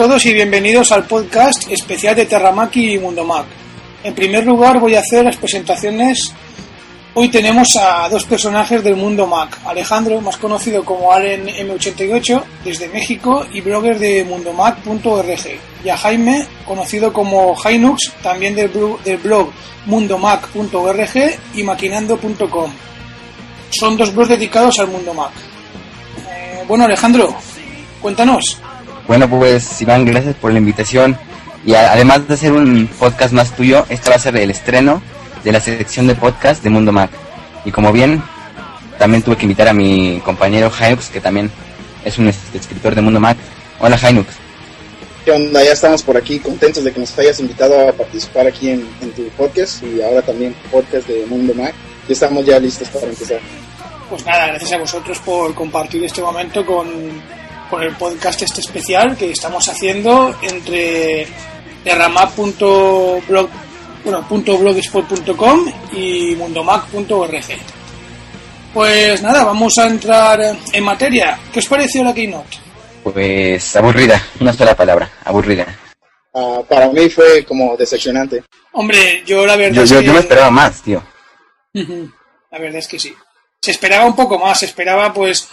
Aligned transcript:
Todos 0.00 0.24
y 0.24 0.32
bienvenidos 0.32 0.92
al 0.92 1.04
podcast 1.04 1.70
especial 1.70 2.16
de 2.16 2.24
Terramaki 2.24 2.94
y 2.94 2.98
Mundo 2.98 3.22
Mac. 3.22 3.44
En 4.02 4.14
primer 4.14 4.46
lugar 4.46 4.80
voy 4.80 4.94
a 4.94 5.00
hacer 5.00 5.26
las 5.26 5.36
presentaciones. 5.36 6.32
Hoy 7.12 7.28
tenemos 7.28 7.68
a 7.78 8.08
dos 8.08 8.24
personajes 8.24 8.82
del 8.82 8.96
mundo 8.96 9.26
Mac. 9.26 9.58
Alejandro, 9.66 10.22
más 10.22 10.38
conocido 10.38 10.86
como 10.86 11.12
Allen 11.12 11.48
M88, 11.48 12.42
desde 12.64 12.88
México 12.88 13.46
y 13.52 13.60
blogger 13.60 13.98
de 13.98 14.24
mundomac.org. 14.24 15.60
Y 15.84 15.88
a 15.90 15.98
Jaime, 15.98 16.46
conocido 16.66 17.12
como 17.12 17.54
Jainux, 17.54 18.10
también 18.22 18.54
del, 18.54 18.70
blog 19.22 19.50
mundomac.org 19.84 21.38
y 21.54 21.62
maquinando.com. 21.62 22.72
Son 23.68 23.98
dos 23.98 24.14
blogs 24.14 24.30
dedicados 24.30 24.78
al 24.78 24.88
mundo 24.88 25.12
Mac. 25.12 25.32
Eh, 26.26 26.64
bueno, 26.66 26.86
Alejandro, 26.86 27.36
cuéntanos. 28.00 28.62
Bueno, 29.06 29.28
pues 29.28 29.80
Iván, 29.82 30.04
gracias 30.04 30.34
por 30.36 30.52
la 30.52 30.58
invitación. 30.58 31.16
Y 31.64 31.74
además 31.74 32.26
de 32.26 32.36
ser 32.36 32.52
un 32.52 32.88
podcast 32.98 33.32
más 33.32 33.54
tuyo, 33.54 33.84
este 33.88 34.10
va 34.10 34.16
a 34.16 34.18
ser 34.18 34.36
el 34.36 34.50
estreno 34.50 35.02
de 35.44 35.52
la 35.52 35.60
sección 35.60 36.06
de 36.06 36.14
podcast 36.14 36.62
de 36.62 36.70
Mundo 36.70 36.92
Mac. 36.92 37.10
Y 37.64 37.70
como 37.70 37.92
bien, 37.92 38.22
también 38.98 39.22
tuve 39.22 39.36
que 39.36 39.44
invitar 39.44 39.68
a 39.68 39.74
mi 39.74 40.20
compañero 40.24 40.70
Jainux, 40.70 41.08
que 41.10 41.20
también 41.20 41.50
es 42.04 42.18
un 42.18 42.28
escritor 42.28 42.94
de 42.94 43.02
Mundo 43.02 43.20
Mac. 43.20 43.36
Hola 43.78 43.98
Jainux. 43.98 44.28
¿Qué 45.24 45.32
onda? 45.32 45.62
Ya 45.62 45.72
estamos 45.72 46.02
por 46.02 46.16
aquí, 46.16 46.38
contentos 46.38 46.82
de 46.82 46.92
que 46.92 47.00
nos 47.00 47.18
hayas 47.18 47.40
invitado 47.40 47.88
a 47.88 47.92
participar 47.92 48.46
aquí 48.46 48.70
en, 48.70 48.88
en 49.02 49.10
tu 49.12 49.28
podcast 49.30 49.82
y 49.82 50.00
ahora 50.00 50.22
también 50.22 50.54
podcast 50.70 51.06
de 51.06 51.26
Mundo 51.26 51.52
Mac. 51.54 51.74
Y 52.08 52.12
estamos 52.12 52.44
ya 52.46 52.58
listos 52.58 52.88
para 52.88 53.06
empezar. 53.06 53.40
Pues 54.08 54.24
nada, 54.24 54.46
gracias 54.48 54.72
a 54.72 54.78
vosotros 54.78 55.18
por 55.20 55.54
compartir 55.54 56.02
este 56.04 56.22
momento 56.22 56.64
con 56.64 56.88
con 57.70 57.82
el 57.82 57.94
podcast 57.94 58.42
este 58.42 58.60
especial 58.60 59.16
que 59.16 59.30
estamos 59.30 59.68
haciendo 59.68 60.36
entre 60.42 61.26
derramap.blog 61.84 63.48
bueno, 64.04 64.26
.blogspot.com 64.28 65.72
y 65.92 66.34
mundomac.org. 66.36 67.44
Pues 68.72 69.22
nada, 69.22 69.44
vamos 69.44 69.78
a 69.78 69.86
entrar 69.86 70.40
en 70.72 70.84
materia. 70.84 71.38
¿Qué 71.52 71.58
os 71.58 71.66
pareció 71.66 72.02
la 72.02 72.14
Keynote? 72.14 72.56
Pues 73.02 73.76
aburrida, 73.76 74.22
una 74.40 74.52
sola 74.52 74.74
palabra, 74.74 75.10
aburrida. 75.24 75.66
Ah, 76.34 76.60
para 76.68 76.88
mí 76.88 77.08
fue 77.08 77.44
como 77.44 77.76
decepcionante. 77.76 78.44
Hombre, 78.72 79.22
yo 79.26 79.46
la 79.46 79.56
verdad 79.56 79.84
yo, 79.84 80.00
yo 80.00 80.12
me 80.12 80.20
esperaba 80.20 80.50
más, 80.50 80.82
tío. 80.82 81.02
la 81.74 82.58
verdad 82.58 82.78
es 82.78 82.88
que 82.88 82.98
sí. 82.98 83.14
Se 83.60 83.72
esperaba 83.72 84.06
un 84.06 84.16
poco 84.16 84.38
más, 84.38 84.60
se 84.60 84.66
esperaba 84.66 85.12
pues 85.12 85.48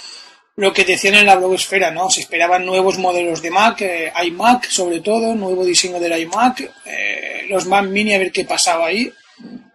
lo 0.58 0.74
que 0.74 0.84
decían 0.84 1.14
en 1.16 1.28
la 1.28 1.36
blogosfera, 1.36 1.92
¿no? 1.92 2.10
Se 2.10 2.22
esperaban 2.22 2.66
nuevos 2.66 2.98
modelos 2.98 3.44
de 3.44 3.52
Mac, 3.52 3.82
eh, 3.82 4.12
iMac 4.26 4.68
sobre 4.70 5.02
todo, 5.02 5.36
nuevo 5.36 5.64
diseño 5.64 6.00
del 6.00 6.20
iMac, 6.20 6.62
eh, 6.86 7.46
los 7.48 7.68
Mac 7.68 7.86
Mini 7.86 8.16
a 8.16 8.18
ver 8.18 8.32
qué 8.32 8.44
pasaba 8.44 8.88
ahí, 8.88 9.14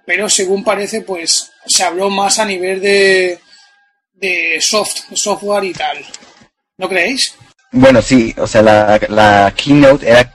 pero 0.04 0.28
según 0.28 0.64
parece, 0.64 1.02
pues 1.02 1.52
se 1.66 1.84
habló 1.84 2.10
más 2.10 2.40
a 2.40 2.44
nivel 2.44 2.80
de, 2.80 3.38
de 4.14 4.58
soft, 4.60 5.02
software 5.14 5.64
y 5.64 5.72
tal. 5.72 5.98
¿No 6.76 6.88
creéis? 6.88 7.36
Bueno, 7.70 8.02
sí, 8.02 8.34
o 8.36 8.48
sea, 8.48 8.62
la, 8.62 9.00
la 9.08 9.54
keynote 9.56 10.08
era 10.08 10.34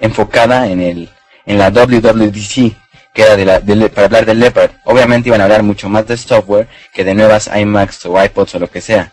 enfocada 0.00 0.66
en 0.66 0.80
el 0.80 1.08
en 1.46 1.58
la 1.58 1.70
WWDC, 1.70 2.74
que 3.12 3.22
era 3.22 3.36
de 3.36 3.44
la, 3.44 3.60
para 3.90 4.06
hablar 4.06 4.26
del 4.26 4.40
Leopard. 4.40 4.72
Obviamente 4.84 5.28
iban 5.28 5.40
a 5.40 5.44
hablar 5.44 5.62
mucho 5.62 5.88
más 5.88 6.06
de 6.06 6.16
software 6.16 6.68
que 6.92 7.04
de 7.04 7.14
nuevas 7.14 7.48
iMacs 7.54 8.06
o 8.06 8.22
iPods 8.22 8.56
o 8.56 8.58
lo 8.58 8.70
que 8.70 8.80
sea. 8.80 9.12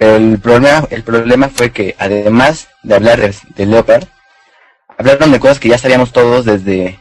Pero 0.00 0.16
el 0.16 0.38
problema, 0.38 0.88
el 0.88 1.02
problema 1.02 1.50
fue 1.50 1.72
que 1.72 1.94
además 1.98 2.68
de 2.82 2.94
hablar 2.94 3.20
de, 3.20 3.66
Leopard, 3.66 4.04
hablaron 4.96 5.30
de 5.30 5.38
cosas 5.38 5.60
que 5.60 5.68
ya 5.68 5.76
sabíamos 5.76 6.10
todos 6.10 6.46
desde 6.46 6.98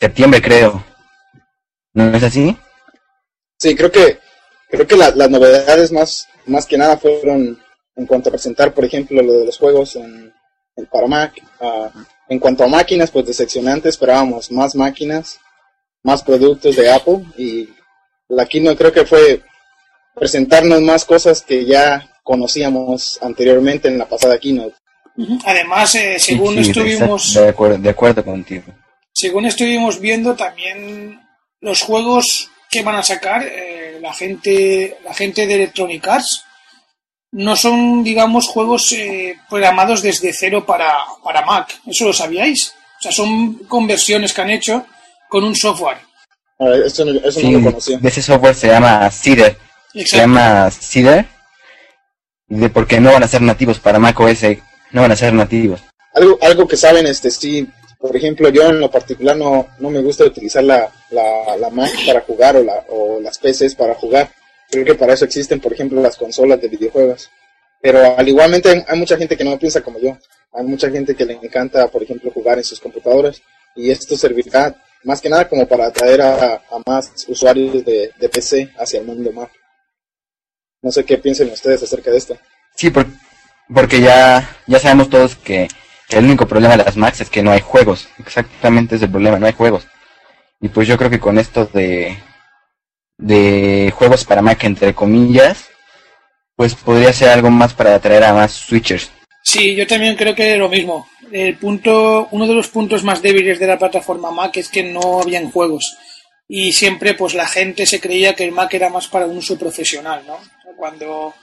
septiembre, 0.00 0.42
creo. 0.42 0.84
¿No 1.92 2.12
es 2.16 2.24
así? 2.24 2.56
Sí, 3.56 3.76
creo 3.76 3.92
que 3.92 4.18
creo 4.68 4.84
que 4.84 4.96
las 4.96 5.30
novedades 5.30 5.92
más 5.92 6.26
más 6.46 6.66
que 6.66 6.76
nada 6.76 6.96
fueron 6.96 7.56
en 7.94 8.06
cuanto 8.06 8.30
a 8.30 8.32
presentar, 8.32 8.74
por 8.74 8.84
ejemplo, 8.84 9.22
lo 9.22 9.34
de 9.34 9.46
los 9.46 9.56
juegos 9.56 9.94
en, 9.94 10.34
para 10.90 11.06
Mac. 11.06 11.40
Ah, 11.60 11.92
en 12.28 12.40
cuanto 12.40 12.64
a 12.64 12.68
máquinas, 12.68 13.12
pues 13.12 13.26
decepcionante, 13.26 13.88
esperábamos 13.88 14.50
más 14.50 14.74
máquinas, 14.74 15.38
más 16.02 16.24
productos 16.24 16.74
de 16.74 16.90
Apple 16.90 17.24
y 17.36 17.68
la 18.26 18.48
no 18.60 18.76
creo 18.76 18.92
que 18.92 19.06
fue 19.06 19.40
presentarnos 20.16 20.80
más 20.80 21.04
cosas 21.04 21.42
que 21.42 21.64
ya 21.64 22.07
conocíamos 22.28 23.18
anteriormente 23.22 23.88
en 23.88 23.96
la 23.96 24.06
pasada 24.06 24.38
keynote. 24.38 24.76
Además, 25.46 25.94
eh, 25.94 26.18
según 26.18 26.58
estuvimos... 26.58 27.32
De 27.32 27.48
acuerdo, 27.48 27.78
de 27.78 27.88
acuerdo 27.88 28.22
contigo. 28.22 28.66
Según 29.14 29.46
estuvimos 29.46 29.98
viendo 29.98 30.36
también 30.36 31.22
los 31.62 31.80
juegos 31.80 32.50
que 32.70 32.82
van 32.82 32.96
a 32.96 33.02
sacar 33.02 33.44
eh, 33.44 33.98
la 34.02 34.12
gente 34.12 34.98
la 35.02 35.14
gente 35.14 35.46
de 35.46 35.54
Electronic 35.54 36.06
Arts 36.06 36.44
no 37.32 37.56
son, 37.56 38.04
digamos, 38.04 38.46
juegos 38.46 38.92
eh, 38.92 39.36
programados 39.48 40.02
desde 40.02 40.34
cero 40.34 40.66
para, 40.66 40.92
para 41.24 41.46
Mac. 41.46 41.80
¿Eso 41.86 42.04
lo 42.04 42.12
sabíais? 42.12 42.74
O 42.98 43.02
sea, 43.02 43.12
son 43.12 43.54
conversiones 43.64 44.34
que 44.34 44.42
han 44.42 44.50
hecho 44.50 44.86
con 45.30 45.44
un 45.44 45.56
software. 45.56 45.98
eso, 46.84 47.06
no, 47.06 47.12
lo 47.12 47.62
conocía. 47.62 47.98
Ese 48.02 48.20
software 48.20 48.54
se 48.54 48.68
llama 48.68 49.10
Cider 49.10 49.56
se 49.92 50.16
llama 50.18 50.70
Cider, 50.70 51.26
de 52.48 52.70
porque 52.70 53.00
no 53.00 53.12
van 53.12 53.22
a 53.22 53.28
ser 53.28 53.42
nativos 53.42 53.78
para 53.78 53.98
Mac 53.98 54.18
OS, 54.18 54.42
no 54.92 55.02
van 55.02 55.12
a 55.12 55.16
ser 55.16 55.32
nativos. 55.32 55.80
Algo, 56.14 56.38
algo 56.40 56.66
que 56.66 56.76
saben, 56.76 57.06
este 57.06 57.30
sí, 57.30 57.68
por 57.98 58.16
ejemplo, 58.16 58.48
yo 58.48 58.68
en 58.68 58.80
lo 58.80 58.90
particular 58.90 59.36
no, 59.36 59.68
no 59.78 59.90
me 59.90 60.00
gusta 60.00 60.24
utilizar 60.24 60.62
la, 60.62 60.90
la, 61.10 61.70
Mac 61.70 61.90
para 62.06 62.20
jugar 62.20 62.56
o, 62.56 62.62
la, 62.62 62.84
o 62.88 63.20
las 63.20 63.38
PCs 63.38 63.74
para 63.74 63.94
jugar. 63.94 64.30
Creo 64.70 64.84
que 64.84 64.94
para 64.94 65.14
eso 65.14 65.24
existen, 65.24 65.60
por 65.60 65.72
ejemplo, 65.72 66.00
las 66.00 66.16
consolas 66.16 66.60
de 66.60 66.68
videojuegos. 66.68 67.30
Pero 67.80 68.16
al 68.16 68.28
igualmente 68.28 68.84
hay 68.86 68.98
mucha 68.98 69.16
gente 69.16 69.36
que 69.36 69.44
no 69.44 69.58
piensa 69.58 69.80
como 69.80 69.98
yo. 69.98 70.16
Hay 70.52 70.64
mucha 70.64 70.90
gente 70.90 71.14
que 71.14 71.24
le 71.24 71.34
encanta, 71.34 71.88
por 71.88 72.02
ejemplo, 72.02 72.30
jugar 72.30 72.58
en 72.58 72.64
sus 72.64 72.80
computadoras. 72.80 73.42
Y 73.74 73.90
esto 73.90 74.16
servirá 74.16 74.74
más 75.04 75.20
que 75.20 75.28
nada 75.28 75.48
como 75.48 75.66
para 75.66 75.86
atraer 75.86 76.22
a, 76.22 76.62
más 76.86 77.12
usuarios 77.28 77.84
de, 77.84 78.12
de 78.16 78.28
PC 78.28 78.72
hacia 78.78 79.00
el 79.00 79.06
mundo 79.06 79.32
Mac. 79.32 79.50
No 80.82 80.92
sé 80.92 81.04
qué 81.04 81.18
piensen 81.18 81.50
ustedes 81.50 81.82
acerca 81.82 82.10
de 82.10 82.18
esto. 82.18 82.38
Sí, 82.76 82.92
porque 83.72 84.00
ya, 84.00 84.56
ya 84.66 84.78
sabemos 84.78 85.10
todos 85.10 85.36
que, 85.36 85.68
el 86.10 86.24
único 86.24 86.46
problema 86.46 86.76
de 86.76 86.84
las 86.84 86.96
Macs 86.96 87.20
es 87.20 87.30
que 87.30 87.42
no 87.42 87.50
hay 87.50 87.60
juegos. 87.60 88.08
Exactamente 88.18 88.96
es 88.96 89.02
el 89.02 89.10
problema, 89.10 89.38
no 89.38 89.46
hay 89.46 89.52
juegos. 89.52 89.86
Y 90.60 90.68
pues 90.68 90.88
yo 90.88 90.96
creo 90.96 91.10
que 91.10 91.20
con 91.20 91.38
esto 91.38 91.66
de, 91.66 92.16
de 93.18 93.92
juegos 93.94 94.24
para 94.24 94.40
Mac, 94.40 94.64
entre 94.64 94.94
comillas, 94.94 95.68
pues 96.56 96.74
podría 96.74 97.12
ser 97.12 97.28
algo 97.28 97.50
más 97.50 97.74
para 97.74 97.94
atraer 97.94 98.24
a 98.24 98.32
más 98.32 98.52
switchers. 98.52 99.10
Sí, 99.44 99.74
yo 99.74 99.86
también 99.86 100.16
creo 100.16 100.34
que 100.34 100.56
lo 100.56 100.68
mismo. 100.68 101.08
El 101.30 101.56
punto, 101.56 102.28
uno 102.30 102.46
de 102.46 102.54
los 102.54 102.68
puntos 102.68 103.04
más 103.04 103.20
débiles 103.20 103.58
de 103.58 103.66
la 103.66 103.78
plataforma 103.78 104.30
Mac 104.30 104.56
es 104.56 104.68
que 104.68 104.82
no 104.82 105.20
habían 105.20 105.50
juegos 105.50 105.96
y 106.48 106.72
siempre 106.72 107.14
pues 107.14 107.34
la 107.34 107.46
gente 107.46 107.84
se 107.84 108.00
creía 108.00 108.34
que 108.34 108.44
el 108.44 108.52
Mac 108.52 108.72
era 108.72 108.88
más 108.88 109.06
para 109.06 109.26
un 109.26 109.36
uso 109.36 109.58
profesional, 109.58 110.22
¿no? 110.26 110.38
Cuando 110.78 111.34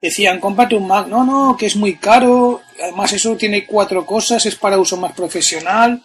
decían, 0.00 0.38
cómprate 0.38 0.76
un 0.76 0.86
Mac, 0.86 1.08
no, 1.08 1.24
no, 1.24 1.56
que 1.56 1.66
es 1.66 1.74
muy 1.74 1.96
caro, 1.96 2.62
además 2.80 3.12
eso 3.12 3.34
tiene 3.36 3.66
cuatro 3.66 4.06
cosas, 4.06 4.46
es 4.46 4.54
para 4.54 4.78
uso 4.78 4.96
más 4.96 5.12
profesional 5.14 6.00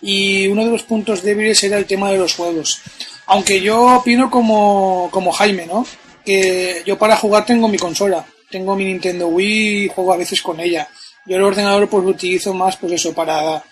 y 0.00 0.48
uno 0.48 0.64
de 0.64 0.72
los 0.72 0.82
puntos 0.82 1.22
débiles 1.22 1.62
era 1.62 1.78
el 1.78 1.86
tema 1.86 2.10
de 2.10 2.18
los 2.18 2.34
juegos. 2.34 2.82
Aunque 3.26 3.60
yo 3.60 3.98
opino 3.98 4.28
como, 4.28 5.08
como 5.12 5.30
Jaime, 5.30 5.64
¿no? 5.66 5.86
Que 6.24 6.82
yo 6.84 6.98
para 6.98 7.16
jugar 7.16 7.46
tengo 7.46 7.68
mi 7.68 7.78
consola, 7.78 8.26
tengo 8.50 8.74
mi 8.74 8.86
Nintendo 8.86 9.28
Wii 9.28 9.84
y 9.84 9.88
juego 9.88 10.12
a 10.12 10.16
veces 10.16 10.42
con 10.42 10.58
ella. 10.58 10.88
Yo 11.24 11.36
el 11.36 11.42
ordenador 11.42 11.88
pues 11.88 12.02
lo 12.02 12.10
utilizo 12.10 12.52
más 12.52 12.76
pues 12.76 12.94
eso 12.94 13.14
para 13.14 13.62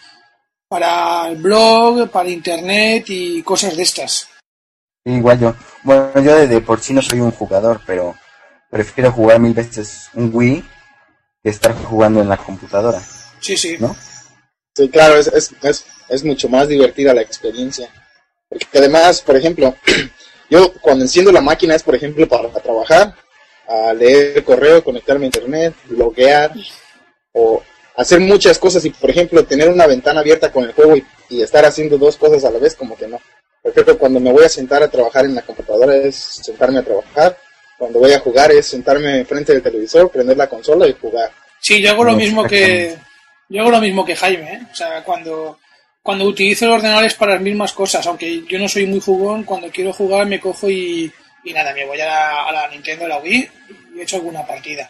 para 0.69 1.27
el 1.29 1.37
blog, 1.37 2.09
para 2.11 2.29
internet 2.31 3.07
y 3.09 3.43
cosas 3.43 3.77
de 3.77 3.83
estas. 3.83 4.29
Igual 5.05 5.41
yo. 5.41 5.55
Bueno, 5.83 6.13
yo 6.23 6.47
de, 6.47 6.61
por 6.61 6.81
sí 6.81 6.95
no 6.95 7.03
soy 7.03 7.19
un 7.19 7.33
jugador, 7.33 7.81
pero 7.85 8.15
prefiero 8.73 9.13
jugar 9.13 9.39
mil 9.39 9.53
veces 9.53 10.09
un 10.15 10.31
Wii 10.33 10.65
que 11.43 11.51
estar 11.51 11.75
jugando 11.75 12.23
en 12.23 12.29
la 12.31 12.39
computadora. 12.39 13.03
Sí, 13.39 13.55
sí. 13.55 13.77
¿No? 13.79 13.95
Sí, 14.75 14.89
claro, 14.89 15.19
es, 15.19 15.27
es, 15.27 15.51
es, 15.63 15.85
es 16.09 16.25
mucho 16.25 16.49
más 16.49 16.69
divertida 16.69 17.13
la 17.13 17.21
experiencia. 17.21 17.91
Porque 18.49 18.79
además, 18.79 19.21
por 19.21 19.37
ejemplo, 19.37 19.77
yo 20.51 20.73
cuando 20.81 21.05
enciendo 21.05 21.31
la 21.31 21.43
máquina 21.43 21.75
es, 21.75 21.83
por 21.83 21.95
ejemplo, 21.95 22.27
para 22.27 22.49
trabajar, 22.49 23.15
a 23.69 23.93
leer 23.93 24.39
el 24.39 24.45
correo, 24.45 24.83
conectarme 24.83 25.27
a 25.27 25.27
internet, 25.27 25.75
loguear 25.91 26.55
o 27.33 27.63
hacer 27.97 28.21
muchas 28.21 28.59
cosas 28.59 28.83
y, 28.87 28.91
por 28.91 29.11
ejemplo, 29.11 29.45
tener 29.45 29.69
una 29.69 29.87
ventana 29.87 30.21
abierta 30.21 30.51
con 30.51 30.65
el 30.65 30.73
juego 30.73 30.97
y, 30.97 31.05
y, 31.29 31.43
estar 31.43 31.67
haciendo 31.67 31.99
dos 31.99 32.17
cosas 32.17 32.43
a 32.45 32.51
la 32.51 32.59
vez, 32.59 32.75
como 32.75 32.97
que 32.97 33.07
no. 33.07 33.21
Por 33.63 33.73
ejemplo, 33.73 33.99
cuando 33.99 34.19
me 34.19 34.33
voy 34.33 34.45
a 34.45 34.49
sentar 34.49 34.83
a 34.83 34.89
trabajar 34.89 35.27
en 35.27 35.35
la 35.35 35.43
computadora 35.43 35.95
es 35.95 36.17
sentarme 36.17 36.79
a 36.79 36.83
trabajar, 36.83 37.37
cuando 37.83 37.99
voy 37.99 38.13
a 38.13 38.21
jugar 38.21 38.53
es 38.53 38.69
sentarme 38.69 39.25
frente 39.25 39.53
del 39.53 39.61
televisor, 39.61 40.09
prender 40.09 40.37
la 40.37 40.47
consola 40.49 40.87
y 40.87 40.93
jugar. 40.93 41.33
Sí, 41.59 41.83
yo 41.83 41.91
hago 41.91 42.05
lo 42.05 42.13
mismo 42.13 42.45
que 42.45 42.97
yo 43.49 43.61
hago 43.61 43.73
lo 43.73 43.81
mismo 43.81 44.05
que 44.05 44.15
Jaime, 44.15 44.53
¿eh? 44.53 44.61
o 44.71 44.73
sea, 44.73 45.03
cuando 45.03 45.59
cuando 46.01 46.25
utilizo 46.27 46.67
el 46.67 46.71
ordenador 46.71 47.07
es 47.07 47.15
para 47.15 47.33
las 47.33 47.43
mismas 47.43 47.73
cosas, 47.73 48.07
aunque 48.07 48.45
yo 48.49 48.57
no 48.61 48.69
soy 48.69 48.87
muy 48.87 49.01
jugón, 49.01 49.43
cuando 49.43 49.69
quiero 49.69 49.93
jugar 49.93 50.27
me 50.27 50.39
cojo 50.39 50.71
y, 50.71 51.13
y 51.43 51.53
nada, 51.53 51.75
me 51.75 51.85
voy 51.85 52.01
a 52.01 52.07
la, 52.07 52.45
a 52.45 52.53
la 52.53 52.69
Nintendo, 52.69 53.07
a 53.07 53.09
la 53.09 53.19
Wii 53.19 53.51
y 53.97 53.99
he 53.99 54.03
hecho 54.05 54.15
alguna 54.15 54.47
partida. 54.47 54.89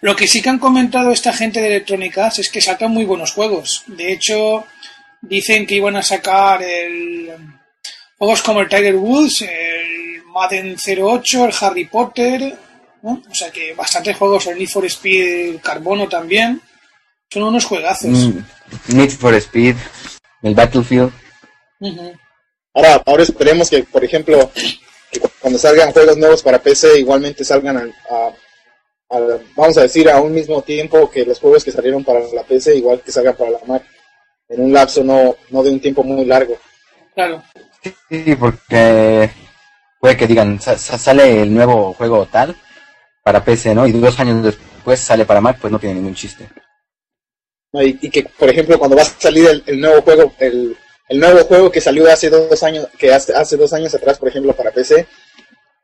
Lo 0.00 0.16
que 0.16 0.26
sí 0.26 0.40
que 0.40 0.48
han 0.48 0.58
comentado 0.58 1.12
esta 1.12 1.34
gente 1.34 1.60
de 1.60 1.66
Electronic 1.66 2.16
Arts 2.16 2.38
es 2.38 2.48
que 2.48 2.62
sacan 2.62 2.92
muy 2.92 3.04
buenos 3.04 3.32
juegos. 3.32 3.84
De 3.88 4.10
hecho, 4.10 4.64
dicen 5.20 5.66
que 5.66 5.74
iban 5.74 5.96
a 5.96 6.02
sacar 6.02 6.62
el 6.62 7.30
juegos 8.16 8.42
como 8.42 8.62
el 8.62 8.70
Tiger 8.70 8.96
Woods, 8.96 9.42
el 9.42 9.91
Madden 10.32 10.76
08, 10.76 11.44
el 11.44 11.54
Harry 11.60 11.84
Potter, 11.84 12.58
¿no? 13.02 13.22
o 13.30 13.34
sea 13.34 13.50
que 13.50 13.74
bastantes 13.74 14.16
juegos, 14.16 14.46
el 14.46 14.58
Need 14.58 14.68
for 14.68 14.84
Speed, 14.86 15.54
el 15.54 15.60
Carbono 15.60 16.08
también. 16.08 16.60
Son 17.30 17.44
unos 17.44 17.64
juegazos. 17.64 18.10
Mm, 18.10 18.38
Need 18.88 19.10
for 19.10 19.34
Speed, 19.34 19.76
el 20.42 20.54
Battlefield. 20.54 21.12
Uh 21.80 21.88
-huh. 21.88 22.18
Ahora, 22.74 23.02
ahora 23.06 23.22
esperemos 23.22 23.68
que, 23.68 23.82
por 23.84 24.04
ejemplo, 24.04 24.50
que 25.10 25.20
cuando 25.40 25.58
salgan 25.58 25.92
juegos 25.92 26.16
nuevos 26.16 26.42
para 26.42 26.62
PC, 26.62 26.98
igualmente 26.98 27.44
salgan 27.44 27.76
a, 27.76 27.82
a 28.10 28.32
vamos 29.56 29.76
a 29.76 29.82
decir, 29.82 30.08
a 30.08 30.20
un 30.20 30.32
mismo 30.32 30.62
tiempo 30.62 31.10
que 31.10 31.24
los 31.24 31.38
juegos 31.38 31.64
que 31.64 31.72
salieron 31.72 32.02
para 32.04 32.20
la 32.32 32.42
PC, 32.42 32.76
igual 32.76 33.02
que 33.02 33.12
salgan 33.12 33.36
para 33.36 33.50
la 33.50 33.60
Mac, 33.66 33.82
en 34.48 34.62
un 34.62 34.72
lapso 34.72 35.04
no, 35.04 35.36
no 35.50 35.62
de 35.62 35.70
un 35.70 35.80
tiempo 35.80 36.02
muy 36.02 36.24
largo. 36.24 36.56
Claro. 37.14 37.42
Sí, 38.08 38.36
porque 38.38 39.30
puede 40.02 40.16
que 40.16 40.26
digan, 40.26 40.60
sale 40.60 41.42
el 41.42 41.54
nuevo 41.54 41.92
juego 41.92 42.26
tal 42.26 42.56
para 43.22 43.44
PC, 43.44 43.72
¿no? 43.72 43.86
Y 43.86 43.92
dos 43.92 44.18
años 44.18 44.42
después 44.42 44.98
sale 44.98 45.24
para 45.24 45.40
Mac, 45.40 45.58
pues 45.60 45.70
no 45.70 45.78
tiene 45.78 45.94
ningún 45.94 46.16
chiste. 46.16 46.48
Y, 47.72 48.06
y 48.06 48.10
que, 48.10 48.24
por 48.24 48.50
ejemplo, 48.50 48.76
cuando 48.80 48.96
va 48.96 49.02
a 49.02 49.04
salir 49.04 49.46
el, 49.46 49.62
el 49.64 49.80
nuevo 49.80 50.02
juego, 50.02 50.34
el, 50.40 50.76
el, 51.08 51.20
nuevo 51.20 51.44
juego 51.44 51.70
que 51.70 51.80
salió 51.80 52.10
hace 52.12 52.28
dos 52.30 52.60
años, 52.64 52.88
que 52.98 53.14
hace, 53.14 53.32
hace 53.32 53.56
dos 53.56 53.72
años 53.72 53.94
atrás, 53.94 54.18
por 54.18 54.28
ejemplo, 54.28 54.52
para 54.54 54.72
PC, 54.72 55.06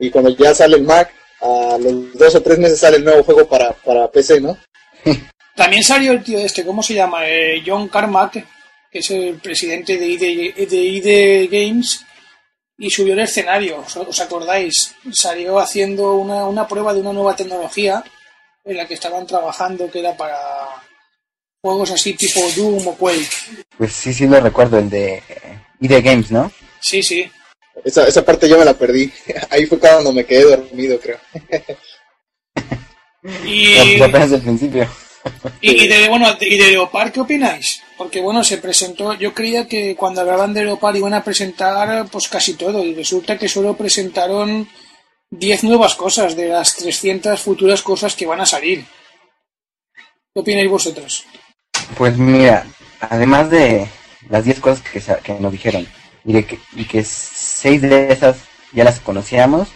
y 0.00 0.10
cuando 0.10 0.30
ya 0.30 0.52
sale 0.52 0.76
el 0.76 0.82
Mac, 0.82 1.12
a 1.40 1.78
los 1.78 2.12
dos 2.14 2.34
o 2.34 2.42
tres 2.42 2.58
meses 2.58 2.80
sale 2.80 2.96
el 2.96 3.04
nuevo 3.04 3.22
juego 3.22 3.46
para, 3.48 3.72
para 3.72 4.10
PC, 4.10 4.40
¿no? 4.40 4.58
También 5.54 5.84
salió 5.84 6.10
el 6.10 6.24
tío 6.24 6.40
este, 6.40 6.66
¿cómo 6.66 6.82
se 6.82 6.94
llama? 6.94 7.20
Eh, 7.24 7.62
John 7.64 7.86
Carmack, 7.86 8.44
que 8.90 8.98
es 8.98 9.10
el 9.12 9.36
presidente 9.36 9.96
de 9.96 10.06
ID, 10.06 10.68
de 10.68 10.76
ID 10.76 11.48
Games, 11.48 12.04
y 12.78 12.90
subió 12.90 13.14
al 13.14 13.20
escenario, 13.20 13.84
¿os 14.06 14.20
acordáis? 14.20 14.94
Salió 15.12 15.58
haciendo 15.58 16.14
una, 16.14 16.44
una 16.46 16.66
prueba 16.66 16.94
de 16.94 17.00
una 17.00 17.12
nueva 17.12 17.34
tecnología 17.34 18.04
en 18.64 18.76
la 18.76 18.86
que 18.86 18.94
estaban 18.94 19.26
trabajando, 19.26 19.90
que 19.90 19.98
era 19.98 20.16
para 20.16 20.36
juegos 21.60 21.90
así 21.90 22.14
tipo 22.14 22.40
Doom 22.56 22.86
o 22.86 22.94
Quake. 22.94 23.28
Pues 23.76 23.92
sí, 23.92 24.14
sí 24.14 24.28
lo 24.28 24.40
recuerdo, 24.40 24.78
el 24.78 24.88
de 24.88 25.22
ID 25.80 26.04
Games, 26.04 26.30
¿no? 26.30 26.52
Sí, 26.80 27.02
sí. 27.02 27.28
Esa, 27.84 28.06
esa 28.06 28.24
parte 28.24 28.48
yo 28.48 28.56
me 28.56 28.64
la 28.64 28.74
perdí. 28.74 29.12
Ahí 29.50 29.66
fue 29.66 29.78
cuando 29.78 30.12
me 30.12 30.24
quedé 30.24 30.44
dormido, 30.44 31.00
creo. 31.00 31.18
y, 33.44 34.00
apenas 34.02 34.32
al 34.32 34.42
principio. 34.42 34.88
Y, 35.60 35.84
y, 35.84 35.88
de, 35.88 36.08
bueno, 36.08 36.26
y 36.40 36.56
de 36.56 36.70
Leopard, 36.70 37.12
¿qué 37.12 37.20
opináis? 37.20 37.82
Porque 37.96 38.20
bueno, 38.20 38.44
se 38.44 38.58
presentó, 38.58 39.14
yo 39.14 39.34
creía 39.34 39.66
que 39.66 39.96
cuando 39.96 40.20
hablaban 40.20 40.54
de 40.54 40.64
Leopard 40.64 40.96
iban 40.96 41.14
a 41.14 41.24
presentar 41.24 42.06
pues 42.10 42.28
casi 42.28 42.54
todo, 42.54 42.84
y 42.84 42.94
resulta 42.94 43.38
que 43.38 43.48
solo 43.48 43.76
presentaron 43.76 44.68
10 45.30 45.64
nuevas 45.64 45.94
cosas 45.94 46.36
de 46.36 46.48
las 46.48 46.74
300 46.76 47.40
futuras 47.40 47.82
cosas 47.82 48.14
que 48.14 48.26
van 48.26 48.40
a 48.40 48.46
salir. 48.46 48.84
¿Qué 50.34 50.40
opináis 50.40 50.70
vosotros? 50.70 51.24
Pues 51.96 52.16
mira, 52.16 52.66
además 53.00 53.50
de 53.50 53.88
las 54.28 54.44
10 54.44 54.60
cosas 54.60 54.82
que, 54.82 55.00
que 55.22 55.34
nos 55.34 55.52
dijeron, 55.52 55.86
y, 56.24 56.32
de 56.32 56.44
que, 56.44 56.58
y 56.74 56.84
que 56.84 57.04
seis 57.04 57.80
de 57.82 58.12
esas 58.12 58.36
ya 58.72 58.84
las 58.84 59.00
conocíamos, 59.00 59.68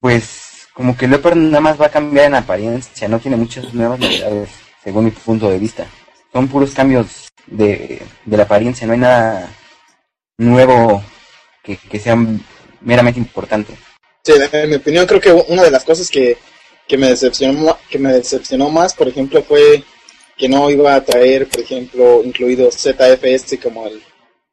pues 0.00 0.43
como 0.74 0.96
que 0.96 1.06
Leopard 1.06 1.36
nada 1.36 1.60
más 1.60 1.80
va 1.80 1.86
a 1.86 1.90
cambiar 1.90 2.26
en 2.26 2.34
apariencia, 2.34 3.08
no 3.08 3.20
tiene 3.20 3.36
muchas 3.36 3.72
nuevas 3.72 3.98
novedades, 4.00 4.50
según 4.82 5.04
mi 5.04 5.10
punto 5.12 5.48
de 5.48 5.58
vista. 5.58 5.86
Son 6.32 6.48
puros 6.48 6.74
cambios 6.74 7.28
de, 7.46 8.02
de 8.24 8.36
la 8.36 8.42
apariencia, 8.42 8.86
no 8.86 8.92
hay 8.92 8.98
nada 8.98 9.48
nuevo 10.36 11.02
que, 11.62 11.76
que 11.76 12.00
sea 12.00 12.16
meramente 12.80 13.20
importante. 13.20 13.74
Sí, 14.24 14.32
en 14.52 14.70
mi 14.70 14.76
opinión 14.76 15.06
creo 15.06 15.20
que 15.20 15.32
una 15.32 15.62
de 15.62 15.70
las 15.70 15.84
cosas 15.84 16.10
que, 16.10 16.38
que 16.88 16.98
me 16.98 17.08
decepcionó 17.08 17.78
que 17.88 17.98
me 17.98 18.12
decepcionó 18.12 18.68
más, 18.68 18.94
por 18.94 19.06
ejemplo, 19.06 19.42
fue 19.44 19.84
que 20.36 20.48
no 20.48 20.68
iba 20.70 20.94
a 20.96 21.04
traer, 21.04 21.48
por 21.48 21.60
ejemplo, 21.60 22.22
incluido 22.24 22.68
ZFS 22.70 23.58
como 23.62 23.86
el 23.86 24.02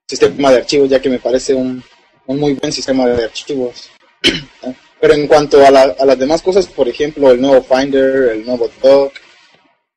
sistema 0.08 0.52
de 0.52 0.58
archivos, 0.58 0.90
ya 0.90 1.02
que 1.02 1.10
me 1.10 1.18
parece 1.18 1.56
un, 1.56 1.84
un 2.28 2.40
muy 2.40 2.54
buen 2.54 2.72
sistema 2.72 3.08
de 3.08 3.24
archivos. 3.24 3.90
Pero 5.02 5.16
en 5.16 5.28
cuanto 5.28 5.66
a, 5.66 5.72
la, 5.72 5.82
a, 6.00 6.06
las 6.06 6.20
demás 6.20 6.44
cosas, 6.44 6.68
por 6.68 6.88
ejemplo, 6.88 7.32
el 7.32 7.42
nuevo 7.42 7.64
Finder, 7.64 8.34
el 8.34 8.46
nuevo 8.46 8.70
Doc, 8.82 9.12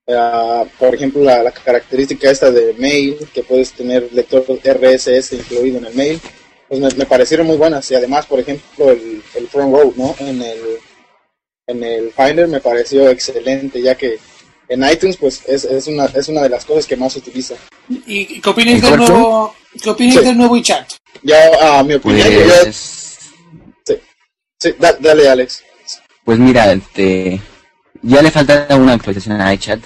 uh, 0.07 0.67
por 0.79 0.95
ejemplo, 0.95 1.23
la, 1.23 1.43
la, 1.43 1.53
característica 1.53 2.31
esta 2.31 2.51
de 2.51 2.73
mail, 2.79 3.19
que 3.33 3.43
puedes 3.43 3.73
tener 3.73 4.09
lector 4.13 4.43
RSS 4.49 5.35
incluido 5.35 5.77
en 5.77 5.85
el 5.85 5.95
mail, 5.95 6.21
pues 6.69 6.81
me, 6.81 6.89
me 6.97 7.05
parecieron 7.05 7.47
muy 7.47 7.59
buenas. 7.59 7.91
Y 7.91 7.95
además, 7.95 8.25
por 8.25 8.41
ejemplo, 8.41 8.91
el, 8.91 9.23
el 9.35 9.49
front 9.49 9.75
row, 9.75 9.93
¿no? 9.95 10.17
En 10.21 10.41
el, 10.41 10.61
en 11.67 11.85
el 11.85 12.11
Finder 12.11 12.49
me 12.49 12.61
pareció 12.61 13.11
excelente, 13.11 13.83
ya 13.83 13.95
que 13.95 14.19
en 14.69 14.91
iTunes 14.91 15.19
pues 15.19 15.43
es, 15.47 15.65
es, 15.65 15.87
una, 15.87 16.07
es 16.07 16.29
una 16.29 16.41
de 16.41 16.49
las 16.49 16.65
cosas 16.65 16.87
que 16.87 16.97
más 16.97 17.13
se 17.13 17.19
utiliza. 17.19 17.57
¿Y 18.07 18.41
qué 18.41 18.49
opináis 18.49 18.81
del 18.81 18.97
nuevo, 18.97 19.55
qué 19.83 19.91
opináis 19.91 20.19
sí. 20.19 20.25
del 20.25 20.39
nuevo 20.39 20.57
iChat? 20.57 20.93
Ya, 21.23 21.79
a 21.79 21.83
mi 21.83 21.93
opinión, 21.93 22.27
pues... 22.27 23.01
yo... 23.01 23.04
sí. 24.71 24.75
da, 24.79 24.97
dale 25.01 25.29
Alex. 25.29 25.63
Pues 26.25 26.39
mira, 26.39 26.73
este, 26.73 27.41
ya 28.03 28.23
le 28.23 28.31
falta 28.31 28.67
una 28.71 28.95
actualización 28.95 29.41
a 29.41 29.53
iChat. 29.55 29.81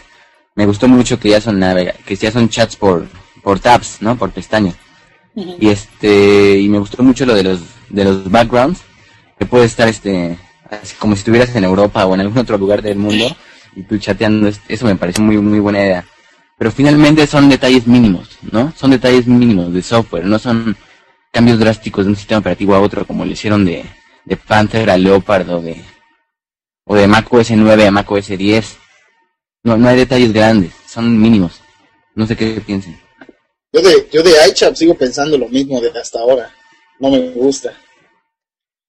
Me 0.54 0.66
gustó 0.66 0.88
mucho 0.88 1.18
que 1.18 1.30
ya 1.30 1.40
son 1.40 1.58
navega 1.58 1.94
que 2.04 2.16
ya 2.16 2.30
son 2.30 2.48
chats 2.48 2.76
por, 2.76 3.06
por 3.42 3.60
tabs, 3.60 3.98
¿no? 4.00 4.16
Por 4.16 4.30
pestañas. 4.30 4.74
Uh 5.34 5.44
-huh. 5.44 5.56
Y 5.60 5.68
este, 5.68 6.58
y 6.58 6.68
me 6.68 6.78
gustó 6.78 7.02
mucho 7.02 7.26
lo 7.26 7.34
de 7.34 7.44
los, 7.44 7.60
de 7.90 8.04
los 8.04 8.30
backgrounds, 8.30 8.80
que 9.38 9.46
puede 9.46 9.66
estar 9.66 9.88
este, 9.88 10.36
así 10.70 10.96
como 10.96 11.14
si 11.14 11.20
estuvieras 11.20 11.54
en 11.54 11.64
Europa 11.64 12.06
o 12.06 12.14
en 12.14 12.20
algún 12.20 12.38
otro 12.38 12.58
lugar 12.58 12.82
del 12.82 12.98
mundo 12.98 13.36
y 13.76 13.82
tú 13.82 13.98
chateando, 13.98 14.50
eso 14.68 14.86
me 14.86 14.96
pareció 14.96 15.22
muy, 15.22 15.38
muy 15.38 15.60
buena 15.60 15.80
idea. 15.80 16.04
Pero 16.58 16.72
finalmente 16.72 17.26
son 17.26 17.48
detalles 17.48 17.86
mínimos, 17.86 18.38
¿no? 18.50 18.72
Son 18.76 18.90
detalles 18.90 19.28
mínimos 19.28 19.72
de 19.72 19.82
software, 19.82 20.24
no 20.24 20.38
son 20.40 20.76
cambios 21.30 21.60
drásticos 21.60 22.04
de 22.04 22.10
un 22.10 22.16
sistema 22.16 22.40
operativo 22.40 22.74
a 22.74 22.80
otro 22.80 23.06
como 23.06 23.24
lo 23.24 23.30
hicieron 23.30 23.64
de, 23.64 23.84
de 24.28 24.36
Panther 24.36 24.90
a 24.90 24.98
Leopard 24.98 25.48
o 25.48 25.62
de, 25.62 25.82
o 26.84 26.94
de 26.94 27.06
macOS 27.06 27.50
9 27.50 27.86
a 27.86 27.90
macOS 27.90 28.28
10. 28.28 28.76
No, 29.64 29.78
no 29.78 29.88
hay 29.88 29.96
detalles 29.96 30.32
grandes, 30.34 30.72
son 30.86 31.18
mínimos. 31.18 31.62
No 32.14 32.26
sé 32.26 32.36
qué 32.36 32.60
piensen. 32.60 33.00
Yo 33.72 33.80
de, 33.80 34.08
yo 34.12 34.22
de 34.22 34.32
iChat 34.50 34.74
sigo 34.76 34.94
pensando 34.94 35.38
lo 35.38 35.48
mismo 35.48 35.80
de 35.80 35.98
hasta 35.98 36.20
ahora. 36.20 36.54
No 37.00 37.10
me 37.10 37.30
gusta. 37.30 37.72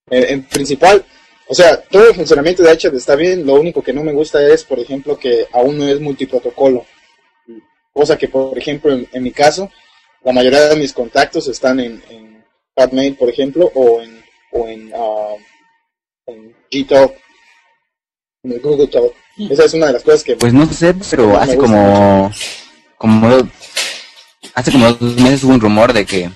En, 0.10 0.44
principal, 0.44 1.06
o 1.48 1.56
sea, 1.56 1.82
todo 1.84 2.10
el 2.10 2.16
funcionamiento 2.16 2.62
de 2.62 2.74
iChat 2.74 2.94
está 2.96 3.16
bien, 3.16 3.46
lo 3.46 3.54
único 3.54 3.82
que 3.82 3.94
no 3.94 4.04
me 4.04 4.12
gusta 4.12 4.46
es, 4.46 4.66
por 4.66 4.80
ejemplo, 4.80 5.18
que 5.18 5.48
aún 5.54 5.78
no 5.78 5.88
es 5.88 6.02
multiprotocolo. 6.02 6.86
Cosa 7.94 8.18
que, 8.18 8.28
por 8.28 8.58
ejemplo, 8.58 8.92
en, 8.92 9.24
mi 9.24 9.32
caso, 9.32 9.72
la 10.24 10.34
mayoría 10.34 10.68
de 10.68 10.76
mis 10.76 10.92
contactos 10.92 11.48
están 11.48 11.80
en, 11.80 12.04
en, 12.10 12.46
Hotmail, 12.76 13.16
por 13.16 13.30
ejemplo, 13.30 13.72
o 13.74 14.02
en, 14.02 14.19
o 14.52 14.68
en, 14.68 14.94
uh, 14.94 15.38
en 16.28 16.56
Gtalk, 16.72 17.14
en 18.44 18.52
el 18.52 18.60
Google 18.60 18.88
Talk. 18.88 19.14
Esa 19.50 19.66
es 19.66 19.74
una 19.74 19.88
de 19.88 19.94
las 19.94 20.04
cosas 20.04 20.24
que... 20.24 20.36
Pues 20.36 20.54
no 20.54 20.66
sé, 20.72 20.94
pero 21.10 21.38
hace 21.38 21.58
como, 21.58 22.32
como... 22.98 23.50
Hace 24.54 24.72
como 24.72 24.92
dos 24.92 25.16
meses 25.16 25.44
hubo 25.44 25.54
un 25.54 25.62
rumor 25.62 25.94
de 25.94 26.06
que, 26.06 26.30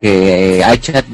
que 0.00 0.64
iChat 0.74 1.06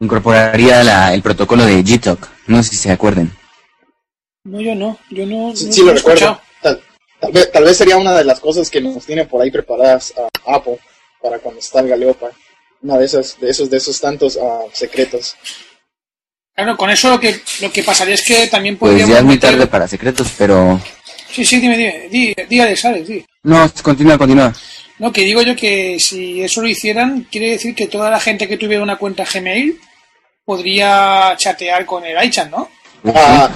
incorporaría 0.00 0.82
la, 0.82 1.14
el 1.14 1.22
protocolo 1.22 1.64
de 1.64 1.82
Gtalk. 1.82 2.28
No 2.48 2.62
sé 2.62 2.70
si 2.70 2.76
se 2.76 2.90
acuerden. 2.90 3.32
No, 4.44 4.60
yo 4.60 4.74
no. 4.74 4.98
Yo 5.10 5.24
no. 5.26 5.54
Sí, 5.54 5.72
sí 5.72 5.84
lo 5.84 5.94
recuerdo. 5.94 6.40
Tal, 6.60 6.82
tal, 7.20 7.32
vez, 7.32 7.52
tal, 7.52 7.64
vez, 7.64 7.76
sería 7.76 7.96
una 7.96 8.16
de 8.16 8.24
las 8.24 8.40
cosas 8.40 8.68
que 8.68 8.80
nos 8.80 9.06
tiene 9.06 9.24
por 9.26 9.40
ahí 9.40 9.52
preparadas 9.52 10.12
a 10.16 10.56
Apple 10.56 10.78
para 11.22 11.38
cuando 11.38 11.62
salga 11.62 11.94
Leopard. 11.94 12.32
Una 12.82 12.98
de 12.98 13.06
esas, 13.06 13.38
de 13.40 13.50
esos, 13.50 13.70
de 13.70 13.76
esos 13.76 14.00
tantos 14.00 14.36
uh, 14.36 14.68
secretos. 14.72 15.36
Claro, 16.54 16.76
con 16.76 16.90
eso 16.90 17.08
lo 17.10 17.20
que, 17.20 17.40
lo 17.60 17.72
que 17.72 17.82
pasaría 17.82 18.14
es 18.14 18.22
que 18.22 18.46
también 18.48 18.76
podríamos... 18.76 19.06
Pues 19.06 19.14
ya 19.14 19.18
es 19.20 19.24
muy 19.24 19.38
tarde 19.38 19.66
para 19.66 19.88
secretos, 19.88 20.28
pero... 20.36 20.80
Sí, 21.30 21.44
sí, 21.44 21.60
dime, 21.60 21.78
dime, 21.78 22.08
di, 22.10 22.34
dígale, 22.48 22.76
Alex, 22.82 23.08
di. 23.08 23.24
No, 23.44 23.70
continúa, 23.82 24.18
continúa. 24.18 24.52
No, 24.98 25.12
que 25.12 25.22
digo 25.22 25.40
yo 25.42 25.56
que 25.56 25.98
si 25.98 26.42
eso 26.42 26.60
lo 26.60 26.68
hicieran, 26.68 27.26
quiere 27.30 27.50
decir 27.50 27.74
que 27.74 27.86
toda 27.86 28.10
la 28.10 28.20
gente 28.20 28.46
que 28.46 28.58
tuviera 28.58 28.82
una 28.82 28.98
cuenta 28.98 29.24
Gmail 29.24 29.80
podría 30.44 31.34
chatear 31.38 31.86
con 31.86 32.04
el 32.04 32.22
iChat, 32.24 32.50
¿no? 32.50 32.68
Ah, 33.14 33.50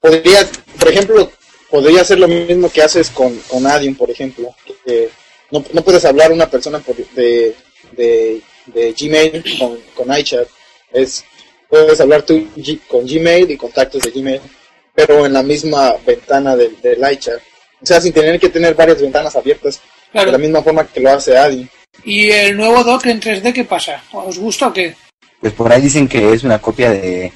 podría, 0.00 0.48
por 0.78 0.88
ejemplo, 0.88 1.32
podría 1.70 2.02
hacer 2.02 2.18
lo 2.20 2.28
mismo 2.28 2.70
que 2.70 2.82
haces 2.82 3.10
con, 3.10 3.36
con 3.48 3.66
Adium, 3.66 3.96
por 3.96 4.10
ejemplo. 4.10 4.54
Que 4.86 5.10
no, 5.50 5.64
no 5.72 5.82
puedes 5.82 6.04
hablar 6.04 6.32
una 6.32 6.48
persona 6.48 6.78
por, 6.78 6.96
de, 6.96 7.56
de, 7.92 8.40
de, 8.66 8.92
Gmail 8.92 9.44
con, 9.58 9.78
con 9.94 10.18
iChat. 10.18 10.48
Es, 10.92 11.24
puedes 11.68 12.00
hablar 12.00 12.22
tú 12.22 12.48
con 12.88 13.06
Gmail 13.06 13.50
y 13.50 13.56
contactos 13.56 14.02
de 14.02 14.10
Gmail, 14.10 14.40
pero 14.94 15.26
en 15.26 15.32
la 15.32 15.42
misma 15.42 15.94
ventana 16.06 16.56
del, 16.56 16.80
del 16.80 16.98
iChat. 17.12 17.40
O 17.80 17.86
sea, 17.86 18.00
sin 18.00 18.12
tener 18.12 18.40
que 18.40 18.48
tener 18.48 18.74
varias 18.74 19.00
ventanas 19.00 19.36
abiertas, 19.36 19.80
claro. 20.10 20.26
de 20.26 20.32
la 20.32 20.38
misma 20.38 20.62
forma 20.62 20.86
que 20.86 21.00
lo 21.00 21.10
hace 21.10 21.36
Adium. 21.36 21.68
¿Y 22.04 22.30
el 22.30 22.56
nuevo 22.56 22.82
doc 22.84 23.06
en 23.06 23.20
3D 23.20 23.52
qué 23.52 23.64
pasa? 23.64 24.02
¿Os 24.12 24.38
gusta 24.38 24.68
o 24.68 24.72
qué? 24.72 24.94
Pues 25.40 25.52
por 25.52 25.72
ahí 25.72 25.82
dicen 25.82 26.08
que 26.08 26.32
es 26.32 26.44
una 26.44 26.60
copia 26.60 26.90
de 26.90 27.32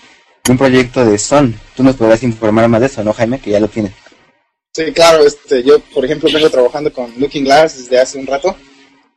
un 0.48 0.58
proyecto 0.58 1.04
de 1.04 1.18
Son. 1.18 1.54
Tú 1.76 1.82
nos 1.82 1.96
podrás 1.96 2.22
informar 2.22 2.68
más 2.68 2.80
de 2.80 2.86
eso, 2.86 3.04
¿no, 3.04 3.12
Jaime? 3.12 3.40
Que 3.40 3.50
ya 3.50 3.60
lo 3.60 3.68
tienes. 3.68 3.92
Sí, 4.72 4.92
claro. 4.92 5.24
Este, 5.24 5.62
yo, 5.62 5.78
por 5.80 6.04
ejemplo, 6.04 6.30
vengo 6.32 6.50
trabajando 6.50 6.92
con 6.92 7.12
Looking 7.18 7.44
Glass 7.44 7.78
desde 7.78 8.00
hace 8.00 8.18
un 8.18 8.26
rato. 8.26 8.56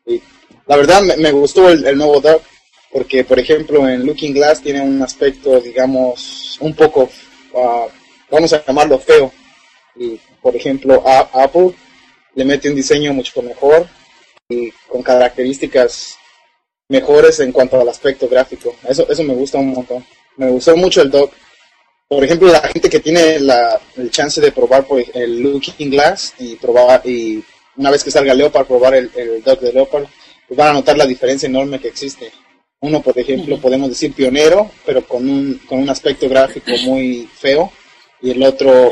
Y 0.05 0.21
la 0.67 0.77
verdad 0.77 1.01
me, 1.17 1.31
gustó 1.31 1.69
el, 1.69 1.97
nuevo 1.97 2.19
doc 2.19 2.41
porque, 2.91 3.23
por 3.23 3.39
ejemplo, 3.39 3.87
en 3.87 4.05
Looking 4.05 4.33
Glass 4.33 4.61
tiene 4.61 4.81
un 4.81 5.01
aspecto, 5.01 5.59
digamos, 5.59 6.57
un 6.61 6.73
poco, 6.73 7.09
uh, 7.53 7.87
vamos 8.31 8.53
a 8.53 8.63
llamarlo 8.65 8.97
feo. 8.97 9.31
Y, 9.97 10.19
por 10.41 10.55
ejemplo, 10.55 11.03
a 11.05 11.29
Apple 11.43 11.73
le 12.35 12.45
mete 12.45 12.69
un 12.69 12.75
diseño 12.75 13.13
mucho 13.13 13.41
mejor 13.41 13.87
y 14.47 14.71
con 14.87 15.03
características 15.03 16.17
mejores 16.87 17.39
en 17.39 17.51
cuanto 17.51 17.79
al 17.79 17.89
aspecto 17.89 18.27
gráfico. 18.27 18.75
Eso, 18.87 19.09
eso 19.09 19.23
me 19.23 19.33
gusta 19.33 19.57
un 19.57 19.71
montón. 19.71 20.05
Me 20.37 20.49
gustó 20.49 20.75
mucho 20.75 21.01
el 21.01 21.11
dock. 21.11 21.33
Por 22.07 22.23
ejemplo, 22.23 22.51
la 22.51 22.61
gente 22.61 22.89
que 22.89 22.99
tiene 22.99 23.39
la, 23.39 23.79
el 23.97 24.09
chance 24.11 24.39
de 24.39 24.51
probar 24.51 24.85
por 24.85 25.03
el 25.13 25.41
Looking 25.41 25.89
Glass 25.89 26.33
y 26.39 26.55
probar 26.55 27.01
y 27.05 27.43
una 27.77 27.91
vez 27.91 28.03
que 28.03 28.11
salga 28.11 28.33
Leopard 28.33 28.67
probar 28.67 28.95
el, 28.95 29.11
el 29.15 29.43
dock 29.43 29.59
de 29.59 29.73
Leopard, 29.73 30.05
pues 30.47 30.57
van 30.57 30.69
a 30.69 30.73
notar 30.73 30.97
la 30.97 31.05
diferencia 31.05 31.47
enorme 31.47 31.79
que 31.79 31.87
existe. 31.87 32.31
Uno, 32.81 33.01
por 33.01 33.17
ejemplo, 33.17 33.59
podemos 33.59 33.89
decir 33.89 34.13
pionero, 34.13 34.69
pero 34.85 35.05
con 35.07 35.27
un, 35.27 35.61
con 35.67 35.79
un 35.79 35.89
aspecto 35.89 36.29
gráfico 36.29 36.71
muy 36.83 37.29
feo, 37.33 37.71
y 38.21 38.31
el 38.31 38.43
otro 38.43 38.89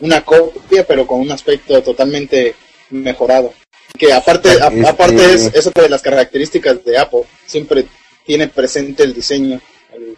una 0.00 0.24
copia, 0.24 0.86
pero 0.86 1.06
con 1.06 1.20
un 1.20 1.30
aspecto 1.32 1.82
totalmente 1.82 2.54
mejorado. 2.90 3.54
Que 3.98 4.12
aparte, 4.12 4.50
a, 4.60 4.88
aparte 4.88 5.34
es, 5.34 5.50
es 5.54 5.66
otra 5.66 5.84
de 5.84 5.88
las 5.88 6.02
características 6.02 6.84
de 6.84 6.98
Apple, 6.98 7.22
siempre 7.46 7.86
tiene 8.26 8.48
presente 8.48 9.02
el 9.02 9.14
diseño, 9.14 9.60
el, 9.92 10.16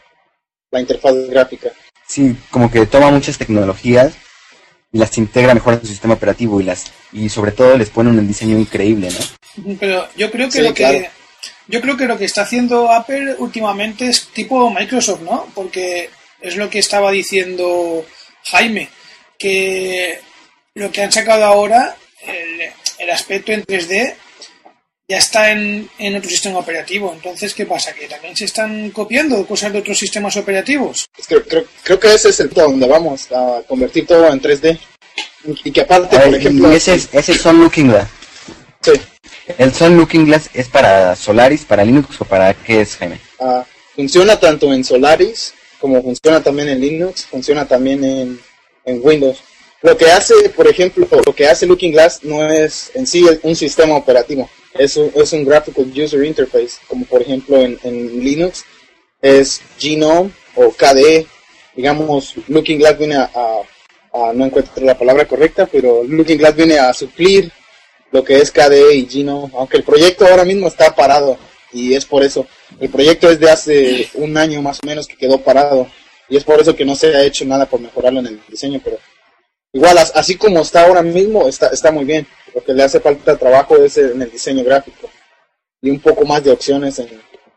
la 0.70 0.80
interfaz 0.80 1.14
gráfica. 1.28 1.70
Sí, 2.06 2.36
como 2.50 2.70
que 2.70 2.86
toma 2.86 3.10
muchas 3.10 3.38
tecnologías 3.38 4.14
y 4.92 4.98
las 4.98 5.16
integra 5.18 5.54
mejor 5.54 5.74
en 5.74 5.80
su 5.80 5.86
sistema 5.86 6.14
operativo 6.14 6.60
y 6.60 6.64
las 6.64 6.92
y 7.12 7.28
sobre 7.28 7.52
todo 7.52 7.76
les 7.76 7.90
pone 7.90 8.10
un 8.10 8.26
diseño 8.26 8.58
increíble, 8.58 9.08
¿no? 9.10 9.18
Pero 9.78 10.08
yo 10.16 10.30
creo 10.30 10.46
que 10.46 10.58
sí, 10.58 10.62
lo 10.62 10.74
que 10.74 10.82
claro. 10.82 11.06
yo 11.68 11.80
creo 11.80 11.96
que 11.96 12.06
lo 12.06 12.18
que 12.18 12.24
está 12.24 12.42
haciendo 12.42 12.90
Apple 12.90 13.36
últimamente 13.38 14.06
es 14.08 14.28
tipo 14.28 14.70
Microsoft, 14.70 15.22
¿no? 15.22 15.48
Porque 15.54 16.10
es 16.40 16.56
lo 16.56 16.68
que 16.68 16.78
estaba 16.78 17.10
diciendo 17.10 18.04
Jaime, 18.44 18.88
que 19.38 20.20
lo 20.74 20.90
que 20.90 21.02
han 21.02 21.12
sacado 21.12 21.44
ahora, 21.44 21.96
el, 22.26 22.72
el 22.98 23.10
aspecto 23.10 23.52
en 23.52 23.64
3D, 23.64 24.14
ya 25.08 25.18
está 25.18 25.50
en, 25.50 25.88
en, 25.98 26.16
otro 26.16 26.30
sistema 26.30 26.58
operativo. 26.58 27.12
Entonces, 27.14 27.54
¿qué 27.54 27.66
pasa? 27.66 27.92
¿Que 27.92 28.08
también 28.08 28.36
se 28.36 28.46
están 28.46 28.90
copiando 28.90 29.46
cosas 29.46 29.72
de 29.72 29.80
otros 29.80 29.98
sistemas 29.98 30.36
operativos? 30.36 31.06
Creo, 31.28 31.44
creo, 31.44 31.64
creo 31.82 32.00
que 32.00 32.14
ese 32.14 32.30
es 32.30 32.40
el 32.40 32.48
punto 32.48 32.70
donde 32.70 32.88
vamos 32.88 33.30
a 33.32 33.62
convertir 33.68 34.06
todo 34.06 34.30
en 34.32 34.40
3D. 34.40 34.78
Y 35.64 35.70
que 35.72 35.82
aparte, 35.82 36.16
ver, 36.16 36.26
por 36.26 36.34
ejemplo... 36.34 36.72
ese, 36.72 36.94
es, 36.94 37.08
ese 37.12 37.36
Sun 37.36 37.60
Looking 37.60 37.88
Glass. 37.88 38.08
Sí. 38.80 38.92
¿El 39.58 39.74
Sun 39.74 39.96
Looking 39.96 40.26
Glass 40.26 40.50
es 40.54 40.68
para 40.68 41.14
Solaris, 41.16 41.64
para 41.64 41.84
Linux 41.84 42.20
o 42.20 42.24
para 42.24 42.54
qué 42.54 42.80
es, 42.80 42.96
Jaime? 42.96 43.20
Uh, 43.38 43.62
funciona 43.94 44.38
tanto 44.38 44.72
en 44.72 44.84
Solaris 44.84 45.54
como 45.80 46.02
funciona 46.02 46.42
también 46.42 46.68
en 46.70 46.80
Linux, 46.80 47.26
funciona 47.26 47.66
también 47.66 48.02
en, 48.04 48.40
en 48.86 49.00
Windows. 49.02 49.38
Lo 49.82 49.96
que 49.98 50.06
hace, 50.06 50.48
por 50.48 50.66
ejemplo, 50.66 51.06
lo 51.26 51.34
que 51.34 51.46
hace 51.46 51.66
Looking 51.66 51.92
Glass 51.92 52.20
no 52.22 52.48
es 52.50 52.90
en 52.94 53.06
sí 53.06 53.22
un 53.42 53.54
sistema 53.54 53.94
operativo, 53.94 54.48
es 54.72 54.96
un, 54.96 55.12
es 55.14 55.32
un 55.34 55.44
Graphical 55.44 55.92
User 55.94 56.24
Interface, 56.24 56.78
como 56.88 57.04
por 57.04 57.20
ejemplo 57.20 57.58
en, 57.58 57.78
en 57.82 58.24
Linux 58.24 58.64
es 59.20 59.60
Genome 59.78 60.30
o 60.54 60.70
KDE. 60.70 61.26
Digamos, 61.74 62.34
Looking 62.46 62.78
Glass 62.78 62.98
viene 62.98 63.16
a, 63.16 63.62
no 64.32 64.44
encuentro 64.44 64.84
la 64.84 64.96
palabra 64.96 65.26
correcta, 65.26 65.66
pero 65.66 66.04
Looking 66.04 66.38
Glass 66.38 66.54
viene 66.54 66.78
a 66.78 66.94
suplir 66.94 67.50
lo 68.14 68.22
que 68.22 68.36
es 68.36 68.52
KDE 68.52 68.94
y 68.94 69.08
Genome, 69.08 69.52
aunque 69.56 69.76
el 69.76 69.82
proyecto 69.82 70.24
ahora 70.24 70.44
mismo 70.44 70.68
está 70.68 70.94
parado 70.94 71.36
y 71.72 71.94
es 71.94 72.06
por 72.06 72.22
eso. 72.22 72.46
El 72.78 72.88
proyecto 72.88 73.28
es 73.28 73.40
de 73.40 73.50
hace 73.50 74.08
un 74.14 74.36
año 74.36 74.62
más 74.62 74.78
o 74.80 74.86
menos 74.86 75.08
que 75.08 75.16
quedó 75.16 75.40
parado 75.40 75.88
y 76.28 76.36
es 76.36 76.44
por 76.44 76.60
eso 76.60 76.76
que 76.76 76.84
no 76.84 76.94
se 76.94 77.08
ha 77.08 77.24
hecho 77.24 77.44
nada 77.44 77.66
por 77.66 77.80
mejorarlo 77.80 78.20
en 78.20 78.28
el 78.28 78.40
diseño, 78.48 78.80
pero 78.84 78.98
igual 79.72 79.98
así 79.98 80.36
como 80.36 80.60
está 80.60 80.86
ahora 80.86 81.02
mismo 81.02 81.48
está, 81.48 81.70
está 81.70 81.90
muy 81.90 82.04
bien. 82.04 82.24
Lo 82.54 82.62
que 82.62 82.72
le 82.72 82.84
hace 82.84 83.00
falta 83.00 83.36
trabajo 83.36 83.76
es 83.78 83.98
en 83.98 84.22
el 84.22 84.30
diseño 84.30 84.62
gráfico 84.62 85.10
y 85.82 85.90
un 85.90 85.98
poco 85.98 86.24
más 86.24 86.44
de 86.44 86.52
opciones 86.52 87.00
en, 87.00 87.08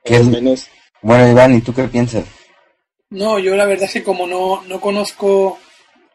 en 0.05 0.17
los 0.17 0.27
menús. 0.27 0.65
Bueno, 1.03 1.29
Iván, 1.29 1.55
¿y 1.55 1.61
tú 1.61 1.71
qué 1.71 1.83
piensas? 1.83 2.25
No, 3.11 3.37
yo 3.37 3.55
la 3.55 3.65
verdad 3.65 3.85
es 3.85 3.93
que 3.93 4.03
como 4.03 4.25
no, 4.25 4.63
no 4.63 4.81
conozco 4.81 5.59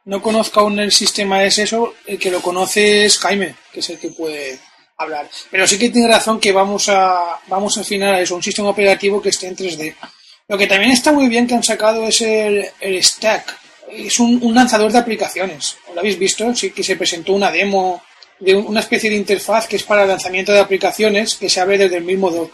no 0.04 0.21
conozco 0.21 0.61
aún 0.61 0.78
el 0.80 0.92
sistema 0.92 1.44
es 1.44 1.59
eso, 1.59 1.94
el 2.06 2.18
que 2.18 2.30
lo 2.30 2.40
conoce 2.40 3.04
es 3.04 3.18
Jaime, 3.18 3.54
que 3.73 3.80
es 3.80 3.90
el 3.90 3.99
que 3.99 4.11
puede 4.11 4.59
hablar. 4.97 5.28
Pero 5.50 5.66
sí 5.66 5.78
que 5.78 5.90
tiene 5.90 6.09
razón 6.09 6.40
que 6.40 6.52
vamos 6.52 6.88
a 6.88 7.40
vamos 7.47 7.78
a 7.78 7.82
afinar 7.82 8.14
a 8.14 8.21
eso, 8.21 8.35
un 8.35 8.42
sistema 8.42 8.71
operativo 8.71 9.23
que 9.23 9.28
esté 9.28 9.49
en 9.49 9.56
3D. 9.56 9.94
Lo 10.49 10.59
que 10.59 10.66
también 10.66 10.90
está 10.90 11.12
muy 11.12 11.28
bien 11.28 11.47
que 11.47 11.54
han 11.54 11.62
sacado 11.62 12.06
es 12.06 12.21
el, 12.21 12.66
el 12.80 13.02
Stack. 13.02 13.59
Es 13.90 14.18
un, 14.18 14.42
un, 14.42 14.54
lanzador 14.54 14.90
de 14.90 14.99
aplicaciones. 14.99 15.76
¿Lo 15.94 16.00
habéis 16.00 16.18
visto? 16.18 16.54
Sí, 16.54 16.71
que 16.71 16.82
se 16.82 16.97
presentó 16.97 17.35
una 17.35 17.50
demo 17.50 18.02
de 18.40 18.56
una 18.56 18.80
especie 18.80 19.09
de 19.09 19.16
interfaz 19.16 19.66
que 19.66 19.76
es 19.76 19.85
para 19.85 20.02
el 20.02 20.09
lanzamiento 20.09 20.52
de 20.52 20.61
aplicaciones 20.61 21.37
que 21.37 21.49
se 21.49 21.61
abre 21.61 21.78
desde 21.78 21.99
el 21.99 22.04
mismo 22.04 22.30
dock. 22.30 22.52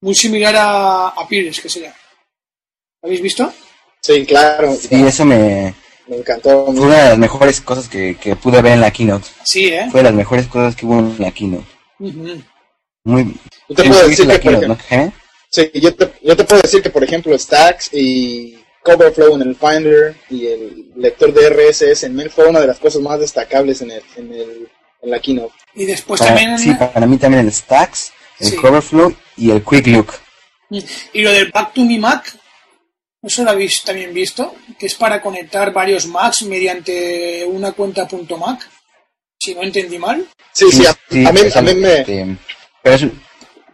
Muy 0.00 0.14
similar 0.14 0.56
a, 0.56 1.08
a 1.08 1.28
Pires, 1.28 1.60
que 1.60 1.68
sería. 1.68 1.94
¿Lo 3.02 3.06
habéis 3.06 3.20
visto? 3.20 3.52
Sí, 4.00 4.24
claro. 4.24 4.74
Sí, 4.74 4.94
eso 4.94 5.24
me, 5.26 5.74
me 6.10 6.16
encantó. 6.16 6.66
Fue 6.66 6.86
una 6.86 7.04
de 7.04 7.08
las 7.10 7.18
mejores 7.18 7.60
cosas 7.60 7.88
que, 7.88 8.16
que, 8.16 8.34
pude 8.34 8.60
ver 8.60 8.72
en 8.72 8.80
la 8.80 8.90
keynote. 8.90 9.28
Sí, 9.44 9.68
¿eh? 9.68 9.86
Fue 9.90 10.00
de 10.00 10.04
las 10.04 10.14
mejores 10.14 10.46
cosas 10.48 10.74
que 10.74 10.84
hubo 10.84 10.98
en 10.98 11.14
la 11.18 11.30
keynote. 11.30 11.66
Uh 12.00 12.08
-huh. 12.08 12.44
Muy. 13.04 13.36
Yo 13.68 13.76
te 13.76 13.84
puedo 13.84 14.08
decir 14.08 14.26
que, 14.26 14.40
keynote, 14.40 14.68
¿no? 14.68 14.78
¿Eh? 14.90 15.12
Sí, 15.50 15.70
yo 15.74 15.94
te, 15.94 16.12
yo 16.22 16.36
te 16.36 16.44
puedo 16.44 16.60
decir 16.62 16.82
que, 16.82 16.90
por 16.90 17.04
ejemplo, 17.04 17.38
Stacks 17.38 17.90
y 17.92 18.58
Coverflow 18.82 19.36
en 19.36 19.42
el 19.42 19.54
Finder 19.54 20.16
y 20.28 20.46
el 20.46 20.90
lector 20.96 21.32
de 21.32 21.48
RSS 21.48 22.04
en 22.04 22.16
Mail 22.16 22.30
fue 22.30 22.48
una 22.48 22.60
de 22.60 22.66
las 22.66 22.78
cosas 22.78 23.00
más 23.00 23.20
destacables 23.20 23.80
en, 23.82 23.92
el, 23.92 24.02
en, 24.16 24.32
el, 24.32 24.68
en 25.02 25.10
la 25.10 25.20
keynote. 25.20 25.54
Y 25.74 25.84
después 25.86 26.18
para, 26.18 26.34
también. 26.34 26.58
Sí, 26.58 26.74
para 26.74 27.06
mí 27.06 27.18
también 27.18 27.46
el 27.46 27.52
Stacks, 27.52 28.12
el 28.40 28.48
sí. 28.48 28.56
Coverflow 28.56 29.14
y 29.36 29.50
el 29.52 29.62
Quick 29.62 29.86
Look. 29.86 30.14
Y 31.12 31.22
lo 31.22 31.30
del 31.32 31.50
Back 31.50 31.74
to 31.74 31.84
Me 31.84 31.98
Mac, 31.98 32.32
¿Eso 33.22 33.44
lo 33.44 33.50
habéis 33.50 33.82
también 33.82 34.14
visto? 34.14 34.54
Que 34.78 34.86
es 34.86 34.94
para 34.94 35.20
conectar 35.20 35.72
varios 35.72 36.06
Macs 36.06 36.42
mediante 36.42 37.44
una 37.46 37.72
cuenta 37.72 38.08
.mac. 38.38 38.68
Si 39.38 39.54
no 39.54 39.62
entendí 39.62 39.98
mal. 39.98 40.26
Sí, 40.52 40.70
sí, 40.70 40.86
a, 40.86 40.92
sí 41.10 41.24
a, 41.26 41.32
mí, 41.32 41.40
a 41.54 41.62
mí 41.62 41.74
me... 41.74 41.94
Este, 42.00 42.36
pero 42.82 42.96
es, 42.96 43.06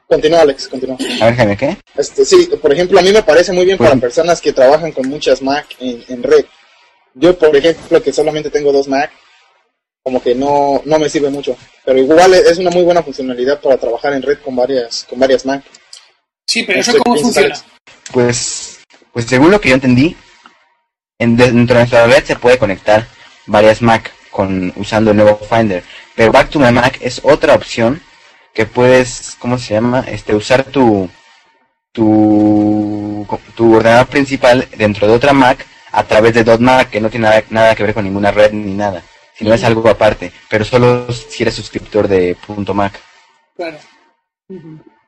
Continúa, 0.09 0.43
Alex, 0.43 0.69
continúa. 0.69 0.97
A 1.21 1.25
ver, 1.26 1.35
Jaime, 1.35 1.57
¿qué? 1.57 1.76
Este, 1.97 2.25
sí, 2.25 2.49
por 2.62 2.73
ejemplo, 2.73 2.99
a 2.99 3.03
mí 3.03 3.11
me 3.12 3.25
parece 3.25 3.53
muy 3.53 3.65
bien 3.65 3.76
Pues- 3.76 3.88
para 3.91 4.00
personas 4.00 4.41
que 4.41 4.53
trabajan 4.53 4.93
con 4.93 5.09
muchas 5.09 5.43
Mac 5.43 5.67
en, 5.81 6.05
en 6.09 6.23
red. 6.23 6.45
Yo, 7.15 7.37
por 7.37 7.57
ejemplo, 7.57 8.00
que 8.03 8.12
solamente 8.12 8.50
tengo 8.50 8.71
dos 8.73 8.87
Mac, 8.87 9.11
como 10.05 10.23
que 10.23 10.35
no, 10.35 10.81
no 10.85 10.99
me 11.00 11.09
sirve 11.09 11.31
mucho. 11.31 11.57
Pero 11.85 11.99
igual 11.99 12.35
es 12.35 12.59
una 12.59 12.71
muy 12.71 12.83
buena 12.85 13.03
funcionalidad 13.03 13.61
para 13.61 13.79
trabajar 13.79 14.12
en 14.12 14.23
red 14.23 14.38
con 14.45 14.55
varias, 14.55 15.05
con 15.11 15.19
varias 15.19 15.45
Mac. 15.45 15.65
Sí, 16.47 16.62
pero 16.62 16.76
No 16.76 16.81
eso 16.83 16.93
sé 16.93 16.99
cómo 16.99 17.17
funciona. 17.17 17.57
Pues, 18.12 18.66
pues 19.17 19.25
según 19.25 19.51
lo 19.51 19.63
que 19.63 19.71
yo 19.71 19.77
entendí, 19.77 20.15
en, 21.19 21.39
dentro 21.39 21.75
de 21.75 21.81
nuestra 21.81 22.07
red 22.07 22.23
se 22.23 22.37
puede 22.37 22.59
conectar 22.59 23.07
varias 23.47 23.81
Mac 23.81 24.13
con 24.31 24.75
usando 24.77 25.13
el 25.13 25.17
nuevo 25.17 25.39
Finder. 25.39 25.83
Pero 26.15 26.33
Back 26.33 26.51
to 26.51 26.59
My 26.59 26.71
Mac 26.71 26.99
es 27.01 27.23
otra 27.25 27.55
opción 27.55 28.03
que 28.53 28.67
puedes, 28.67 29.35
¿cómo 29.39 29.57
se 29.57 29.73
llama? 29.73 30.05
Este, 30.07 30.35
usar 30.35 30.65
tu, 30.65 31.09
tu, 31.93 33.27
tu 33.55 33.77
ordenador 33.77 34.07
principal 34.09 34.69
dentro 34.77 35.07
de 35.07 35.15
otra 35.15 35.33
Mac 35.33 35.67
a 35.93 36.03
través 36.05 36.35
de 36.35 36.59
.Mac, 36.59 36.91
que 36.91 37.01
no 37.01 37.09
tiene 37.09 37.27
nada, 37.27 37.43
nada 37.49 37.75
que 37.75 37.85
ver 37.85 37.95
con 37.95 38.05
ninguna 38.05 38.33
red 38.33 38.53
ni 38.53 38.75
nada, 38.75 39.03
sino 39.35 39.55
es 39.55 39.65
algo 39.65 39.89
aparte, 39.89 40.31
pero 40.51 40.63
solo 40.63 41.11
si 41.11 41.43
eres 41.43 41.55
suscriptor 41.55 42.07
de 42.07 42.37
.Mac. 42.75 43.01
Claro. 43.57 43.79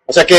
O 0.06 0.12
sea 0.14 0.24
que, 0.24 0.38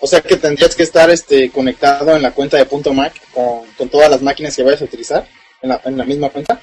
o 0.00 0.06
sea 0.06 0.20
que 0.20 0.36
tendrías 0.36 0.74
que 0.74 0.82
estar 0.82 1.08
este 1.10 1.50
conectado 1.50 2.14
en 2.16 2.22
la 2.22 2.32
cuenta 2.32 2.56
de 2.56 2.66
punto 2.66 2.92
Mac 2.92 3.12
con, 3.32 3.60
con 3.76 3.88
todas 3.88 4.10
las 4.10 4.22
máquinas 4.22 4.54
que 4.54 4.62
vayas 4.62 4.82
a 4.82 4.84
utilizar 4.84 5.26
en 5.62 5.70
la, 5.70 5.80
en 5.84 5.96
la 5.96 6.04
misma 6.04 6.28
cuenta. 6.30 6.60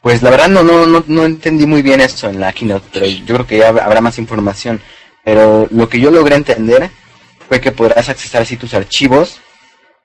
Pues 0.00 0.22
la 0.22 0.30
verdad 0.30 0.48
no, 0.48 0.62
no, 0.62 0.86
no, 0.86 1.04
no 1.06 1.24
entendí 1.24 1.66
muy 1.66 1.82
bien 1.82 2.00
eso 2.00 2.28
en 2.30 2.40
la 2.40 2.52
keynote, 2.52 2.86
pero 2.92 3.06
yo 3.06 3.34
creo 3.34 3.46
que 3.46 3.58
ya 3.58 3.70
hab- 3.70 3.82
habrá 3.82 4.00
más 4.00 4.18
información. 4.18 4.80
Pero 5.22 5.68
lo 5.70 5.88
que 5.90 6.00
yo 6.00 6.10
logré 6.10 6.36
entender 6.36 6.90
fue 7.48 7.60
que 7.60 7.70
podrás 7.72 8.08
accesar 8.08 8.40
así 8.42 8.56
tus 8.56 8.72
archivos, 8.72 9.40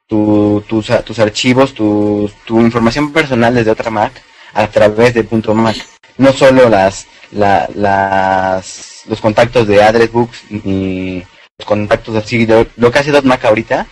tu- 0.07 0.61
tus, 0.67 0.87
tus 1.05 1.19
archivos, 1.19 1.73
tu, 1.73 2.29
tu 2.45 2.59
información 2.59 3.13
personal 3.13 3.55
desde 3.55 3.71
otra 3.71 3.89
Mac 3.89 4.21
a 4.53 4.67
través 4.67 5.13
de 5.13 5.23
punto 5.23 5.53
.mac. 5.55 5.77
No 6.17 6.33
solo 6.33 6.69
las, 6.69 7.07
la, 7.31 7.69
las, 7.73 9.03
los 9.07 9.21
contactos 9.21 9.65
de 9.67 9.81
address 9.81 10.11
books 10.11 10.43
ni 10.49 11.23
contactos 11.65 12.15
así, 12.15 12.45
de- 12.45 12.67
lo 12.75 12.91
que 12.91 12.99
hace 12.99 13.21
.mac 13.21 13.45
ahorita 13.45 13.87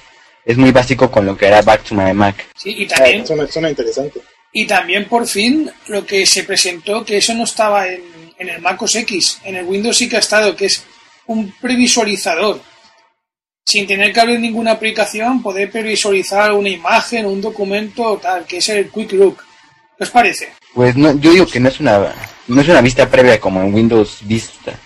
es 0.46 0.58
muy 0.58 0.72
básico 0.72 1.10
con 1.10 1.26
lo 1.26 1.38
que 1.38 1.48
era 1.48 1.62
Back 1.62 1.84
to 1.84 1.96
My 1.96 2.14
Mac. 2.14 2.48
Sí, 2.56 2.72
y 2.78 2.86
Ah, 2.86 2.96
también, 2.98 3.26
suena, 3.26 3.48
suena 3.48 3.70
interesante. 3.70 4.22
y 4.52 4.66
también 4.66 5.08
por 5.08 5.26
fin 5.26 5.72
lo 5.88 6.06
que 6.06 6.26
se 6.26 6.44
presentó, 6.44 7.06
que 7.06 7.18
eso 7.18 7.34
no 7.34 7.46
estaba 7.46 7.88
en, 7.88 8.04
en 8.38 8.50
el 8.50 8.62
Mac 8.62 8.82
OS 8.82 8.96
X, 8.98 9.40
en 9.46 9.56
el 9.56 9.66
Windows 9.66 9.98
sí 9.98 10.10
que 10.10 10.18
ha 10.18 10.20
estado, 10.20 10.56
que 10.56 10.66
es 10.66 10.84
un 11.28 11.54
previsualizador. 11.62 12.62
Sin 13.66 13.88
tener 13.88 14.12
que 14.12 14.20
abrir 14.20 14.42
ninguna 14.42 14.72
aplicación, 14.72 15.42
poder 15.42 15.72
previsualizar 15.72 16.52
una 16.52 16.68
imagen, 16.68 17.26
un 17.26 17.40
documento 17.42 18.04
o 18.04 18.18
tal, 18.18 18.46
que 18.46 18.58
es 18.58 18.68
el 18.68 18.90
Quick 18.92 19.14
Look. 19.14 19.38
¿Qué 19.98 20.04
os 20.04 20.10
parece? 20.10 20.50
Pues 20.74 20.98
no, 20.98 21.18
yo 21.18 21.32
digo 21.32 21.48
que 21.48 21.62
no 21.62 21.70
es 21.70 21.80
una 21.80 22.14
no 22.46 22.62
es 22.62 22.68
una 22.68 22.82
vista 22.82 23.10
previa 23.10 23.40
como 23.40 23.62
en 23.62 23.74
Windows 23.74 24.18
Vista. 24.24 24.78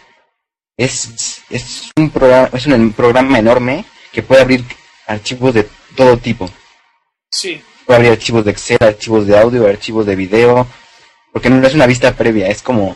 Es, 0.78 1.42
es 1.50 1.92
un 1.98 2.12
programa 2.12 2.50
es 2.54 2.68
un 2.68 2.94
programa 2.94 3.40
enorme 3.40 3.84
que 4.12 4.22
puede 4.22 4.42
abrir 4.42 4.64
archivos 5.08 5.54
de 5.56 5.68
todo 5.96 6.18
tipo. 6.18 6.50
Sí. 7.32 7.62
Puede 7.86 7.98
abrir 7.98 8.12
archivos 8.12 8.46
de 8.46 8.52
Excel, 8.52 8.78
archivos 8.82 9.26
de 9.26 9.38
audio, 9.38 9.68
archivos 9.68 10.06
de 10.06 10.16
video, 10.16 10.68
porque 11.34 11.50
no 11.50 11.66
es 11.66 11.74
una 11.74 11.88
vista 11.88 12.14
previa, 12.16 12.48
es 12.48 12.62
como 12.62 12.96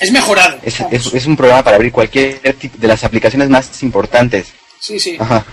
Es 0.00 0.10
mejorado. 0.12 0.58
es, 0.62 0.80
es, 0.90 1.12
es 1.12 1.26
un 1.26 1.36
programa 1.36 1.62
para 1.62 1.76
abrir 1.76 1.92
cualquier 1.92 2.54
tipo 2.54 2.78
de 2.78 2.88
las 2.88 3.04
aplicaciones 3.04 3.48
más 3.50 3.82
importantes. 3.82 4.52
Sí, 4.80 4.98
sí. 4.98 5.16
Ajá. 5.18 5.44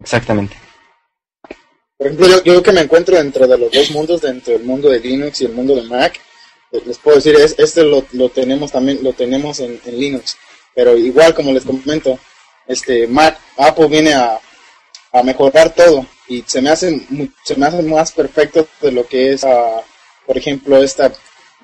Exactamente. 0.00 0.56
Por 1.96 2.08
ejemplo, 2.08 2.28
yo, 2.28 2.42
yo 2.44 2.62
que 2.62 2.72
me 2.72 2.80
encuentro 2.82 3.16
dentro 3.16 3.46
de 3.46 3.56
los 3.56 3.70
dos 3.70 3.90
mundos, 3.92 4.20
dentro 4.20 4.52
del 4.52 4.64
mundo 4.64 4.90
de 4.90 5.00
Linux 5.00 5.40
y 5.40 5.46
el 5.46 5.52
mundo 5.52 5.74
de 5.74 5.82
Mac, 5.82 6.20
eh, 6.72 6.82
les 6.84 6.98
puedo 6.98 7.16
decir, 7.16 7.34
es, 7.36 7.54
este 7.58 7.84
lo, 7.84 8.04
lo 8.12 8.28
tenemos 8.28 8.72
también, 8.72 8.98
lo 9.02 9.12
tenemos 9.12 9.60
en, 9.60 9.80
en 9.84 9.98
Linux. 9.98 10.36
Pero 10.76 10.94
igual, 10.96 11.34
como 11.34 11.52
les 11.52 11.64
comento, 11.64 12.18
este 12.68 13.06
Mac, 13.08 13.38
Apple 13.56 13.88
viene 13.88 14.12
a, 14.12 14.38
a 15.10 15.22
mejorar 15.22 15.74
todo 15.74 16.06
y 16.28 16.44
se 16.46 16.60
me 16.60 16.68
hace 16.68 17.00
se 17.44 17.56
me 17.56 17.66
hace 17.66 17.82
más 17.82 18.12
perfecto 18.12 18.68
de 18.82 18.92
lo 18.92 19.06
que 19.06 19.32
es, 19.32 19.42
ah, 19.44 19.82
por 20.26 20.36
ejemplo, 20.36 20.82
esta, 20.82 21.10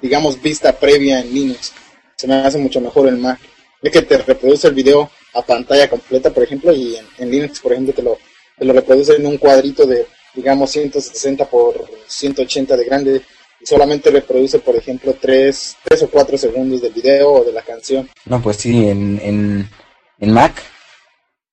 digamos, 0.01 0.41
vista 0.41 0.73
previa 0.73 1.21
en 1.21 1.35
Linux. 1.35 1.73
Se 2.17 2.27
me 2.27 2.37
hace 2.37 2.57
mucho 2.57 2.81
mejor 2.81 3.07
el 3.07 3.19
Mac. 3.19 3.39
Es 3.83 3.93
que 3.93 4.01
te 4.01 4.17
reproduce 4.17 4.69
el 4.69 4.75
video 4.75 5.11
a 5.35 5.43
pantalla 5.43 5.91
completa, 5.91 6.31
por 6.31 6.45
ejemplo, 6.45 6.73
y 6.73 6.97
en, 6.97 7.07
en 7.19 7.31
Linux, 7.31 7.61
por 7.61 7.73
ejemplo, 7.73 7.93
te 7.93 8.03
lo, 8.03 8.19
te 8.57 8.65
lo 8.65 8.73
reproduce 8.73 9.17
en 9.17 9.27
un 9.27 9.37
cuadrito 9.37 9.85
de, 9.85 10.07
digamos, 10.33 10.71
160 10.71 11.45
por 11.51 11.85
180 12.07 12.77
de 12.79 12.85
grande 12.85 13.23
y 13.63 13.67
solamente 13.67 14.11
reproduce, 14.11 14.59
por 14.59 14.75
ejemplo, 14.75 15.17
3, 15.21 15.77
tres 15.85 16.03
o 16.03 16.11
4 16.11 16.37
segundos 16.37 16.83
del 16.83 16.93
video 16.93 17.33
o 17.33 17.45
de 17.45 17.53
la 17.53 17.63
canción. 17.63 18.11
No, 18.25 18.43
pues 18.43 18.57
sí, 18.57 18.89
en, 18.89 19.21
en, 19.23 19.71
en 20.19 20.33
Mac 20.33 20.61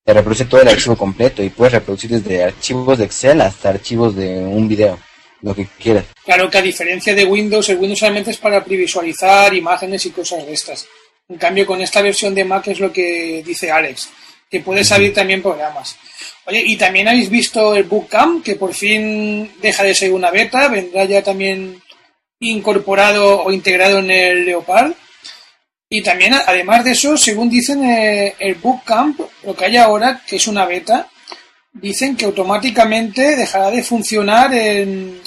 te 0.04 0.14
reproduce 0.14 0.46
todo 0.46 0.62
el 0.62 0.70
archivo 0.70 0.98
completo 0.98 1.44
y 1.44 1.50
puedes 1.50 1.74
reproducir 1.74 2.10
desde 2.10 2.44
archivos 2.44 2.98
de 2.98 3.06
Excel 3.06 3.42
hasta 3.42 3.70
archivos 3.70 4.16
de 4.16 4.40
un 4.40 4.68
video, 4.68 4.98
lo 5.42 5.54
que 5.54 5.68
quieras. 5.78 6.06
Claro 6.26 6.50
que 6.50 6.58
a 6.58 6.64
diferencia 6.64 7.14
de 7.14 7.26
Windows, 7.26 7.70
el 7.70 7.78
Windows 7.78 8.00
solamente 8.00 8.32
es 8.32 8.38
para 8.38 8.64
previsualizar 8.64 9.54
imágenes 9.54 10.06
y 10.08 10.10
cosas 10.10 10.46
de 10.48 10.54
estas. 10.54 10.88
En 11.28 11.38
cambio, 11.38 11.68
con 11.68 11.80
esta 11.80 12.02
versión 12.02 12.34
de 12.34 12.44
Mac 12.44 12.68
es 12.70 12.80
lo 12.80 12.92
que 12.92 13.44
dice 13.46 13.70
Alex, 13.70 14.10
que 14.50 14.62
puedes 14.62 14.92
abrir 14.92 15.14
también 15.14 15.44
programas. 15.44 15.96
Oye, 16.46 16.64
y 16.66 16.76
también 16.76 17.08
habéis 17.08 17.30
visto 17.30 17.76
el 17.76 17.84
Bootcamp, 17.84 18.44
que 18.44 18.56
por 18.56 18.74
fin 18.74 19.52
deja 19.62 19.84
de 19.84 19.94
ser 19.94 20.12
una 20.12 20.32
beta, 20.32 20.70
vendrá 20.70 21.06
ya 21.06 21.22
también 21.22 21.80
incorporado 22.40 23.44
o 23.44 23.52
integrado 23.52 24.00
en 24.00 24.12
el 24.12 24.46
Leopard. 24.46 24.94
Y 25.90 26.02
también, 26.02 26.34
además 26.34 26.84
de 26.84 26.92
eso, 26.92 27.18
según 27.18 27.50
dicen 27.50 27.84
eh, 27.84 28.36
el 28.40 28.56
Bootcamp, 28.56 29.20
lo 29.44 29.56
que 29.56 29.66
hay 29.66 29.78
ahora, 29.78 30.22
que 30.26 30.36
es 30.36 30.48
una 30.48 30.66
beta, 30.66 31.08
dicen 31.74 32.16
que 32.16 32.26
automáticamente 32.26 33.36
dejará 33.36 33.72
de 33.72 33.84
funcionar 33.84 34.54
en, 34.54 35.20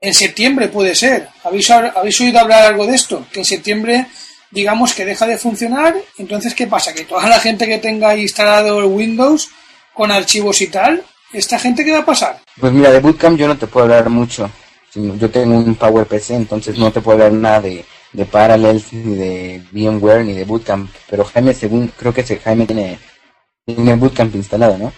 en 0.00 0.14
septiembre, 0.14 0.68
puede 0.68 0.94
ser. 0.94 1.28
¿Habéis, 1.42 1.70
¿Habéis 1.70 2.20
oído 2.20 2.38
hablar 2.38 2.64
algo 2.64 2.86
de 2.86 2.96
esto? 2.96 3.26
Que 3.32 3.40
en 3.40 3.44
septiembre, 3.46 4.06
digamos 4.50 4.92
que 4.92 5.06
deja 5.06 5.26
de 5.26 5.38
funcionar. 5.38 5.94
Entonces, 6.18 6.54
¿qué 6.54 6.66
pasa? 6.66 6.92
Que 6.92 7.04
toda 7.04 7.26
la 7.28 7.40
gente 7.40 7.66
que 7.66 7.78
tenga 7.78 8.14
instalado 8.14 8.80
el 8.80 8.86
Windows 8.86 9.48
con 9.94 10.10
archivos 10.10 10.60
y 10.60 10.66
tal, 10.66 11.02
¿esta 11.32 11.58
gente 11.58 11.82
qué 11.82 11.92
va 11.92 11.98
a 12.00 12.04
pasar? 12.04 12.40
Pues 12.60 12.72
mira, 12.72 12.90
de 12.90 13.00
Bootcamp 13.00 13.38
yo 13.38 13.48
no 13.48 13.56
te 13.56 13.66
puedo 13.66 13.84
hablar 13.84 14.10
mucho. 14.10 14.50
Si- 14.92 15.12
Yo 15.18 15.30
tengo 15.30 15.56
un 15.56 15.74
PowerPC, 15.74 16.30
entonces 16.30 16.78
no 16.78 16.90
te 16.92 17.00
puedo 17.00 17.18
hablar 17.24 17.32
nada 17.40 17.60
de, 17.62 17.84
de 18.12 18.24
Parallels, 18.24 18.92
ni 18.92 19.16
de 19.16 19.62
VMware, 19.72 20.24
ni 20.24 20.32
de 20.34 20.44
Bootcamp. 20.44 20.90
Pero 21.08 21.24
Jaime, 21.24 21.54
según, 21.54 21.88
creo 21.96 22.12
que 22.12 22.22
ese 22.22 22.38
Jaime 22.38 22.66
tiene, 22.66 22.98
tiene 23.64 23.94
Bootcamp 23.94 24.34
instalado, 24.34 24.76
¿no? 24.78 24.92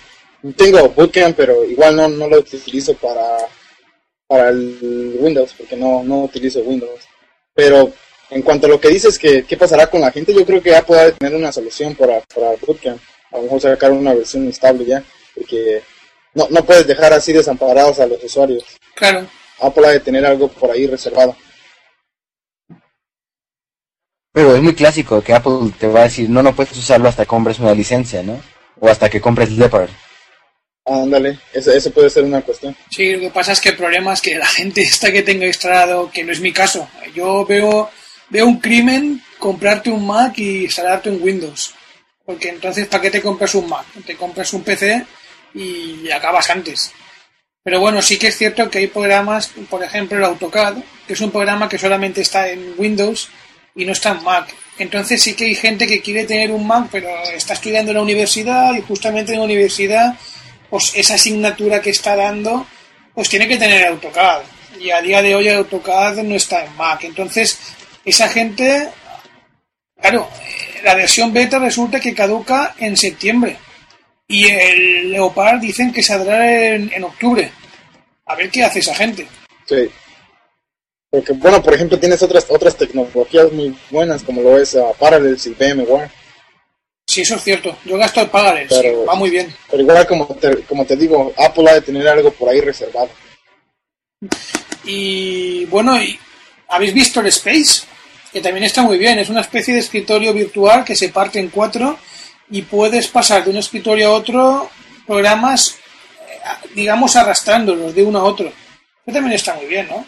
Tengo 0.56 0.88
Bootcamp, 0.88 1.36
pero 1.36 1.64
igual 1.64 1.94
no, 1.96 2.08
no 2.08 2.26
lo 2.28 2.38
utilizo 2.38 2.94
para, 2.94 3.22
para 4.26 4.48
el 4.48 5.16
Windows, 5.20 5.54
porque 5.56 5.76
no, 5.76 6.02
no 6.02 6.22
utilizo 6.24 6.60
Windows. 6.60 7.00
Pero 7.54 7.92
en 8.30 8.42
cuanto 8.42 8.66
a 8.66 8.70
lo 8.70 8.80
que 8.80 8.88
dices, 8.88 9.18
que 9.18 9.44
qué 9.44 9.56
pasará 9.56 9.86
con 9.88 10.00
la 10.00 10.10
gente, 10.10 10.32
yo 10.34 10.44
creo 10.46 10.62
que 10.62 10.74
Apple 10.74 10.98
ha 10.98 11.04
de 11.04 11.12
tener 11.12 11.34
una 11.36 11.52
solución 11.52 11.94
para, 11.94 12.20
para 12.34 12.52
Bootcamp. 12.66 12.98
A 13.30 13.36
lo 13.36 13.42
mejor 13.44 13.60
sacar 13.60 13.92
una 13.92 14.14
versión 14.14 14.48
estable 14.48 14.84
ya, 14.86 15.02
porque 15.34 15.82
no, 16.34 16.46
no 16.50 16.64
puedes 16.64 16.86
dejar 16.86 17.12
así 17.12 17.32
desamparados 17.32 17.98
a 18.00 18.06
los 18.06 18.22
usuarios. 18.24 18.64
Claro. 18.94 19.26
Apple 19.62 19.86
ha 19.86 19.90
de 19.90 20.00
tener 20.00 20.24
algo 20.26 20.48
por 20.48 20.70
ahí 20.70 20.86
reservado. 20.86 21.36
Pero 24.32 24.56
es 24.56 24.62
muy 24.62 24.74
clásico 24.74 25.22
que 25.22 25.34
Apple 25.34 25.72
te 25.78 25.86
va 25.88 26.00
a 26.00 26.04
decir, 26.04 26.28
no, 26.30 26.42
no 26.42 26.54
puedes 26.54 26.76
usarlo 26.76 27.08
hasta 27.08 27.24
que 27.24 27.28
compres 27.28 27.58
una 27.58 27.74
licencia, 27.74 28.22
¿no? 28.22 28.40
O 28.80 28.88
hasta 28.88 29.10
que 29.10 29.20
compres 29.20 29.50
Leopard. 29.50 29.90
Ándale, 30.84 31.38
eso, 31.52 31.70
eso 31.70 31.90
puede 31.92 32.10
ser 32.10 32.24
una 32.24 32.40
cuestión. 32.40 32.74
Sí, 32.90 33.12
lo 33.12 33.20
que 33.20 33.30
pasa 33.30 33.52
es 33.52 33.60
que 33.60 33.68
el 33.68 33.76
problema 33.76 34.14
es 34.14 34.20
que 34.20 34.36
la 34.36 34.46
gente 34.46 34.82
esta 34.82 35.12
que 35.12 35.22
tenga 35.22 35.46
instalado, 35.46 36.10
que 36.10 36.24
no 36.24 36.32
es 36.32 36.40
mi 36.40 36.52
caso, 36.52 36.88
yo 37.14 37.44
veo, 37.46 37.90
veo 38.30 38.46
un 38.46 38.58
crimen 38.58 39.22
comprarte 39.38 39.90
un 39.90 40.06
Mac 40.06 40.38
y 40.38 40.64
instalarte 40.64 41.10
un 41.10 41.22
Windows. 41.22 41.74
Porque 42.24 42.48
entonces, 42.48 42.86
¿para 42.86 43.02
qué 43.02 43.10
te 43.10 43.22
compras 43.22 43.54
un 43.54 43.68
Mac? 43.68 43.84
Te 44.06 44.16
compras 44.16 44.52
un 44.54 44.62
PC 44.62 45.04
y 45.54 46.10
acabas 46.10 46.48
antes. 46.50 46.92
Pero 47.64 47.80
bueno, 47.80 48.02
sí 48.02 48.18
que 48.18 48.28
es 48.28 48.36
cierto 48.36 48.68
que 48.68 48.78
hay 48.78 48.86
programas, 48.88 49.52
por 49.70 49.84
ejemplo 49.84 50.18
el 50.18 50.24
AutoCAD, 50.24 50.78
que 51.06 51.12
es 51.12 51.20
un 51.20 51.30
programa 51.30 51.68
que 51.68 51.78
solamente 51.78 52.20
está 52.20 52.48
en 52.48 52.74
Windows 52.76 53.28
y 53.74 53.84
no 53.84 53.92
está 53.92 54.10
en 54.10 54.24
Mac. 54.24 54.52
Entonces 54.78 55.22
sí 55.22 55.34
que 55.34 55.44
hay 55.44 55.54
gente 55.54 55.86
que 55.86 56.00
quiere 56.00 56.24
tener 56.24 56.50
un 56.50 56.66
Mac, 56.66 56.88
pero 56.90 57.08
está 57.34 57.54
estudiando 57.54 57.92
en 57.92 57.98
la 57.98 58.02
universidad 58.02 58.74
y 58.74 58.80
justamente 58.80 59.32
en 59.32 59.38
la 59.38 59.44
universidad, 59.44 60.14
pues 60.70 60.92
esa 60.96 61.14
asignatura 61.14 61.80
que 61.80 61.90
está 61.90 62.16
dando, 62.16 62.66
pues 63.14 63.28
tiene 63.28 63.46
que 63.46 63.58
tener 63.58 63.86
AutoCAD. 63.86 64.40
Y 64.80 64.90
a 64.90 65.00
día 65.00 65.22
de 65.22 65.34
hoy 65.34 65.48
el 65.48 65.58
AutoCAD 65.58 66.16
no 66.24 66.34
está 66.34 66.64
en 66.64 66.76
Mac. 66.76 67.04
Entonces, 67.04 67.58
esa 68.04 68.28
gente, 68.28 68.88
claro, 70.00 70.28
eh, 70.40 70.80
la 70.82 70.96
versión 70.96 71.32
beta 71.32 71.60
resulta 71.60 72.00
que 72.00 72.14
caduca 72.14 72.74
en 72.78 72.96
septiembre. 72.96 73.56
Y 74.28 74.48
el 74.48 75.10
Leopard 75.12 75.60
dicen 75.60 75.92
que 75.92 76.02
saldrá 76.02 76.74
en, 76.74 76.90
en 76.92 77.04
octubre. 77.04 77.50
A 78.26 78.34
ver 78.36 78.50
qué 78.50 78.64
hace 78.64 78.78
esa 78.78 78.94
gente. 78.94 79.26
Sí. 79.66 79.90
Porque, 81.10 81.32
bueno, 81.34 81.62
por 81.62 81.74
ejemplo, 81.74 81.98
tienes 81.98 82.22
otras 82.22 82.46
otras 82.48 82.74
tecnologías 82.76 83.52
muy 83.52 83.76
buenas, 83.90 84.22
como 84.22 84.40
lo 84.40 84.58
es 84.58 84.72
uh, 84.74 84.94
Parallels 84.98 85.46
y 85.46 85.50
VMware. 85.50 86.10
Sí, 87.06 87.20
eso 87.20 87.34
es 87.34 87.42
cierto. 87.44 87.76
Yo 87.84 87.98
gasto 87.98 88.22
el 88.22 88.30
Parallels, 88.30 88.72
Pero- 88.72 89.00
sí, 89.02 89.06
va 89.06 89.14
muy 89.14 89.28
bien. 89.28 89.54
Pero 89.70 89.82
igual, 89.82 90.06
como 90.06 90.26
te, 90.28 90.62
como 90.62 90.86
te 90.86 90.96
digo, 90.96 91.34
Apple 91.36 91.68
ha 91.68 91.74
de 91.74 91.82
tener 91.82 92.08
algo 92.08 92.30
por 92.32 92.48
ahí 92.48 92.60
reservado. 92.60 93.10
Y 94.84 95.64
bueno, 95.66 96.00
y- 96.02 96.18
¿habéis 96.68 96.94
visto 96.94 97.20
el 97.20 97.26
Space? 97.26 97.82
Que 98.32 98.40
también 98.40 98.64
está 98.64 98.82
muy 98.82 98.96
bien. 98.96 99.18
Es 99.18 99.28
una 99.28 99.42
especie 99.42 99.74
de 99.74 99.80
escritorio 99.80 100.32
virtual 100.32 100.84
que 100.84 100.96
se 100.96 101.10
parte 101.10 101.38
en 101.38 101.48
cuatro 101.50 101.98
y 102.50 102.62
puedes 102.62 103.08
pasar 103.08 103.44
de 103.44 103.50
un 103.50 103.56
escritorio 103.56 104.08
a 104.08 104.12
otro 104.12 104.70
programas, 105.06 105.76
eh, 106.28 106.68
digamos, 106.74 107.16
arrastrándolos 107.16 107.94
de 107.94 108.02
uno 108.02 108.18
a 108.18 108.24
otro. 108.24 108.46
Eso 108.46 109.14
también 109.14 109.32
está 109.32 109.54
muy 109.54 109.66
bien, 109.66 109.88
¿no? 109.88 110.04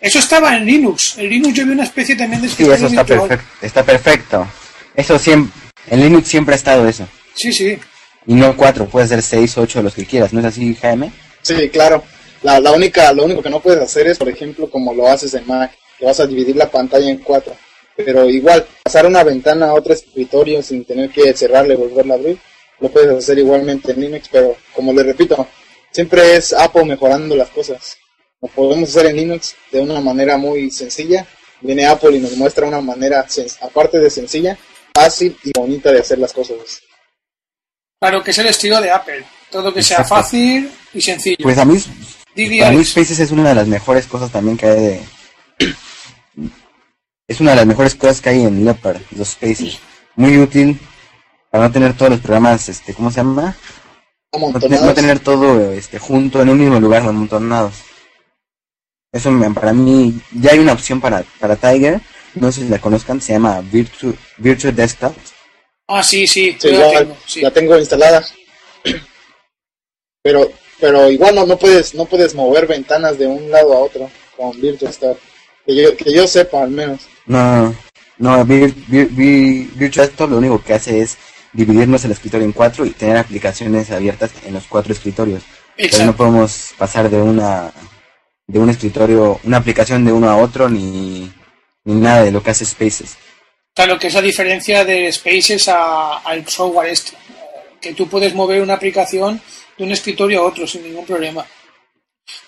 Eso 0.00 0.18
estaba 0.18 0.56
en 0.56 0.64
Linux. 0.64 1.18
En 1.18 1.28
Linux 1.28 1.54
yo 1.54 1.66
vi 1.66 1.72
una 1.72 1.84
especie 1.84 2.16
también 2.16 2.42
de 2.42 2.48
Sí, 2.48 2.52
escritorio 2.52 2.86
eso 2.86 2.86
está 2.86 3.04
perfecto. 3.04 3.46
Está 3.60 3.82
perfecto. 3.84 4.48
Eso 4.94 5.18
siempre, 5.18 5.52
en 5.88 6.00
Linux 6.00 6.28
siempre 6.28 6.54
ha 6.54 6.56
estado 6.56 6.88
eso. 6.88 7.06
Sí, 7.34 7.52
sí. 7.52 7.78
Y 8.26 8.34
no 8.34 8.56
cuatro, 8.56 8.86
puede 8.86 9.08
ser 9.08 9.22
seis, 9.22 9.56
ocho, 9.58 9.82
los 9.82 9.94
que 9.94 10.06
quieras. 10.06 10.32
¿No 10.32 10.40
es 10.40 10.46
así, 10.46 10.76
Jaime? 10.80 11.12
Sí, 11.42 11.68
claro. 11.70 12.04
La, 12.42 12.60
la 12.60 12.72
única, 12.72 13.12
lo 13.12 13.24
único 13.24 13.42
que 13.42 13.50
no 13.50 13.60
puedes 13.60 13.82
hacer 13.82 14.06
es, 14.06 14.18
por 14.18 14.28
ejemplo, 14.28 14.70
como 14.70 14.94
lo 14.94 15.08
haces 15.08 15.34
en 15.34 15.46
Mac, 15.46 15.72
que 15.98 16.04
vas 16.04 16.20
a 16.20 16.26
dividir 16.26 16.56
la 16.56 16.70
pantalla 16.70 17.08
en 17.08 17.18
cuatro. 17.18 17.54
Pero 17.96 18.28
igual, 18.28 18.66
pasar 18.82 19.06
una 19.06 19.22
ventana 19.22 19.68
a 19.68 19.74
otro 19.74 19.92
escritorio 19.92 20.62
sin 20.62 20.84
tener 20.84 21.10
que 21.10 21.32
cerrarla 21.34 21.74
y 21.74 21.76
volverla 21.76 22.14
a 22.14 22.16
abrir, 22.16 22.38
lo 22.80 22.88
puedes 22.90 23.16
hacer 23.16 23.38
igualmente 23.38 23.92
en 23.92 24.00
Linux, 24.00 24.28
pero 24.30 24.56
como 24.74 24.92
le 24.92 25.02
repito, 25.02 25.46
siempre 25.90 26.36
es 26.36 26.52
Apple 26.52 26.84
mejorando 26.84 27.36
las 27.36 27.50
cosas. 27.50 27.96
Lo 28.40 28.48
podemos 28.48 28.88
hacer 28.88 29.06
en 29.06 29.16
Linux 29.16 29.54
de 29.70 29.80
una 29.80 30.00
manera 30.00 30.36
muy 30.36 30.70
sencilla. 30.70 31.26
Viene 31.60 31.86
Apple 31.86 32.16
y 32.16 32.18
nos 32.18 32.36
muestra 32.36 32.66
una 32.66 32.80
manera, 32.80 33.24
sen- 33.28 33.56
aparte 33.60 34.00
de 34.00 34.10
sencilla, 34.10 34.58
fácil 34.92 35.36
y 35.44 35.52
bonita 35.56 35.92
de 35.92 36.00
hacer 36.00 36.18
las 36.18 36.32
cosas. 36.32 36.56
Claro 38.00 38.20
que 38.22 38.32
es 38.32 38.38
el 38.38 38.46
estilo 38.48 38.80
de 38.80 38.90
Apple. 38.90 39.24
Todo 39.48 39.72
que 39.72 39.82
sea 39.82 40.02
fácil 40.02 40.72
y 40.92 41.00
sencillo. 41.00 41.36
Pues 41.40 41.58
a 41.58 41.64
mí, 41.64 41.78
Didi 42.34 42.58
para 42.58 42.72
mí. 42.72 42.84
Spaces 42.84 43.20
es 43.20 43.30
una 43.30 43.50
de 43.50 43.54
las 43.54 43.68
mejores 43.68 44.06
cosas 44.06 44.32
también 44.32 44.56
que 44.56 44.66
hay 44.66 44.80
de... 44.80 45.00
Es 47.28 47.40
una 47.40 47.50
de 47.50 47.56
las 47.58 47.66
mejores 47.66 47.94
cosas 47.94 48.20
que 48.20 48.30
hay 48.30 48.42
en 48.42 48.64
Leopard, 48.64 49.00
los 49.16 49.28
Spaces. 49.28 49.78
Muy 50.16 50.38
útil 50.38 50.78
para 51.50 51.64
no 51.68 51.72
tener 51.72 51.96
todos 51.96 52.10
los 52.12 52.20
programas, 52.20 52.68
este, 52.68 52.94
¿cómo 52.94 53.10
se 53.10 53.18
llama? 53.18 53.42
No, 53.42 54.38
tener- 54.38 54.48
Amontonados. 54.48 54.86
no 54.86 54.94
tener 54.94 55.20
todo 55.20 55.72
este, 55.72 55.98
junto 55.98 56.40
en 56.42 56.48
un 56.48 56.58
mismo 56.58 56.80
lugar, 56.80 57.02
amontonados. 57.02 57.74
Eso 59.12 59.30
me- 59.30 59.50
para 59.52 59.72
mí, 59.72 60.20
ya 60.32 60.52
hay 60.52 60.58
una 60.58 60.72
opción 60.72 61.00
para, 61.00 61.22
para 61.38 61.56
Tiger, 61.56 62.00
no 62.34 62.50
sé 62.50 62.62
si 62.62 62.68
la 62.68 62.78
conozcan, 62.78 63.20
se 63.20 63.34
llama 63.34 63.60
Virtual, 63.60 64.16
Virtual 64.38 64.74
Desktop. 64.74 65.14
Ah, 65.88 66.02
sí, 66.02 66.26
sí. 66.26 66.56
Sí, 66.58 66.70
la 66.70 66.78
ya 66.92 66.98
tengo, 67.00 67.16
sí. 67.26 67.40
la 67.42 67.50
tengo 67.50 67.78
instalada. 67.78 68.24
Pero 70.22 70.50
pero 70.80 71.10
igual 71.10 71.34
no, 71.34 71.46
no 71.46 71.56
puedes 71.58 71.94
no 71.94 72.06
puedes 72.06 72.34
mover 72.34 72.66
ventanas 72.66 73.18
de 73.18 73.26
un 73.26 73.50
lado 73.50 73.72
a 73.74 73.78
otro 73.80 74.10
con 74.36 74.58
Virtual 74.60 74.92
Start. 74.92 75.18
Que 75.66 75.74
yo, 75.82 75.96
que 75.96 76.12
yo 76.12 76.26
sepa 76.26 76.62
al 76.62 76.70
menos. 76.70 77.00
No, 77.26 77.74
no, 78.18 78.44
Vir- 78.44 78.74
Vir- 78.88 79.10
Vir- 79.10 79.68
Virtual 79.74 80.06
Desktop 80.06 80.30
lo 80.30 80.38
único 80.38 80.62
que 80.62 80.74
hace 80.74 81.00
es 81.00 81.16
dividirnos 81.52 82.04
el 82.04 82.12
escritorio 82.12 82.44
en 82.46 82.52
cuatro 82.52 82.84
y 82.86 82.90
tener 82.90 83.16
aplicaciones 83.16 83.90
abiertas 83.90 84.30
en 84.44 84.54
los 84.54 84.64
cuatro 84.64 84.92
escritorios. 84.92 85.42
Pero 85.76 85.88
no 85.88 85.96
Exacto. 85.96 86.16
podemos 86.16 86.74
pasar 86.76 87.08
de 87.10 87.16
una 87.20 87.72
de 88.46 88.58
un 88.58 88.68
escritorio, 88.68 89.40
una 89.44 89.58
aplicación 89.58 90.04
de 90.04 90.12
uno 90.12 90.28
a 90.28 90.36
otro 90.36 90.68
ni, 90.68 91.32
ni 91.84 91.94
nada 91.94 92.24
de 92.24 92.32
lo 92.32 92.42
que 92.42 92.50
hace 92.50 92.64
Spaces. 92.66 93.16
Claro, 93.74 93.98
que 93.98 94.08
es 94.08 94.14
la 94.14 94.20
diferencia 94.20 94.84
de 94.84 95.10
Spaces 95.12 95.68
a- 95.68 96.18
al 96.18 96.46
software 96.48 96.90
este. 96.90 97.12
Que 97.80 97.94
tú 97.94 98.08
puedes 98.08 98.34
mover 98.34 98.60
una 98.60 98.74
aplicación 98.74 99.40
de 99.78 99.84
un 99.84 99.92
escritorio 99.92 100.40
a 100.42 100.46
otro 100.46 100.66
sin 100.66 100.82
ningún 100.82 101.06
problema. 101.06 101.46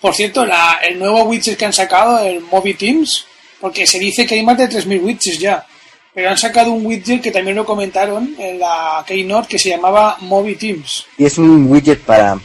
Por 0.01 0.15
cierto, 0.15 0.45
la- 0.45 0.79
el 0.83 0.99
nuevo 0.99 1.23
widget 1.25 1.57
que 1.57 1.65
han 1.65 1.73
sacado, 1.73 2.19
el 2.21 2.41
Movie 2.41 2.75
Teams, 2.75 3.27
porque 3.61 3.87
se 3.87 3.99
dice 3.99 4.27
que 4.27 4.35
hay 4.35 4.43
más 4.43 4.59
de 4.59 4.69
3.000 4.69 5.01
widgets 5.03 5.39
ya, 5.39 5.67
pero 6.15 6.31
han 6.31 6.39
sacado 6.39 6.73
un 6.73 6.85
widget 6.87 7.23
que 7.23 7.31
también 7.31 7.57
lo 7.57 7.65
comentaron 7.65 8.35
en 8.39 8.59
la 8.59 9.03
Keynote 9.07 9.49
que 9.49 9.59
se 9.59 9.71
llamaba 9.71 10.17
Movie 10.21 10.57
Teams. 10.57 11.07
Y 11.19 11.25
es 11.25 11.39
un 11.39 11.71
widget 11.71 12.01
para, 12.01 12.39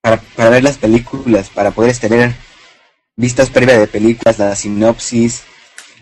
para, 0.00 0.16
para 0.34 0.50
ver 0.50 0.64
las 0.64 0.78
películas, 0.78 1.50
para 1.50 1.70
poder 1.70 1.94
ver 2.08 2.32
vistas 3.16 3.50
previas 3.50 3.78
de 3.80 3.86
películas, 3.86 4.38
la 4.38 4.56
sinopsis. 4.56 5.42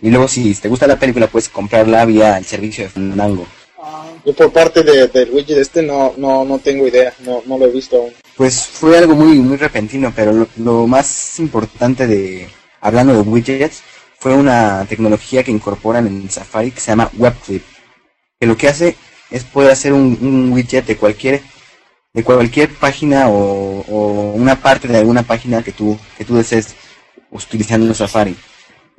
Y 0.01 0.11
luego 0.11 0.27
si 0.29 0.55
te 0.55 0.69
gusta 0.69 0.87
la 0.87 0.99
película 0.99 1.27
puedes 1.29 1.49
comprarla 1.49 2.05
vía 2.05 2.37
el 2.39 2.45
servicio 2.45 2.85
de 2.85 2.91
Fandango. 2.91 3.47
Ah, 3.81 4.07
Yo 4.25 4.33
por 4.33 4.53
parte 4.53 4.83
de- 4.83 5.07
del 5.09 5.31
widget 5.31 5.59
este 5.59 5.83
no, 5.83 6.15
no, 6.17 6.45
no 6.45 6.59
tengo 6.59 6.87
idea, 6.87 7.13
no, 7.21 7.43
no 7.47 7.59
lo 7.59 7.67
he 7.67 7.71
visto 7.71 7.97
aún. 7.97 8.13
Pues 8.43 8.67
fue 8.67 8.99
algo 8.99 9.15
muy, 9.15 9.37
muy 9.37 9.57
repentino, 9.57 10.13
pero 10.17 10.33
lo, 10.33 10.49
lo 10.57 10.89
más 10.89 11.39
importante 11.39 12.09
de, 12.09 12.49
hablando 12.81 13.15
de 13.15 13.21
widgets, 13.21 13.85
fue 14.19 14.35
una 14.35 14.85
tecnología 14.89 15.45
que 15.45 15.53
incorporan 15.53 16.09
en 16.09 16.29
Safari 16.29 16.73
que 16.73 16.81
se 16.81 16.91
llama 16.91 17.09
WebClip. 17.17 17.63
Que 18.41 18.49
lo 18.49 18.57
que 18.57 18.67
hace 18.67 18.97
es 19.31 19.45
poder 19.45 19.71
hacer 19.71 19.93
un, 19.93 20.19
un 20.21 20.53
widget 20.53 20.87
de 20.87 20.97
cualquier, 20.97 21.41
de 22.13 22.25
cualquier 22.25 22.71
página 22.75 23.29
o, 23.29 23.85
o 23.89 24.33
una 24.33 24.57
parte 24.61 24.89
de 24.89 24.99
alguna 24.99 25.23
página 25.23 25.63
que 25.63 25.71
tú, 25.71 25.97
que 26.19 26.25
tú 26.25 26.35
desees 26.35 26.75
utilizando 27.31 27.95
Safari. 27.95 28.35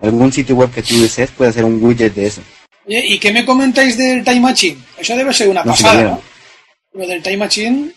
Algún 0.01 0.31
sitio 0.31 0.55
web 0.55 0.71
que 0.71 0.83
tú 0.83 1.01
desees 1.01 1.31
puede 1.31 1.49
hacer 1.49 1.65
un 1.65 1.83
widget 1.83 2.13
de 2.13 2.27
eso. 2.27 2.41
Oye, 2.87 3.05
¿Y 3.07 3.19
qué 3.19 3.33
me 3.33 3.45
comentáis 3.45 3.97
del 3.97 4.23
Time 4.23 4.39
Machine? 4.39 4.77
Eso 4.97 5.17
debe 5.17 5.33
ser 5.33 5.49
una 5.49 5.65
No 5.65 5.71
pasada. 5.71 6.17
Lo 6.93 7.05
del 7.05 7.21
Time 7.21 7.37
Machine, 7.37 7.91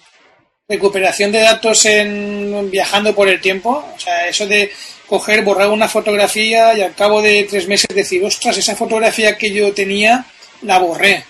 recuperación 0.69 1.31
de 1.31 1.41
datos 1.41 1.85
en 1.87 2.71
viajando 2.71 3.15
por 3.15 3.29
el 3.29 3.41
tiempo, 3.41 3.85
o 3.95 4.01
sea, 4.01 4.27
eso 4.29 4.47
de 4.47 4.73
coger, 5.07 5.45
borrar 5.45 5.71
una 5.71 5.89
fotografía 5.89 6.77
y 6.77 6.83
al 6.83 6.95
cabo 6.95 7.23
de 7.23 7.47
tres 7.49 7.69
meses 7.69 7.95
decir, 7.95 8.25
ostras, 8.25 8.59
esa 8.59 8.75
fotografía 8.75 9.39
que 9.39 9.53
yo 9.53 9.73
tenía 9.73 10.27
la 10.63 10.79
borré. 10.79 11.25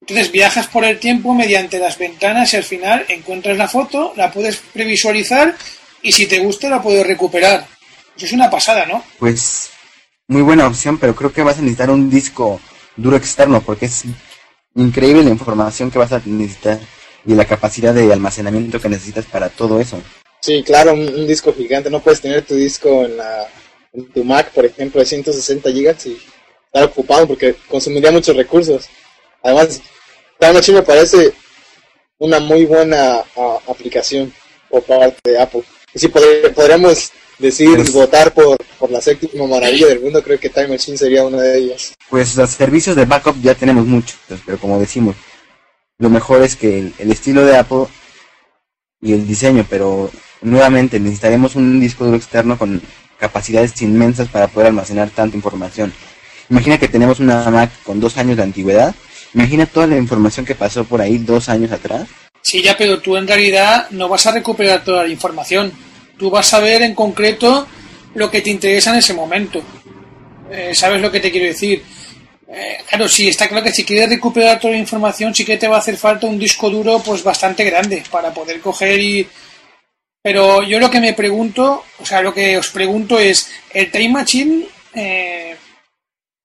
Entonces 0.00 0.32
viajas 0.32 0.66
por 0.66 0.84
el 0.84 0.98
tiempo 0.98 1.34
mediante 1.34 1.78
las 1.78 1.98
ventanas 1.98 2.52
y 2.52 2.56
al 2.56 2.64
final 2.64 3.04
encuentras 3.08 3.56
la 3.56 3.68
foto, 3.68 4.12
la 4.16 4.32
puedes 4.32 4.56
previsualizar 4.56 5.54
y 6.02 6.10
si 6.10 6.26
te 6.26 6.40
gusta 6.40 6.68
la 6.68 6.82
puedes 6.82 7.06
recuperar. 7.06 7.66
Eso 8.16 8.26
es 8.26 8.32
una 8.32 8.50
pasada, 8.50 8.86
¿no? 8.86 9.04
Pues 9.18 9.70
muy 10.26 10.42
buena 10.42 10.66
opción, 10.66 10.98
pero 10.98 11.14
creo 11.14 11.32
que 11.32 11.42
vas 11.42 11.58
a 11.58 11.60
necesitar 11.60 11.90
un 11.90 12.10
disco 12.10 12.60
duro 12.96 13.16
externo 13.16 13.60
porque 13.60 13.86
es 13.86 14.04
increíble 14.74 15.22
la 15.22 15.30
información 15.30 15.90
que 15.90 15.98
vas 15.98 16.12
a 16.12 16.22
necesitar 16.24 16.80
y 17.26 17.34
la 17.34 17.44
capacidad 17.44 17.92
de 17.94 18.12
almacenamiento 18.12 18.80
que 18.80 18.88
necesitas 18.88 19.26
para 19.26 19.48
todo 19.48 19.80
eso. 19.80 20.00
Sí, 20.40 20.62
claro, 20.62 20.94
un, 20.94 21.00
un 21.00 21.26
disco 21.26 21.52
gigante. 21.54 21.90
No 21.90 22.00
puedes 22.00 22.20
tener 22.20 22.42
tu 22.42 22.54
disco 22.54 23.04
en, 23.04 23.16
la, 23.16 23.46
en 23.92 24.06
tu 24.12 24.24
Mac, 24.24 24.50
por 24.52 24.64
ejemplo, 24.64 25.00
de 25.00 25.06
160 25.06 25.70
gigas 25.70 26.06
y 26.06 26.18
estar 26.66 26.84
ocupado 26.84 27.26
porque 27.26 27.54
consumiría 27.68 28.10
muchos 28.10 28.34
recursos. 28.36 28.86
Además, 29.42 29.80
Time 30.38 30.52
Machine 30.54 30.78
me 30.78 30.82
parece 30.84 31.32
una 32.18 32.40
muy 32.40 32.64
buena 32.66 33.22
aplicación 33.68 34.32
por 34.68 34.82
parte 34.84 35.30
de 35.30 35.40
Apple. 35.40 35.62
Y 35.94 35.98
si 35.98 36.08
podr- 36.08 36.52
podríamos 36.54 37.10
decir 37.38 37.74
Pues- 37.76 37.92
votar 37.92 38.32
por, 38.32 38.56
por 38.78 38.90
la 38.90 39.00
séptima 39.00 39.46
maravilla 39.46 39.88
del 39.88 40.00
mundo, 40.00 40.22
creo 40.22 40.38
que 40.38 40.48
Time 40.50 40.68
Machine 40.68 40.96
sería 40.96 41.24
una 41.24 41.40
de 41.42 41.58
ellas. 41.58 41.94
Pues 42.08 42.36
los 42.36 42.50
servicios 42.50 42.96
de 42.96 43.04
backup 43.04 43.36
ya 43.42 43.54
tenemos 43.54 43.86
muchos, 43.86 44.16
pero 44.46 44.58
como 44.58 44.78
decimos, 44.78 45.16
lo 46.00 46.08
mejor 46.08 46.42
es 46.42 46.56
que 46.56 46.92
el, 46.98 47.12
estilo 47.12 47.44
de 47.44 47.58
Apple 47.58 47.84
y 49.02 49.12
el 49.12 49.26
diseño, 49.28 49.66
pero 49.68 50.10
nuevamente 50.40 50.98
necesitaremos 50.98 51.56
un 51.56 51.78
disco 51.78 52.06
duro 52.06 52.16
externo 52.16 52.56
con 52.56 52.80
capacidades 53.18 53.80
inmensas 53.82 54.28
para 54.28 54.48
poder 54.48 54.68
almacenar 54.68 55.10
tanta 55.10 55.36
información. 55.36 55.92
Imagina 56.48 56.78
que 56.78 56.88
tenemos 56.88 57.20
una 57.20 57.48
Mac 57.50 57.70
con 57.84 58.00
dos 58.00 58.16
años 58.16 58.38
de 58.38 58.44
antigüedad. 58.44 58.94
Imagina 59.34 59.66
toda 59.66 59.86
la 59.86 59.98
información 59.98 60.46
que 60.46 60.54
pasó 60.54 60.84
por 60.84 61.02
ahí 61.02 61.18
dos 61.18 61.50
años 61.50 61.70
atrás. 61.70 62.08
Sí, 62.40 62.62
ya, 62.62 62.78
pero 62.78 63.00
tú 63.00 63.18
en 63.18 63.28
realidad 63.28 63.88
no 63.90 64.08
vas 64.08 64.26
a 64.26 64.32
recuperar 64.32 64.82
toda 64.82 65.04
la 65.04 65.10
información. 65.10 65.70
Tú 66.16 66.30
vas 66.30 66.54
a 66.54 66.60
ver 66.60 66.80
en 66.80 66.94
concreto 66.94 67.66
lo 68.14 68.30
que 68.30 68.40
te 68.40 68.48
interesa 68.48 68.92
en 68.92 69.00
ese 69.00 69.12
momento. 69.12 69.62
Eh, 70.50 70.74
¿Sabes 70.74 71.02
lo 71.02 71.12
que 71.12 71.20
te 71.20 71.30
quiero 71.30 71.46
decir? 71.46 71.84
Eh, 72.52 72.78
claro, 72.88 73.08
sí, 73.08 73.28
está 73.28 73.48
claro 73.48 73.62
que 73.64 73.72
si 73.72 73.84
quieres 73.84 74.08
recuperar 74.10 74.58
toda 74.58 74.72
la 74.72 74.78
información, 74.80 75.32
sí 75.34 75.44
que 75.44 75.56
te 75.56 75.68
va 75.68 75.76
a 75.76 75.78
hacer 75.78 75.96
falta 75.96 76.26
un 76.26 76.38
disco 76.38 76.68
duro 76.68 77.00
pues 77.04 77.22
bastante 77.22 77.64
grande 77.64 78.02
para 78.10 78.32
poder 78.34 78.60
coger 78.60 78.98
y... 79.00 79.28
Pero 80.22 80.62
yo 80.62 80.78
lo 80.78 80.90
que 80.90 81.00
me 81.00 81.14
pregunto, 81.14 81.84
o 81.98 82.04
sea, 82.04 82.20
lo 82.20 82.34
que 82.34 82.58
os 82.58 82.68
pregunto 82.70 83.18
es, 83.18 83.48
¿el 83.72 83.90
Time 83.90 84.10
Machine 84.10 84.66
eh, 84.94 85.56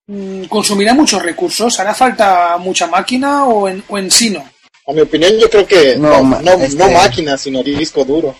mm, 0.07 0.43
consumirá 0.45 0.93
muchos 0.93 1.21
recursos? 1.21 1.77
¿Hará 1.79 1.93
falta 1.93 2.55
mucha 2.57 2.87
máquina 2.87 3.43
o 3.45 3.67
en, 3.67 3.83
o 3.89 3.97
en 3.97 4.09
sí 4.09 4.29
no? 4.29 4.49
A 4.87 4.93
mi 4.93 5.01
opinión, 5.01 5.33
yo 5.37 5.49
creo 5.49 5.67
que 5.67 5.97
No, 5.97 6.09
no, 6.09 6.23
ma- 6.23 6.41
no, 6.41 6.51
este- 6.53 6.77
no 6.77 6.89
máquina, 6.89 7.37
sino 7.37 7.61
disco 7.63 8.05
duro. 8.05 8.33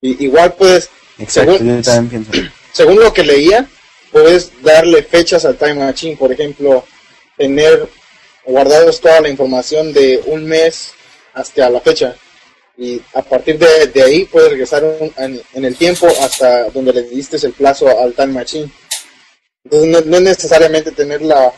Y, 0.00 0.24
igual 0.24 0.54
puedes, 0.54 0.88
Exacto, 1.18 1.58
según, 1.58 1.76
yo 1.76 1.82
también 1.82 2.24
pienso. 2.24 2.50
según 2.72 3.00
lo 3.00 3.12
que 3.12 3.22
leía, 3.24 3.66
puedes 4.14 4.52
darle 4.62 5.02
fechas 5.02 5.44
al 5.44 5.56
Time 5.56 5.74
Machine. 5.74 6.16
Por 6.16 6.32
ejemplo, 6.32 6.84
tener 7.36 7.88
guardados 8.46 9.00
toda 9.00 9.20
la 9.20 9.28
información 9.28 9.92
de 9.92 10.22
un 10.26 10.44
mes 10.44 10.92
hasta 11.32 11.68
la 11.68 11.80
fecha. 11.80 12.14
Y 12.78 13.02
a 13.12 13.22
partir 13.22 13.58
de, 13.58 14.02
ahí 14.02 14.24
puedes 14.24 14.50
regresar 14.50 14.84
en, 15.16 15.42
el 15.52 15.76
tiempo 15.76 16.06
hasta 16.20 16.70
donde 16.70 16.92
le 16.92 17.02
diste 17.02 17.44
el 17.44 17.52
plazo 17.52 17.88
al 17.88 18.14
Time 18.14 18.34
Machine. 18.34 18.70
Entonces 19.64 19.88
no, 19.90 20.00
no 20.02 20.16
es 20.18 20.22
necesariamente 20.22 20.92
tener 20.92 21.20
la 21.20 21.52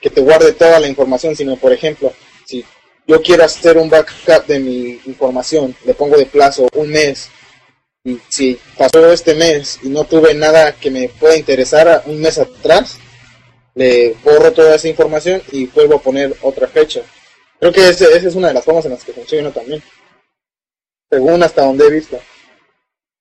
que 0.00 0.10
te 0.10 0.20
guarde 0.20 0.52
toda 0.52 0.80
la 0.80 0.88
información, 0.88 1.36
sino 1.36 1.56
por 1.56 1.72
ejemplo, 1.72 2.12
si 2.44 2.64
yo 3.06 3.22
quiero 3.22 3.44
hacer 3.44 3.78
un 3.78 3.88
backup 3.88 4.46
de 4.48 4.58
mi 4.58 5.00
información, 5.06 5.76
le 5.84 5.94
pongo 5.94 6.16
de 6.16 6.26
plazo 6.26 6.68
un 6.74 6.88
mes 6.88 7.28
si 8.28 8.58
pasó 8.78 9.12
este 9.12 9.34
mes 9.34 9.78
y 9.82 9.88
no 9.88 10.04
tuve 10.04 10.34
nada 10.34 10.72
que 10.72 10.90
me 10.90 11.08
pueda 11.08 11.36
interesar 11.36 12.02
un 12.06 12.20
mes 12.20 12.38
atrás, 12.38 12.96
le 13.74 14.14
borro 14.24 14.52
toda 14.52 14.74
esa 14.74 14.88
información 14.88 15.42
y 15.52 15.66
vuelvo 15.66 15.96
a 15.96 16.02
poner 16.02 16.34
otra 16.42 16.66
fecha. 16.66 17.02
Creo 17.58 17.72
que 17.72 17.88
ese- 17.88 18.10
esa 18.16 18.28
es 18.28 18.34
una 18.34 18.48
de 18.48 18.54
las 18.54 18.64
formas 18.64 18.84
en 18.86 18.92
las 18.92 19.04
que 19.04 19.12
funciona 19.12 19.50
también. 19.50 19.82
Según 21.10 21.42
hasta 21.42 21.62
donde 21.62 21.86
he 21.86 21.90
visto. 21.90 22.18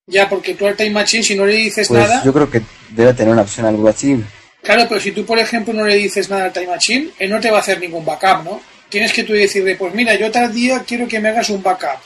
Ya, 0.07 0.29
porque 0.29 0.55
tú 0.55 0.65
al 0.65 0.75
Time 0.75 0.91
Machine, 0.91 1.23
si 1.23 1.35
no 1.35 1.45
le 1.45 1.53
dices 1.53 1.87
Pues 1.87 1.99
nada, 1.99 2.23
yo 2.23 2.33
creo 2.33 2.49
que 2.49 2.61
debe 2.89 3.13
tener 3.13 3.33
una 3.33 3.41
opción 3.43 3.65
algo 3.65 3.87
así. 3.89 4.23
claro, 4.63 4.85
pero 4.87 4.99
si 5.01 5.11
tú, 5.11 5.25
por 5.25 5.37
ejemplo, 5.39 5.73
no 5.73 5.85
le 5.85 5.95
dices 5.95 6.29
nada 6.29 6.45
al 6.45 6.53
Time 6.53 6.67
Machine, 6.67 7.11
él 7.19 7.29
no 7.29 7.39
te 7.39 7.51
va 7.51 7.57
a 7.57 7.61
hacer 7.61 7.79
ningún 7.79 8.05
backup, 8.05 8.43
¿no? 8.43 8.61
Tienes 8.89 9.13
que 9.13 9.23
tú 9.23 9.33
decirle, 9.33 9.75
pues 9.75 9.93
mira, 9.93 10.15
yo 10.15 10.31
tal 10.31 10.51
día 10.53 10.83
quiero 10.87 11.07
que 11.07 11.19
me 11.19 11.29
hagas 11.29 11.49
un 11.49 11.61
backup. 11.61 11.99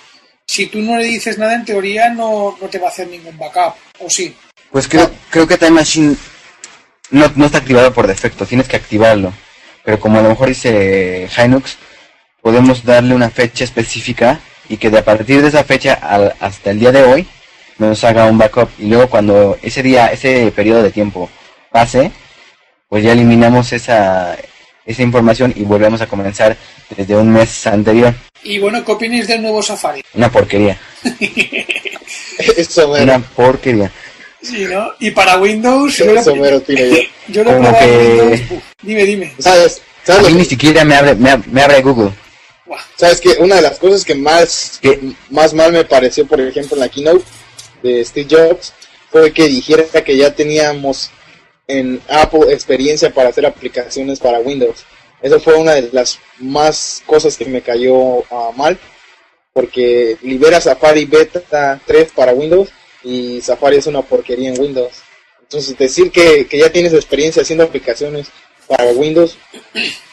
Si 0.53 0.67
tú 0.67 0.79
no 0.83 0.97
le 0.97 1.05
dices 1.05 1.39
nada, 1.39 1.55
en 1.55 1.65
teoría 1.65 2.09
no, 2.11 2.55
no 2.61 2.67
te 2.67 2.77
va 2.77 2.85
a 2.85 2.89
hacer 2.91 3.07
ningún 3.07 3.35
backup, 3.39 3.73
¿o 3.99 4.07
sí? 4.07 4.35
Pues 4.71 4.87
creo, 4.87 5.09
creo 5.31 5.47
que 5.47 5.57
Time 5.57 5.71
Machine 5.71 6.15
no, 7.09 7.25
no 7.35 7.45
está 7.47 7.57
activado 7.57 7.91
por 7.91 8.05
defecto, 8.05 8.45
tienes 8.45 8.67
que 8.67 8.75
activarlo. 8.75 9.33
Pero 9.83 9.99
como 9.99 10.19
a 10.19 10.21
lo 10.21 10.29
mejor 10.29 10.49
dice 10.49 11.27
Hinux, 11.35 11.77
podemos 12.43 12.83
darle 12.85 13.15
una 13.15 13.31
fecha 13.31 13.63
específica 13.63 14.41
y 14.69 14.77
que 14.77 14.91
de 14.91 14.99
a 14.99 15.03
partir 15.03 15.41
de 15.41 15.47
esa 15.47 15.63
fecha 15.63 15.95
al- 15.95 16.35
hasta 16.39 16.69
el 16.69 16.79
día 16.79 16.91
de 16.91 17.01
hoy 17.03 17.27
nos 17.79 18.03
haga 18.03 18.25
un 18.25 18.37
backup. 18.37 18.69
Y 18.77 18.89
luego 18.89 19.09
cuando 19.09 19.57
ese 19.63 19.81
día, 19.81 20.05
ese 20.11 20.51
periodo 20.51 20.83
de 20.83 20.91
tiempo 20.91 21.31
pase, 21.71 22.11
pues 22.89 23.03
ya 23.03 23.13
eliminamos 23.13 23.73
esa, 23.73 24.37
esa 24.85 25.01
información 25.01 25.53
y 25.55 25.63
volvemos 25.63 26.01
a 26.01 26.07
comenzar 26.07 26.57
desde 26.95 27.15
un 27.15 27.31
mes 27.31 27.65
anterior. 27.67 28.13
Y 28.43 28.59
bueno, 28.59 28.83
¿qué 28.83 28.91
opináis 28.91 29.27
del 29.27 29.41
nuevo 29.41 29.61
Safari? 29.63 30.03
Una 30.13 30.29
porquería. 30.31 30.77
Eso 32.57 32.91
Una 32.91 33.19
porquería. 33.19 33.91
Sí, 34.41 34.65
¿no? 34.65 34.89
Y 34.99 35.11
para 35.11 35.37
Windows, 35.37 35.95
yo 35.97 36.05
lo, 36.13 36.19
eso 36.19 36.35
mero 36.35 36.57
opino 36.57 36.81
yo. 36.85 36.97
yo 37.29 37.43
lo 37.45 37.53
Como 37.53 37.79
que- 37.79 37.85
Windows. 37.85 38.41
Uf, 38.51 38.63
dime, 38.81 39.05
dime. 39.05 39.33
¿Sabes? 39.39 39.81
A 40.03 40.05
¿Sabes, 40.07 40.23
mí 40.27 40.33
lo 40.33 40.39
ni 40.39 40.45
siquiera 40.45 40.83
me 40.83 40.95
abre, 40.95 41.15
me, 41.15 41.31
ab- 41.31 41.45
me 41.45 41.61
abre 41.61 41.81
Google. 41.81 42.11
¿Sabes 42.97 43.21
que 43.21 43.29
Una 43.39 43.55
de 43.57 43.61
las 43.61 43.79
cosas 43.79 44.03
que 44.03 44.15
más, 44.15 44.79
¿Qué? 44.81 44.99
más 45.29 45.53
mal 45.53 45.71
me 45.71 45.85
pareció, 45.85 46.25
por 46.27 46.41
ejemplo, 46.41 46.75
en 46.75 46.79
la 46.81 46.89
keynote 46.89 47.23
de 47.83 48.03
Steve 48.03 48.27
Jobs, 48.29 48.73
fue 49.11 49.31
que 49.31 49.47
dijera 49.47 49.83
que 50.03 50.17
ya 50.17 50.33
teníamos 50.33 51.09
en 51.67 52.01
Apple 52.09 52.51
experiencia 52.53 53.13
para 53.13 53.29
hacer 53.29 53.45
aplicaciones 53.45 54.19
para 54.19 54.39
Windows. 54.39 54.83
Eso 55.21 55.39
fue 55.39 55.55
una 55.55 55.73
de 55.73 55.89
las 55.93 56.19
más 56.39 57.01
cosas 57.05 57.37
que 57.37 57.45
me 57.45 57.61
cayó 57.61 58.23
ah, 58.31 58.51
mal, 58.55 58.77
porque 59.53 60.17
libera 60.21 60.59
Safari 60.59 61.05
Beta 61.05 61.79
3 61.85 62.11
para 62.15 62.33
Windows 62.33 62.69
y 63.03 63.41
Safari 63.41 63.77
es 63.77 63.87
una 63.87 64.01
porquería 64.01 64.49
en 64.49 64.59
Windows. 64.59 64.93
Entonces 65.41 65.77
decir 65.77 66.11
que, 66.11 66.47
que 66.47 66.57
ya 66.59 66.71
tienes 66.71 66.93
experiencia 66.93 67.41
haciendo 67.43 67.63
aplicaciones 67.63 68.27
para 68.67 68.85
Windows 68.91 69.37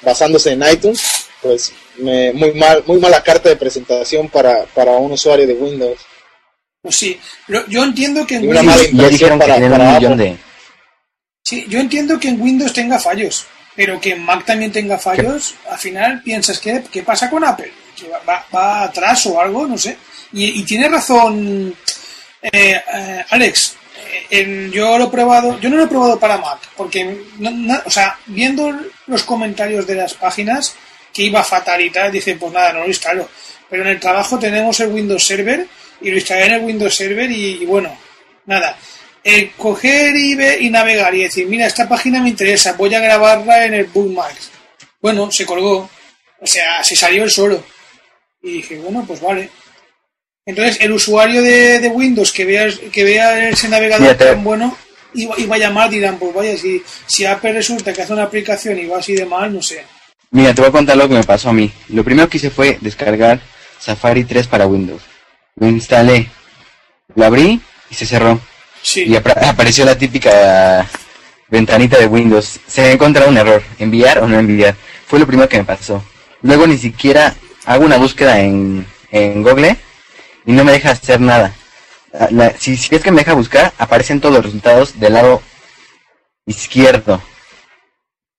basándose 0.03 0.53
en 0.53 0.63
iTunes, 0.71 1.03
pues 1.43 1.73
me- 1.97 2.33
muy 2.33 2.53
mal, 2.53 2.83
muy 2.87 2.99
mala 3.01 3.23
carta 3.23 3.49
de 3.49 3.57
presentación 3.57 4.29
para, 4.29 4.65
para 4.67 4.93
un 4.93 5.13
usuario 5.13 5.47
de 5.47 5.55
Windows. 5.55 5.99
Pues 6.83 6.97
sí, 6.97 7.19
yo 7.69 7.83
entiendo 7.85 8.27
que 8.27 8.37
en 8.37 8.49
Windows, 8.49 8.91
ya 8.93 9.09
dijeron 9.09 9.39
que 9.39 9.45
para- 9.47 9.55
tienen 9.57 9.73
un 9.73 9.79
para 9.79 9.99
millón 9.99 10.13
Apple. 10.15 10.25
de... 10.25 10.50
sí, 11.43 11.67
yo 11.69 11.81
entiendo 11.81 12.19
que 12.19 12.29
en 12.29 12.41
Windows 12.41 12.73
tenga 12.73 12.99
fallos, 12.99 13.47
pero 13.75 14.01
que 14.01 14.13
en 14.13 14.23
Mac 14.25 14.45
también 14.45 14.73
tenga 14.73 14.99
fallos, 14.99 15.55
al 15.71 15.79
final 15.79 16.23
piensas 16.23 16.59
que 16.59 16.83
qué 16.91 17.03
pasa 17.03 17.29
con 17.31 17.45
Apple, 17.45 17.73
que 17.97 18.09
va, 18.09 18.21
va- 18.29 18.47
va 18.55 18.83
atrás 18.85 19.27
o 19.27 19.41
algo, 19.41 19.67
no 19.67 19.77
sé. 19.79 19.97
Y, 20.33 20.61
y 20.61 20.65
tiene 20.65 20.89
razón 20.89 21.75
eh, 22.43 22.81
eh, 22.93 23.25
Alex. 23.31 23.75
eh, 23.97 24.27
en- 24.41 24.71
yo 24.73 24.97
lo 24.99 25.07
he 25.07 25.11
probado, 25.11 25.59
yo 25.61 25.69
no 25.71 25.77
lo 25.77 25.85
he 25.85 25.89
probado 25.89 26.19
para 26.19 26.39
Mac, 26.39 26.59
porque, 26.77 27.23
no- 27.39 27.51
no- 27.51 27.83
o 27.85 27.91
sea, 27.91 28.19
viendo 28.27 28.73
los 29.07 29.23
comentarios 29.25 29.87
de 29.87 29.95
las 29.97 30.15
páginas 30.15 30.75
que 31.13 31.23
iba 31.25 31.43
fatal 31.43 31.81
y 31.81 31.91
tal, 31.91 32.13
dije, 32.13 32.37
pues 32.37 32.53
nada, 32.53 32.73
no 32.73 32.81
lo 32.81 32.87
instalo. 32.87 33.29
Pero 33.69 33.83
en 33.83 33.89
el 33.91 34.01
trabajo 34.01 34.39
tenemos 34.39 34.79
el 34.81 34.89
Windows 34.89 35.25
Server 35.27 35.67
y 36.01 36.11
lo 36.11 36.17
instalé 36.17 36.47
en 36.47 36.53
el 36.55 36.61
Windows 36.65 36.95
Server 36.95 37.31
y, 37.31 37.63
y 37.63 37.67
bueno, 37.67 37.97
nada. 38.47 38.77
Eh, 39.23 39.53
coger 39.57 40.17
y, 40.17 40.35
ver 40.35 40.63
y 40.63 40.71
navegar 40.71 41.15
y 41.15 41.25
decir, 41.25 41.47
mira, 41.47 41.67
esta 41.67 41.89
página 41.89 42.23
me 42.23 42.31
interesa, 42.31 42.73
voy 42.73 42.95
a 42.95 43.01
grabarla 43.01 43.67
en 43.67 43.75
el 43.75 43.85
Bookmarks. 43.85 44.51
Bueno, 45.01 45.31
se 45.31 45.45
colgó, 45.45 45.91
o 46.41 46.47
sea, 46.47 46.83
se 46.83 46.97
salió 46.97 47.25
el 47.25 47.31
solo. 47.31 47.63
Y 48.43 48.53
dije, 48.53 48.79
bueno, 48.79 49.05
pues 49.07 49.21
vale. 49.21 49.51
Entonces, 50.47 50.79
el 50.81 50.93
usuario 50.93 51.43
de, 51.43 51.81
de 51.81 51.89
Windows 51.89 52.33
que 52.33 52.45
vea, 52.45 52.69
que 52.91 53.05
vea 53.05 53.51
ese 53.51 53.69
navegador 53.69 54.17
tan 54.17 54.43
bueno 54.43 54.77
iba, 55.15 55.39
iba 55.39 55.57
a 55.57 55.59
llamar, 55.59 55.91
dirán, 55.91 56.19
pues 56.19 56.35
vaya, 56.35 56.57
si, 56.57 56.83
si 57.07 57.25
Apple 57.25 57.53
resulta 57.53 57.93
que 57.93 58.03
hace 58.03 58.13
una 58.13 58.25
aplicación 58.25 58.79
y 58.79 58.87
va 58.87 58.99
así 58.99 59.15
de 59.15 59.27
mal, 59.27 59.53
no 59.53 59.63
sé. 59.63 59.85
Mira, 60.31 60.55
te 60.55 60.61
voy 60.61 60.69
a 60.69 60.73
contar 60.73 60.97
lo 60.97 61.09
que 61.09 61.15
me 61.15 61.25
pasó 61.25 61.51
a 61.51 61.53
mí. 61.53 61.71
Lo 61.89 62.05
primero 62.05 62.29
que 62.29 62.39
hice 62.39 62.51
fue 62.51 62.79
descargar 62.81 63.41
Safari 63.79 64.25
3 64.25 64.47
para 64.47 64.67
Windows. 64.67 65.03
Lo 65.57 65.69
instalé, 65.69 66.29
lo 67.15 67.25
abrí 67.25 67.61
y 67.91 67.95
se 67.95 68.07
cerró. 68.07 68.41
Y 69.07 69.17
apareció 69.17 69.85
la 69.85 69.97
típica 69.97 70.87
ventanita 71.49 71.99
de 71.99 72.07
Windows. 72.07 72.61
Se 72.67 72.83
ha 72.83 72.93
encontrado 72.93 73.29
un 73.31 73.37
error, 73.39 73.63
enviar 73.79 74.19
o 74.21 74.29
no 74.29 74.39
enviar. 74.39 74.75
Fue 75.07 75.19
lo 75.19 75.27
primero 75.27 75.49
que 75.49 75.59
me 75.59 75.65
pasó. 75.65 76.03
Luego 76.43 76.67
ni 76.67 76.79
siquiera 76.79 77.35
hago 77.67 77.85
una 77.85 77.97
búsqueda 77.99 78.41
en, 78.41 78.87
en 79.11 79.43
Google 79.43 79.77
y 80.47 80.53
no 80.53 80.65
me 80.65 80.73
deja 80.73 80.91
hacer 80.91 81.21
nada. 81.21 81.53
La- 82.31 82.57
si, 82.59 82.77
si 82.77 82.95
es 82.95 83.03
que 83.03 83.11
me 83.13 83.19
deja 83.21 83.35
buscar, 83.35 83.73
aparecen 83.79 84.21
todos 84.21 84.35
los 84.37 84.45
resultados 84.45 84.99
del 84.99 85.13
lado 85.13 85.43
izquierdo. 86.47 87.21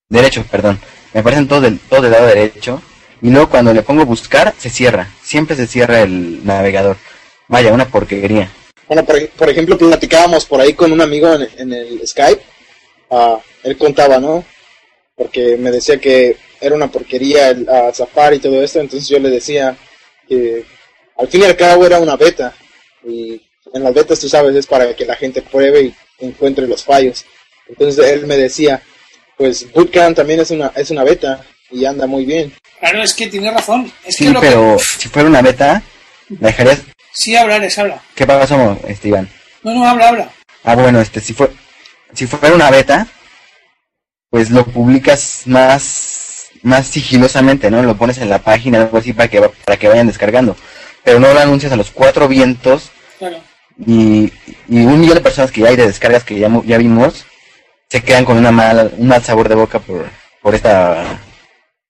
Derecho, 0.09 0.43
perdón. 0.49 0.79
Me 1.13 1.19
aparecen 1.21 1.47
todos 1.47 1.61
del, 1.63 1.79
del 1.89 2.11
lado 2.11 2.25
derecho. 2.27 2.81
Y 3.21 3.29
luego 3.29 3.49
cuando 3.49 3.73
le 3.73 3.83
pongo 3.83 4.05
buscar, 4.05 4.53
se 4.57 4.69
cierra. 4.69 5.07
Siempre 5.21 5.55
se 5.55 5.67
cierra 5.67 6.01
el 6.01 6.45
navegador. 6.45 6.97
Vaya, 7.47 7.71
una 7.71 7.85
porquería. 7.85 8.49
Bueno, 8.91 9.05
por, 9.05 9.29
por 9.29 9.49
ejemplo, 9.49 9.77
platicábamos 9.77 10.43
por 10.45 10.59
ahí 10.59 10.73
con 10.73 10.91
un 10.91 10.99
amigo 10.99 11.33
en, 11.33 11.47
en 11.57 11.71
el 11.71 12.05
Skype. 12.05 12.41
Ah, 13.09 13.39
él 13.63 13.77
contaba, 13.77 14.19
¿no? 14.19 14.43
Porque 15.15 15.55
me 15.55 15.71
decía 15.71 15.97
que 15.97 16.35
era 16.59 16.75
una 16.75 16.91
porquería 16.91 17.51
el 17.51 17.69
ah, 17.69 17.91
Safari 17.93 18.35
y 18.35 18.39
todo 18.39 18.61
esto. 18.61 18.81
Entonces 18.81 19.07
yo 19.07 19.17
le 19.19 19.29
decía 19.29 19.77
que 20.27 20.65
al 21.17 21.29
fin 21.29 21.39
y 21.39 21.45
al 21.45 21.55
cabo 21.55 21.85
era 21.85 21.99
una 21.99 22.17
beta. 22.17 22.53
Y 23.07 23.41
en 23.73 23.81
las 23.81 23.93
betas, 23.93 24.19
tú 24.19 24.27
sabes, 24.27 24.53
es 24.57 24.67
para 24.67 24.93
que 24.93 25.05
la 25.05 25.15
gente 25.15 25.41
pruebe 25.41 25.83
y 25.83 25.95
encuentre 26.19 26.67
los 26.67 26.83
fallos. 26.83 27.23
Entonces 27.69 28.05
él 28.05 28.27
me 28.27 28.35
decía, 28.35 28.83
pues 29.37 29.71
Bootcamp 29.71 30.17
también 30.17 30.41
es 30.41 30.51
una, 30.51 30.73
es 30.75 30.91
una 30.91 31.05
beta 31.05 31.45
y 31.69 31.85
anda 31.85 32.07
muy 32.07 32.25
bien. 32.25 32.53
claro, 32.81 33.01
es 33.03 33.13
que 33.13 33.27
tiene 33.27 33.51
razón. 33.51 33.89
Es 34.05 34.15
Sí, 34.17 34.25
que 34.25 34.31
lo 34.31 34.41
pero 34.41 34.75
que... 34.75 34.83
si 34.83 35.07
fuera 35.07 35.29
una 35.29 35.41
beta, 35.41 35.81
¿la 36.41 36.47
dejarías? 36.49 36.81
Sí, 37.13 37.35
habla, 37.35 37.55
Alex, 37.55 37.77
habla. 37.79 38.01
¿Qué 38.15 38.25
pasó, 38.25 38.79
este 38.87 39.09
Iván? 39.09 39.29
No, 39.63 39.73
no, 39.73 39.87
habla, 39.87 40.09
habla. 40.09 40.29
Ah, 40.63 40.75
bueno, 40.75 41.01
este, 41.01 41.19
si 41.19 41.33
fue, 41.33 41.51
si 42.13 42.27
fuera 42.27 42.55
una 42.55 42.69
beta, 42.71 43.07
pues 44.29 44.49
lo 44.49 44.65
publicas 44.65 45.43
más, 45.45 46.49
más 46.63 46.87
sigilosamente, 46.87 47.69
¿no? 47.69 47.83
Lo 47.83 47.97
pones 47.97 48.17
en 48.19 48.29
la 48.29 48.39
página, 48.39 48.81
algo 48.81 48.97
así 48.97 49.13
para 49.13 49.27
que, 49.29 49.41
para 49.41 49.77
que 49.77 49.87
vayan 49.89 50.07
descargando. 50.07 50.55
Pero 51.03 51.19
no 51.19 51.33
lo 51.33 51.39
anuncias 51.39 51.71
a 51.71 51.75
los 51.77 51.91
cuatro 51.91 52.27
vientos 52.27 52.91
Claro. 53.17 53.41
y, 53.85 54.31
y 54.67 54.85
un 54.85 54.99
millón 54.99 55.15
de 55.15 55.21
personas 55.21 55.51
que 55.51 55.61
ya 55.61 55.69
hay 55.69 55.75
de 55.75 55.87
descargas 55.87 56.23
que 56.23 56.39
ya, 56.39 56.49
ya 56.65 56.77
vimos, 56.77 57.25
se 57.89 58.01
quedan 58.03 58.25
con 58.25 58.37
una 58.37 58.51
mala, 58.51 58.89
un 58.97 59.07
mal 59.07 59.21
sabor 59.23 59.49
de 59.49 59.55
boca 59.55 59.79
por, 59.79 60.09
por 60.41 60.55
esta 60.55 61.19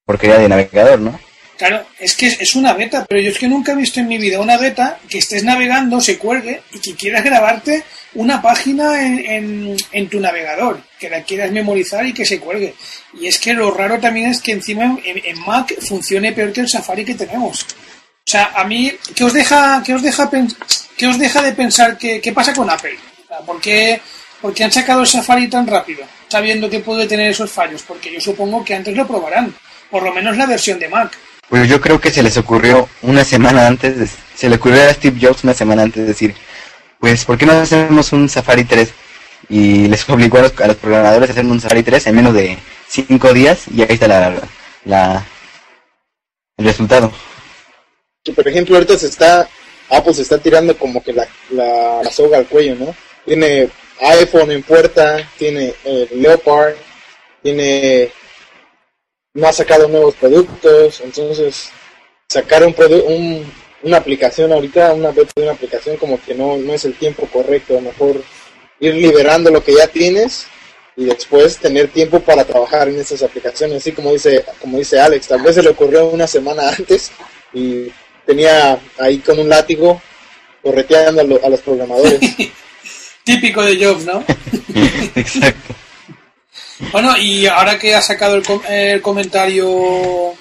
porquería 0.05 0.39
de 0.39 0.49
navegador, 0.49 0.99
¿no? 0.99 1.19
Claro, 1.62 1.86
es 2.00 2.15
que 2.15 2.26
es- 2.26 2.56
una 2.56 2.74
beta, 2.74 3.06
pero 3.08 3.21
yo 3.21 3.30
es 3.30 3.38
que 3.38 3.47
nunca 3.47 3.74
he 3.74 3.76
visto 3.76 4.00
en 4.00 4.08
mi 4.08 4.17
vida 4.17 4.39
una 4.39 4.58
beta 4.58 4.97
que 5.08 5.19
estés 5.19 5.43
navegando, 5.43 6.02
se 6.02 6.17
cuelgue 6.17 6.63
y 6.74 6.80
que 6.80 6.95
quieras 6.95 7.24
grabarte 7.24 7.84
una 8.15 8.41
página 8.41 9.06
en, 9.06 9.78
en, 9.91 10.10
tu 10.10 10.19
navegador, 10.19 10.82
que 10.97 11.08
la 11.08 11.21
quieras 11.21 11.52
memorizar 11.52 12.04
y 12.04 12.15
que 12.15 12.26
se 12.26 12.39
cuelgue. 12.39 12.74
Y 13.13 13.28
es 13.28 13.38
que 13.38 13.54
lo 13.54 13.69
raro 13.69 14.00
también 14.00 14.32
es 14.32 14.41
que 14.41 14.54
encima 14.54 14.97
en, 15.06 15.39
Mac 15.41 15.76
funcione 15.82 16.32
peor 16.32 16.52
que 16.52 16.62
el 16.62 16.67
Safari 16.67 17.06
que 17.06 17.13
tenemos. 17.13 17.62
O 17.62 18.32
sea, 18.32 18.54
a 18.56 18.63
mí, 18.63 18.91
¿qué 19.13 19.24
os 19.24 19.32
deja, 19.32 19.84
os 19.88 20.02
deja, 20.02 20.32
os 20.32 21.19
deja 21.19 21.41
de 21.43 21.52
pensar 21.52 21.95
qué, 21.95 22.19
qué 22.19 22.32
pasa 22.32 22.54
con 22.54 22.71
Apple? 22.71 22.97
¿Por 23.45 23.62
qué, 23.62 24.02
¿Por 24.41 24.52
qué 24.52 24.63
han 24.63 24.71
sacado 24.71 25.02
el 25.02 25.08
Safari 25.08 25.47
tan 25.47 25.67
rápido, 25.67 26.06
sabiendo 26.28 26.71
que 26.71 26.80
puede 26.80 27.06
tener 27.06 27.30
esos 27.30 27.52
fallos? 27.52 27.84
Porque 27.84 28.12
yo 28.12 28.19
supongo 28.19 28.65
que 28.65 28.74
antes 28.74 28.97
lo 28.97 29.06
probarán, 29.08 29.54
por 29.91 30.02
lo 30.02 30.12
menos 30.12 30.36
la 30.36 30.47
versión 30.47 30.80
de 30.80 30.89
Mac. 30.89 31.15
Pues 31.51 31.67
yo 31.67 31.81
creo 31.81 31.99
que 31.99 32.11
se 32.11 32.23
les 32.23 32.37
ocurrió 32.37 32.87
una 33.01 33.25
semana 33.25 33.67
antes, 33.67 34.11
se 34.33 34.47
le 34.47 34.55
ocurrió 34.55 34.83
a 34.83 34.93
Steve 34.93 35.19
Jobs 35.21 35.43
una 35.43 35.53
semana 35.53 35.81
antes 35.81 36.01
de 36.01 36.07
decir, 36.07 36.33
pues, 36.97 37.25
¿por 37.25 37.37
qué 37.37 37.45
no 37.45 37.51
hacemos 37.51 38.13
un 38.13 38.29
Safari 38.29 38.63
3? 38.63 38.89
Y 39.49 39.89
les 39.89 40.09
obligó 40.09 40.37
a 40.37 40.43
los, 40.43 40.53
programadores 40.53 41.27
a 41.27 41.33
hacer 41.33 41.45
un 41.45 41.59
Safari 41.59 41.83
3 41.83 42.07
en 42.07 42.15
menos 42.15 42.33
de 42.33 42.57
5 42.87 43.33
días 43.33 43.63
y 43.67 43.81
ahí 43.81 43.87
está 43.89 44.07
la, 44.07 44.33
la, 44.85 45.25
el 46.55 46.65
resultado. 46.65 47.11
Que 48.23 48.31
por 48.31 48.47
ejemplo 48.47 48.75
ahorita 48.75 48.97
se 48.97 49.07
está, 49.07 49.49
Apple 49.89 50.13
se 50.13 50.21
está 50.21 50.37
tirando 50.37 50.77
como 50.77 51.03
que 51.03 51.11
la, 51.11 51.27
la, 51.49 52.09
soga 52.13 52.37
al 52.37 52.47
cuello, 52.47 52.75
¿no? 52.75 52.95
Tiene 53.25 53.67
iPhone 53.99 54.51
en 54.51 54.63
puerta, 54.63 55.29
tiene 55.37 55.73
eh, 55.83 56.07
Leopard, 56.15 56.75
tiene 57.43 58.09
no 59.33 59.47
ha 59.47 59.53
sacado 59.53 59.87
nuevos 59.87 60.15
productos, 60.15 61.01
entonces 61.01 61.69
sacar 62.27 62.65
un, 62.65 62.75
un 63.07 63.51
una 63.83 63.97
aplicación 63.97 64.51
ahorita, 64.51 64.93
una 64.93 65.11
de 65.11 65.27
una 65.35 65.51
aplicación 65.51 65.97
como 65.97 66.21
que 66.21 66.35
no, 66.35 66.57
no 66.57 66.73
es 66.73 66.85
el 66.85 66.93
tiempo 66.95 67.27
correcto, 67.27 67.77
a 67.77 67.81
lo 67.81 67.89
mejor 67.89 68.23
ir 68.79 68.95
liberando 68.95 69.51
lo 69.51 69.63
que 69.63 69.75
ya 69.75 69.87
tienes 69.87 70.45
y 70.95 71.05
después 71.05 71.57
tener 71.57 71.87
tiempo 71.89 72.19
para 72.19 72.43
trabajar 72.45 72.89
en 72.89 72.99
esas 72.99 73.23
aplicaciones, 73.23 73.77
así 73.77 73.91
como 73.91 74.11
dice, 74.11 74.45
como 74.59 74.77
dice 74.77 74.99
Alex, 74.99 75.27
tal 75.27 75.41
vez 75.41 75.55
se 75.55 75.63
le 75.63 75.69
ocurrió 75.69 76.07
una 76.07 76.27
semana 76.27 76.69
antes 76.69 77.11
y 77.53 77.87
tenía 78.25 78.79
ahí 78.97 79.19
con 79.19 79.39
un 79.39 79.49
látigo 79.49 80.01
correteando 80.61 81.21
a, 81.21 81.45
a 81.45 81.49
los 81.49 81.61
programadores. 81.61 82.19
Típico 83.23 83.63
de 83.63 83.83
Jobs, 83.83 84.05
¿no? 84.05 84.23
Exacto. 85.15 85.75
Bueno, 86.89 87.15
y 87.17 87.45
ahora 87.47 87.77
que 87.77 87.95
ha 87.95 88.01
sacado 88.01 88.41
el, 88.67 89.01
comentario 89.01 90.33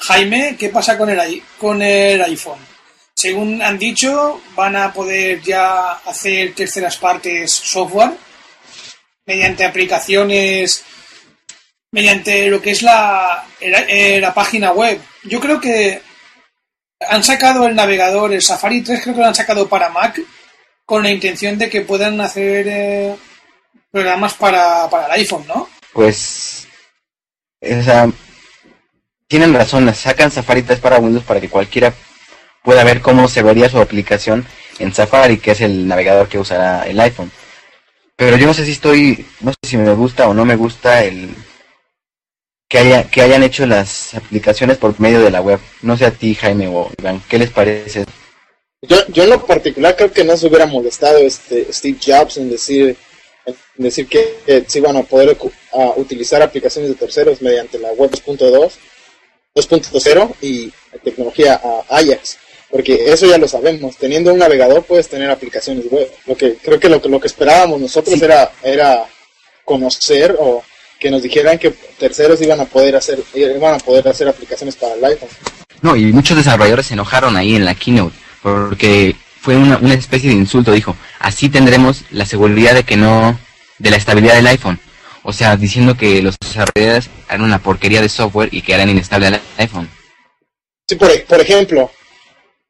Jaime, 0.00 0.56
¿qué 0.58 0.68
pasa 0.68 0.96
con 0.96 1.10
el, 1.10 1.42
con 1.58 1.80
el 1.82 2.22
iPhone? 2.22 2.58
Según 3.14 3.62
han 3.62 3.78
dicho, 3.78 4.40
van 4.56 4.74
a 4.74 4.92
poder 4.92 5.40
ya 5.42 5.92
hacer 5.92 6.54
terceras 6.54 6.96
partes 6.96 7.52
software 7.52 8.12
mediante 9.26 9.64
aplicaciones, 9.64 10.84
mediante 11.92 12.48
lo 12.48 12.60
que 12.60 12.72
es 12.72 12.82
la, 12.82 13.44
la 13.60 14.34
página 14.34 14.72
web. 14.72 15.00
Yo 15.24 15.38
creo 15.38 15.60
que 15.60 16.02
han 17.08 17.22
sacado 17.22 17.66
el 17.66 17.74
navegador, 17.74 18.32
el 18.32 18.42
Safari 18.42 18.82
3 18.82 19.02
creo 19.02 19.14
que 19.14 19.20
lo 19.20 19.26
han 19.26 19.34
sacado 19.34 19.68
para 19.68 19.88
Mac 19.88 20.20
con 20.84 21.02
la 21.02 21.10
intención 21.10 21.58
de 21.58 21.70
que 21.70 21.82
puedan 21.82 22.20
hacer 22.20 22.66
eh, 22.68 23.16
programas 23.90 24.34
para, 24.34 24.88
para 24.90 25.06
el 25.06 25.20
iPhone, 25.20 25.44
¿no? 25.46 25.68
Pues, 25.92 26.66
tienen 29.28 29.54
razón, 29.54 29.92
sacan 29.94 30.30
Safari 30.30 30.62
3 30.62 30.80
para 30.80 30.98
Windows 30.98 31.24
para 31.24 31.40
que 31.40 31.48
cualquiera 31.48 31.94
pueda 32.62 32.84
ver 32.84 33.00
cómo 33.00 33.28
se 33.28 33.42
vería 33.42 33.68
su 33.68 33.80
aplicación 33.80 34.46
en 34.78 34.92
Safari, 34.92 35.38
que 35.38 35.52
es 35.52 35.60
el 35.60 35.86
navegador 35.86 36.28
que 36.28 36.38
usará 36.38 36.86
el 36.86 36.98
iPhone. 37.00 37.30
Pero 38.16 38.36
yo 38.36 38.46
no 38.46 38.54
sé 38.54 38.64
si 38.64 38.72
estoy, 38.72 39.26
no 39.40 39.52
sé 39.52 39.70
si 39.70 39.76
me 39.76 39.92
gusta 39.94 40.28
o 40.28 40.34
no 40.34 40.44
me 40.44 40.56
gusta 40.56 41.04
el 41.04 41.34
que 42.68 42.78
haya 42.78 43.10
que 43.10 43.20
hayan 43.20 43.42
hecho 43.42 43.66
las 43.66 44.14
aplicaciones 44.14 44.78
por 44.78 44.98
medio 45.00 45.20
de 45.20 45.30
la 45.30 45.40
web. 45.40 45.60
No 45.82 45.96
sé 45.96 46.06
a 46.06 46.10
ti, 46.10 46.34
Jaime 46.34 46.68
o 46.68 46.90
Iván, 46.98 47.22
¿qué 47.28 47.38
les 47.38 47.50
parece? 47.50 48.04
Yo, 48.82 48.96
yo 49.08 49.24
en 49.24 49.30
lo 49.30 49.44
particular 49.44 49.96
creo 49.96 50.12
que 50.12 50.24
no 50.24 50.36
se 50.36 50.46
hubiera 50.46 50.66
molestado 50.66 51.18
este 51.18 51.72
Steve 51.72 51.98
Jobs 52.04 52.36
en 52.36 52.50
decir 52.50 52.96
decir 53.76 54.06
que, 54.06 54.64
sí 54.66 54.80
van 54.80 54.96
a 54.96 55.02
poder 55.02 55.36
utilizar 55.96 56.42
aplicaciones 56.42 56.90
de 56.90 56.96
terceros 56.96 57.40
mediante 57.42 57.78
la 57.78 57.92
web 57.92 58.10
2.2, 58.10 58.72
2.0 59.54 60.34
y 60.40 60.72
tecnología 61.02 61.60
Ajax, 61.88 62.38
porque 62.70 63.12
eso 63.12 63.26
ya 63.26 63.38
lo 63.38 63.48
sabemos. 63.48 63.96
Teniendo 63.96 64.32
un 64.32 64.38
navegador 64.38 64.84
puedes 64.84 65.08
tener 65.08 65.30
aplicaciones 65.30 65.84
web. 65.90 66.10
Lo 66.26 66.36
que 66.36 66.54
creo 66.56 66.78
que 66.78 66.88
lo, 66.88 67.00
lo 67.04 67.20
que 67.20 67.26
esperábamos 67.26 67.80
nosotros 67.80 68.20
era 68.20 68.52
era 68.62 69.04
conocer 69.64 70.36
o 70.38 70.62
que 70.98 71.10
nos 71.10 71.22
dijeran 71.22 71.58
que 71.58 71.70
terceros 71.98 72.40
iban 72.40 72.60
a 72.60 72.64
poder 72.64 72.96
hacer 72.96 73.22
iban 73.34 73.74
a 73.74 73.78
poder 73.78 74.08
hacer 74.08 74.28
aplicaciones 74.28 74.76
para 74.76 74.94
el 74.94 75.04
iPhone. 75.04 75.28
No, 75.80 75.96
y 75.96 76.12
muchos 76.12 76.36
desarrolladores 76.36 76.86
se 76.86 76.94
enojaron 76.94 77.36
ahí 77.36 77.56
en 77.56 77.64
la 77.64 77.74
keynote 77.74 78.16
porque 78.42 79.16
fue 79.40 79.56
una, 79.56 79.78
una 79.78 79.94
especie 79.94 80.30
de 80.30 80.36
insulto, 80.36 80.72
dijo, 80.72 80.96
así 81.18 81.48
tendremos 81.48 82.04
la 82.10 82.26
seguridad 82.26 82.74
de 82.74 82.84
que 82.84 82.96
no, 82.96 83.38
de 83.78 83.90
la 83.90 83.96
estabilidad 83.96 84.36
del 84.36 84.46
iPhone. 84.46 84.78
O 85.24 85.32
sea, 85.32 85.56
diciendo 85.56 85.96
que 85.96 86.20
los 86.22 86.36
desarrolladores 86.38 87.10
harán 87.28 87.44
una 87.44 87.62
porquería 87.62 88.00
de 88.00 88.08
software 88.08 88.48
y 88.52 88.62
que 88.62 88.74
harán 88.74 88.90
inestable 88.90 89.28
el 89.28 89.40
iPhone. 89.58 89.88
Sí, 90.88 90.96
por, 90.96 91.24
por 91.24 91.40
ejemplo, 91.40 91.90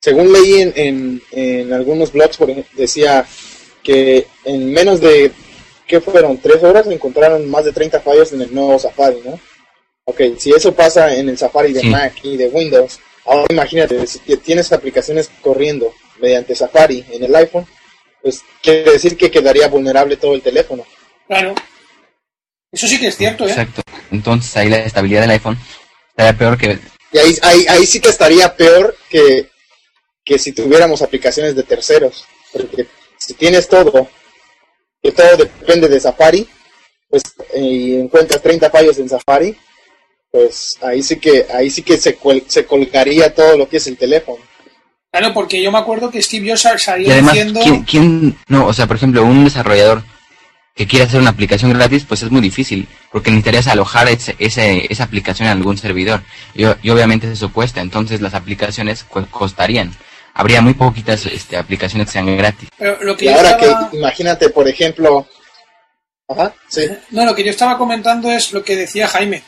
según 0.01 0.33
leí 0.33 0.61
en, 0.61 0.73
en, 0.77 1.23
en 1.31 1.73
algunos 1.73 2.13
blogs, 2.13 2.37
por 2.37 2.53
decía 2.75 3.25
que 3.83 4.27
en 4.45 4.73
menos 4.73 5.01
de, 5.01 5.33
¿qué 5.87 6.01
fueron? 6.01 6.39
Tres 6.39 6.63
horas 6.63 6.87
encontraron 6.87 7.51
más 7.51 7.65
de 7.65 7.73
30 7.73 8.01
fallos 8.01 8.33
en 8.33 8.43
el 8.43 8.55
nuevo 8.55 8.79
Safari, 8.79 9.21
¿no? 9.25 9.39
Ok, 10.05 10.21
si 10.39 10.51
eso 10.51 10.75
pasa 10.75 11.15
en 11.15 11.29
el 11.29 11.39
Safari 11.39 11.73
de 11.73 11.85
Mac 11.85 12.15
y 12.25 12.37
de 12.37 12.49
Windows, 12.49 12.99
ahora 13.25 13.47
imagínate, 13.51 14.05
si 14.07 14.19
tienes 14.39 14.73
aplicaciones 14.73 15.31
corriendo 15.41 15.95
mediante 16.21 16.55
Safari 16.55 17.05
en 17.11 17.25
el 17.25 17.35
iPhone, 17.35 17.67
pues 18.21 18.43
quiere 18.61 18.93
decir 18.93 19.17
que 19.17 19.31
quedaría 19.31 19.69
vulnerable 19.69 20.17
todo 20.17 20.35
el 20.35 20.43
teléfono. 20.43 20.85
Claro. 21.29 21.55
Eso 22.73 22.89
sí 22.89 22.99
que 22.99 23.09
es 23.09 23.17
cierto, 23.17 23.47
¿eh? 23.47 23.51
Exacto. 23.51 23.83
Entonces 24.11 24.57
ahí 24.57 24.69
la 24.69 24.79
estabilidad 24.79 25.21
del 25.21 25.31
iPhone 25.31 25.59
estaría 26.09 26.39
peor 26.39 26.59
que... 26.59 26.79
Y 27.13 27.19
ahí, 27.19 27.39
ahí, 27.43 27.67
ahí 27.69 27.87
sí 27.87 28.01
que 28.01 28.09
estaría 28.09 28.57
peor 28.57 28.97
que, 29.11 29.51
que 30.25 30.39
si 30.39 30.53
tuviéramos 30.53 31.03
aplicaciones 31.03 31.55
de 31.55 31.63
terceros. 31.63 32.25
Porque 32.53 32.87
si 33.19 33.35
tienes 33.35 33.69
todo, 33.69 34.09
que 35.03 35.13
todo 35.13 35.37
depende 35.37 35.89
de 35.89 36.01
Safari, 36.01 36.49
pues 37.11 37.23
y 37.55 37.97
encuentras 37.97 38.41
30 38.41 38.71
fallos 38.71 38.99
en 38.99 39.09
Safari, 39.11 39.55
pues 40.31 40.79
ahí 40.81 41.03
sí 41.03 41.17
que 41.17 41.47
ahí 41.53 41.71
sí 41.71 41.83
que 41.83 41.99
se, 41.99 42.19
se 42.47 42.65
colgaría 42.65 43.35
todo 43.35 43.59
lo 43.59 43.69
que 43.69 43.77
es 43.77 43.87
el 43.87 43.99
teléfono. 43.99 44.43
Claro, 45.11 45.35
porque 45.35 45.63
yo 45.63 45.71
me 45.71 45.77
acuerdo 45.77 46.11
que 46.11 46.23
Steve 46.23 46.49
Jobs 46.49 46.83
salía 46.83 47.21
diciendo... 47.21 47.61
¿quién, 47.87 48.39
no, 48.49 48.67
o 48.67 48.73
sea, 48.73 48.87
por 48.87 48.97
ejemplo, 48.97 49.23
un 49.23 49.45
desarrollador 49.45 50.03
que 50.75 50.87
quiere 50.87 51.05
hacer 51.05 51.21
una 51.21 51.31
aplicación 51.31 51.73
gratis, 51.73 52.05
pues 52.07 52.23
es 52.23 52.31
muy 52.31 52.41
difícil, 52.41 52.89
porque 53.11 53.31
necesitarías 53.31 53.67
alojar 53.67 54.09
ese, 54.09 54.37
esa 54.39 55.05
aplicación 55.05 55.49
en 55.49 55.57
algún 55.57 55.77
servidor. 55.77 56.23
Y, 56.55 56.65
obviamente 56.65 57.31
eso 57.31 57.53
cuesta, 57.53 57.81
entonces 57.81 58.21
las 58.21 58.35
aplicaciones 58.35 59.05
costarían. 59.31 59.93
Habría 60.35 60.63
muy 60.63 60.75
poquitas 60.75 61.27
este, 61.27 61.59
aplicaciones 61.59 62.09
que 62.09 62.13
sean 62.13 62.37
gratis. 62.37 62.71
y 63.19 63.29
ahora 63.29 63.57
que, 63.59 63.97
imagínate, 63.97 64.49
por 64.49 64.67
ejemplo... 64.67 65.27
Ajá, 66.29 66.55
sí. 66.69 66.89
No, 67.11 67.27
lo 67.27 67.35
que 67.35 67.45
yo 67.45 67.51
estaba 67.51 67.77
comentando 67.77 68.31
es 68.31 68.53
lo 68.53 68.63
que 68.65 68.77
decía 68.77 69.07
Jaime 69.09 69.43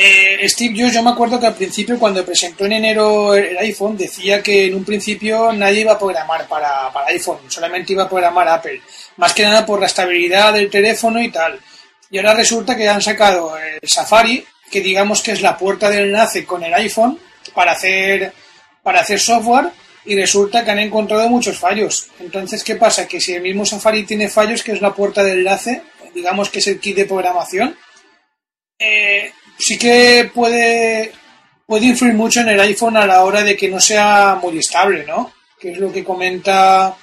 eh, 0.00 0.48
Steve 0.48 0.74
Jobs, 0.78 0.94
yo 0.94 1.02
me 1.02 1.10
acuerdo 1.10 1.40
que 1.40 1.48
al 1.48 1.56
principio, 1.56 1.98
cuando 1.98 2.24
presentó 2.24 2.64
en 2.66 2.74
enero 2.74 3.34
el 3.34 3.58
iPhone, 3.58 3.96
decía 3.96 4.40
que 4.40 4.66
en 4.66 4.76
un 4.76 4.84
principio 4.84 5.52
nadie 5.52 5.80
iba 5.80 5.94
a 5.94 5.98
programar 5.98 6.46
para, 6.46 6.92
para 6.92 7.08
iPhone, 7.08 7.40
solamente 7.48 7.94
iba 7.94 8.04
a 8.04 8.08
programar 8.08 8.46
Apple. 8.46 8.80
Más 9.16 9.34
que 9.34 9.42
nada 9.42 9.66
por 9.66 9.80
la 9.80 9.86
estabilidad 9.86 10.52
del 10.52 10.70
teléfono 10.70 11.20
y 11.20 11.32
tal. 11.32 11.58
Y 12.12 12.18
ahora 12.18 12.34
resulta 12.34 12.76
que 12.76 12.88
han 12.88 13.02
sacado 13.02 13.58
el 13.58 13.88
Safari, 13.88 14.44
que 14.70 14.80
digamos 14.80 15.20
que 15.20 15.32
es 15.32 15.42
la 15.42 15.58
puerta 15.58 15.90
de 15.90 16.02
enlace 16.02 16.44
con 16.44 16.62
el 16.62 16.72
iPhone 16.74 17.18
para 17.52 17.72
hacer, 17.72 18.32
para 18.84 19.00
hacer 19.00 19.18
software, 19.18 19.70
y 20.04 20.14
resulta 20.14 20.64
que 20.64 20.70
han 20.70 20.78
encontrado 20.78 21.28
muchos 21.28 21.58
fallos. 21.58 22.08
Entonces, 22.20 22.62
¿qué 22.62 22.76
pasa? 22.76 23.08
Que 23.08 23.20
si 23.20 23.34
el 23.34 23.42
mismo 23.42 23.66
Safari 23.66 24.04
tiene 24.04 24.28
fallos, 24.28 24.62
que 24.62 24.70
es 24.70 24.80
la 24.80 24.94
puerta 24.94 25.24
de 25.24 25.32
enlace, 25.32 25.82
digamos 26.14 26.50
que 26.50 26.60
es 26.60 26.68
el 26.68 26.78
kit 26.78 26.94
de 26.94 27.04
programación, 27.04 27.76
eh, 28.78 29.32
sí 29.58 29.78
que 29.78 30.30
puede, 30.34 31.12
puede 31.66 31.86
influir 31.86 32.14
mucho 32.14 32.40
en 32.40 32.48
el 32.50 32.60
iPhone 32.60 32.96
a 32.96 33.06
la 33.06 33.24
hora 33.24 33.42
de 33.42 33.56
que 33.56 33.68
no 33.68 33.80
sea 33.80 34.38
muy 34.42 34.58
estable, 34.58 35.04
¿no? 35.06 35.32
Que 35.60 35.72
es 35.72 35.78
lo 35.78 35.92
que 35.92 36.04
comenta, 36.04 36.96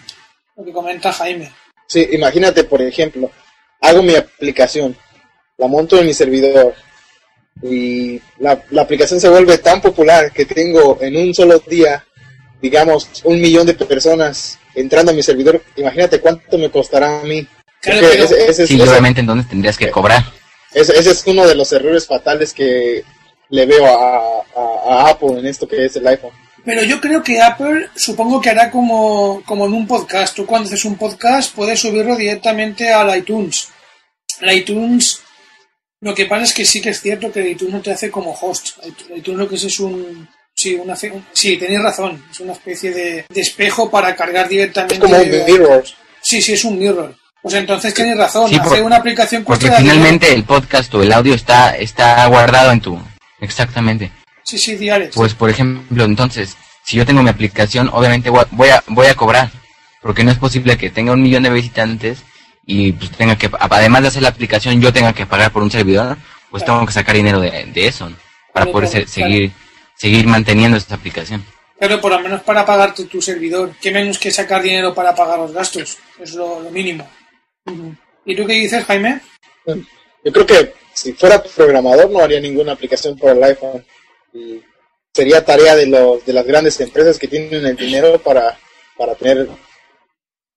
lo 0.55 0.63
que 0.65 0.71
comenta 0.71 1.11
Jaime. 1.13 1.51
Sí, 1.87 2.07
imagínate, 2.13 2.63
por 2.63 2.81
ejemplo, 2.81 3.29
hago 3.81 4.01
mi 4.01 4.15
aplicación, 4.15 4.95
la 5.57 5.67
monto 5.67 5.99
en 5.99 6.07
mi 6.07 6.13
servidor 6.13 6.73
y 7.61 8.19
la, 8.39 8.61
la 8.71 8.81
aplicación 8.81 9.19
se 9.19 9.29
vuelve 9.29 9.57
tan 9.59 9.81
popular 9.81 10.31
que 10.31 10.45
tengo 10.45 10.97
en 11.01 11.15
un 11.15 11.33
solo 11.33 11.59
día, 11.59 12.03
digamos, 12.61 13.07
un 13.23 13.39
millón 13.39 13.65
de 13.67 13.73
personas 13.75 14.57
entrando 14.73 15.11
a 15.11 15.15
mi 15.15 15.23
servidor, 15.23 15.61
imagínate 15.75 16.19
cuánto 16.19 16.57
me 16.57 16.69
costará 16.69 17.19
a 17.21 17.23
mí. 17.23 17.47
Claro, 17.81 18.07
pero- 18.09 18.23
ese- 18.25 18.49
ese 18.49 18.63
es- 18.63 18.69
Sí, 18.69 18.75
ese- 18.81 18.89
obviamente 18.89 19.21
entonces 19.21 19.47
tendrías 19.49 19.77
que 19.77 19.89
cobrar. 19.91 20.23
Ese, 20.75 20.97
ese 20.99 21.11
es 21.11 21.23
uno 21.25 21.47
de 21.47 21.55
los 21.55 21.71
errores 21.73 22.05
fatales 22.05 22.53
que 22.53 23.03
le 23.49 23.65
veo 23.65 23.85
a, 23.85 24.43
a- 24.55 25.05
a 25.05 25.09
Apple 25.09 25.39
en 25.39 25.45
esto 25.47 25.67
que 25.67 25.85
es 25.85 25.95
el 25.95 26.05
iPhone. 26.07 26.31
Pero 26.63 26.83
yo 26.83 26.99
creo 26.99 27.21
que 27.23 27.41
Apple 27.41 27.89
supongo 27.95 28.41
que 28.41 28.49
hará 28.49 28.71
como, 28.71 29.41
como 29.45 29.65
en 29.65 29.73
un 29.73 29.87
podcast. 29.87 30.35
Tú 30.35 30.45
cuando 30.45 30.67
haces 30.67 30.85
un 30.85 30.95
podcast 30.97 31.53
puedes 31.53 31.79
subirlo 31.79 32.15
directamente 32.15 32.91
al 32.91 33.15
iTunes. 33.17 33.67
El 34.41 34.57
iTunes, 34.57 35.19
lo 36.01 36.13
que 36.15 36.25
pasa 36.25 36.43
es 36.43 36.53
que 36.53 36.65
sí 36.65 36.81
que 36.81 36.89
es 36.89 37.01
cierto 37.01 37.31
que 37.31 37.41
el 37.41 37.47
iTunes 37.51 37.73
no 37.75 37.81
te 37.81 37.91
hace 37.91 38.09
como 38.09 38.31
host. 38.33 38.77
El 39.11 39.17
iTunes 39.19 39.39
lo 39.39 39.47
que 39.47 39.55
es 39.55 39.63
es 39.63 39.79
un... 39.79 40.27
Sí, 40.57 40.73
una, 40.75 40.95
fe- 40.95 41.21
sí, 41.33 41.57
tenéis 41.57 41.81
razón. 41.83 42.25
Es 42.31 42.39
una 42.39 42.53
especie 42.53 42.89
de, 42.91 43.25
de 43.29 43.41
espejo 43.41 43.91
para 43.91 44.15
cargar 44.15 44.47
directamente. 44.47 44.95
Es 44.95 44.99
como 45.01 45.17
un 45.17 45.29
mirror. 45.45 45.83
Sí, 46.21 46.41
sí, 46.41 46.53
es 46.53 46.63
un 46.63 46.79
mirror. 46.79 47.15
Pues 47.45 47.53
entonces 47.53 47.93
tenéis 47.93 48.17
razón. 48.17 48.49
Sí, 48.49 48.59
por- 48.59 48.81
una 48.81 48.95
aplicación 48.95 49.43
Porque 49.43 49.69
finalmente 49.69 50.33
el 50.33 50.45
podcast 50.45 50.91
o 50.95 51.03
el 51.03 51.13
audio 51.13 51.35
está, 51.35 51.77
está 51.77 52.25
guardado 52.25 52.71
en 52.71 52.81
tu... 52.81 52.99
Exactamente. 53.39 54.11
Sí, 54.41 54.57
sí, 54.57 54.75
diales. 54.75 55.11
Pues 55.13 55.35
por 55.35 55.51
ejemplo, 55.51 56.05
entonces, 56.05 56.57
si 56.83 56.97
yo 56.97 57.05
tengo 57.05 57.21
mi 57.21 57.29
aplicación, 57.29 57.87
obviamente 57.93 58.31
voy 58.31 58.69
a, 58.69 58.83
voy 58.87 59.05
a, 59.05 59.13
cobrar. 59.13 59.51
Porque 60.01 60.23
no 60.23 60.31
es 60.31 60.39
posible 60.39 60.75
que 60.75 60.89
tenga 60.89 61.11
un 61.11 61.21
millón 61.21 61.43
de 61.43 61.51
visitantes 61.51 62.23
y 62.65 62.93
pues 62.93 63.11
tenga 63.11 63.37
que, 63.37 63.47
además 63.59 64.01
de 64.01 64.07
hacer 64.07 64.23
la 64.23 64.29
aplicación, 64.29 64.81
yo 64.81 64.91
tenga 64.91 65.13
que 65.13 65.27
pagar 65.27 65.51
por 65.51 65.61
un 65.61 65.69
servidor, 65.69 66.17
pues 66.49 66.63
Claro. 66.63 66.79
tengo 66.79 66.87
que 66.87 66.93
sacar 66.93 67.15
dinero 67.15 67.39
de, 67.39 67.65
de 67.71 67.87
eso, 67.87 68.09
¿no? 68.09 68.15
Para 68.53 68.65
Claro, 68.65 68.71
poder 68.71 68.89
claro, 68.89 69.07
seguir, 69.07 69.51
seguir 69.95 70.25
manteniendo 70.25 70.77
esta 70.77 70.95
aplicación. 70.95 71.45
Pero 71.79 72.01
por 72.01 72.11
lo 72.11 72.19
menos 72.21 72.41
para 72.41 72.65
pagarte 72.65 73.03
tu 73.03 73.21
servidor. 73.21 73.73
¿Qué 73.79 73.91
menos 73.91 74.17
que 74.17 74.31
sacar 74.31 74.63
dinero 74.63 74.95
para 74.95 75.13
pagar 75.13 75.37
los 75.37 75.51
gastos? 75.51 75.99
Es 76.19 76.33
lo, 76.33 76.59
lo 76.61 76.71
mínimo. 76.71 77.07
¿Y 78.25 78.35
tú 78.35 78.45
qué 78.45 78.53
dices, 78.53 78.83
Jaime? 78.85 79.21
Yo 79.65 80.31
creo 80.31 80.45
que 80.45 80.73
si 80.93 81.13
fuera 81.13 81.41
programador 81.43 82.09
no 82.09 82.19
haría 82.19 82.39
ninguna 82.39 82.73
aplicación 82.73 83.17
para 83.17 83.33
el 83.33 83.43
iPhone. 83.43 83.85
Y 84.33 84.61
sería 85.13 85.43
tarea 85.45 85.75
de, 85.75 85.87
los, 85.87 86.25
de 86.25 86.33
las 86.33 86.45
grandes 86.45 86.79
empresas 86.81 87.17
que 87.17 87.27
tienen 87.27 87.65
el 87.65 87.75
dinero 87.75 88.19
para, 88.21 88.57
para 88.97 89.15
tener 89.15 89.47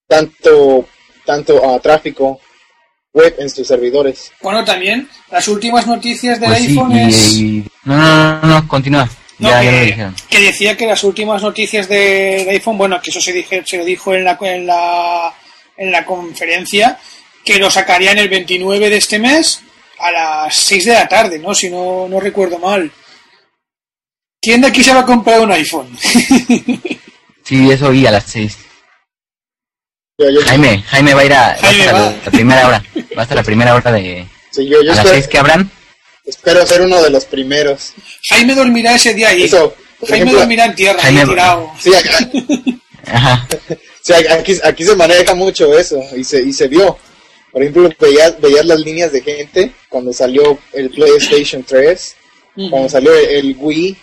tanto, 0.06 0.88
tanto 1.24 1.62
ah, 1.64 1.78
tráfico 1.80 2.40
web 3.12 3.34
en 3.38 3.48
sus 3.50 3.66
servidores. 3.66 4.32
Bueno, 4.42 4.64
también 4.64 5.08
las 5.30 5.48
últimas 5.48 5.86
noticias 5.86 6.40
del 6.40 6.50
Pues 6.50 6.62
sí, 6.62 6.68
iPhone 6.70 6.92
y, 6.92 7.08
es... 7.08 7.32
y- 7.36 7.64
no, 7.84 7.96
no, 7.96 8.40
no, 8.40 8.48
no, 8.60 8.68
continúa. 8.68 9.08
No, 9.38 9.48
ya, 9.50 9.60
que, 10.28 10.40
decía 10.40 10.76
que 10.76 10.86
las 10.86 11.04
últimas 11.04 11.42
noticias 11.42 11.88
de- 11.88 12.38
del 12.44 12.48
iPhone, 12.50 12.76
bueno, 12.76 13.00
que 13.00 13.10
eso 13.10 13.20
se, 13.20 13.32
dije, 13.32 13.62
se 13.64 13.78
lo 13.78 13.84
dijo 13.84 14.12
en 14.14 14.24
la, 14.24 14.36
en, 14.42 14.66
la, 14.66 15.32
en 15.78 15.90
la 15.90 16.04
conferencia, 16.04 16.98
que 17.44 17.58
lo 17.58 17.70
sacarían 17.70 18.18
el 18.18 18.28
29 18.28 18.90
de 18.90 18.96
este 18.98 19.18
mes 19.18 19.62
a 20.00 20.10
las 20.10 20.54
6 20.54 20.84
de 20.84 20.92
la 20.94 21.08
tarde, 21.08 21.38
¿no? 21.38 21.54
Si 21.54 21.70
no, 21.70 22.06
no 22.08 22.20
recuerdo 22.20 22.58
mal. 22.58 22.90
¿Quién 24.40 24.60
de 24.60 24.68
aquí 24.68 24.82
se 24.84 24.92
va 24.94 25.00
a 25.00 25.06
comprar 25.06 25.40
un 25.40 25.52
iPhone? 25.52 25.96
Sí, 27.44 27.70
eso 27.70 27.88
oí 27.88 28.06
a 28.06 28.10
las 28.10 28.24
seis. 28.24 28.58
Yo, 30.18 30.28
yo, 30.28 30.42
Jaime, 30.44 30.82
Jaime 30.82 31.14
va 31.14 31.20
a 31.22 31.24
ir 31.24 31.32
a, 31.32 31.56
va 31.62 31.92
va. 31.92 32.00
la, 32.00 32.10
la 32.26 32.30
primera 32.30 32.66
hora. 32.68 32.84
Va 33.16 33.22
hasta 33.22 33.34
la 33.36 33.42
primera 33.42 33.74
hora 33.74 33.90
de... 33.90 34.28
sí, 34.50 34.66
yo, 34.68 34.82
yo 34.82 34.92
a 34.92 34.96
las 34.96 34.98
espero, 34.98 35.14
seis 35.14 35.28
que 35.28 35.38
abran. 35.38 35.70
espero 36.26 36.66
ser 36.66 36.82
uno 36.82 37.00
de 37.02 37.08
los 37.08 37.24
primeros. 37.24 37.94
Jaime 38.28 38.54
dormirá 38.54 38.96
ese 38.96 39.14
día 39.14 39.28
ahí. 39.30 39.44
Eso, 39.44 39.74
Jaime 40.00 40.16
ejemplo, 40.16 40.38
dormirá 40.40 40.66
en 40.66 40.74
tierra, 40.74 41.00
Jaime- 41.00 41.20
ahí 41.22 41.26
tirado. 41.28 41.72
Sí, 41.80 41.94
acá- 41.94 42.30
Ajá. 43.06 43.48
Sí, 44.08 44.26
aquí, 44.30 44.56
aquí 44.64 44.84
se 44.84 44.96
maneja 44.96 45.34
mucho 45.34 45.78
eso 45.78 46.02
y 46.16 46.24
se, 46.24 46.40
y 46.42 46.52
se 46.52 46.66
vio. 46.68 46.98
Por 47.52 47.62
ejemplo, 47.62 47.90
veías, 48.00 48.40
veías 48.40 48.64
las 48.64 48.80
líneas 48.80 49.12
de 49.12 49.20
gente 49.20 49.72
cuando 49.88 50.12
salió 50.12 50.58
el 50.72 50.90
PlayStation 50.90 51.62
3, 51.62 52.16
cuando 52.70 52.88
salió 52.88 53.14
el, 53.14 53.28
el 53.28 53.56
Wii, 53.58 53.96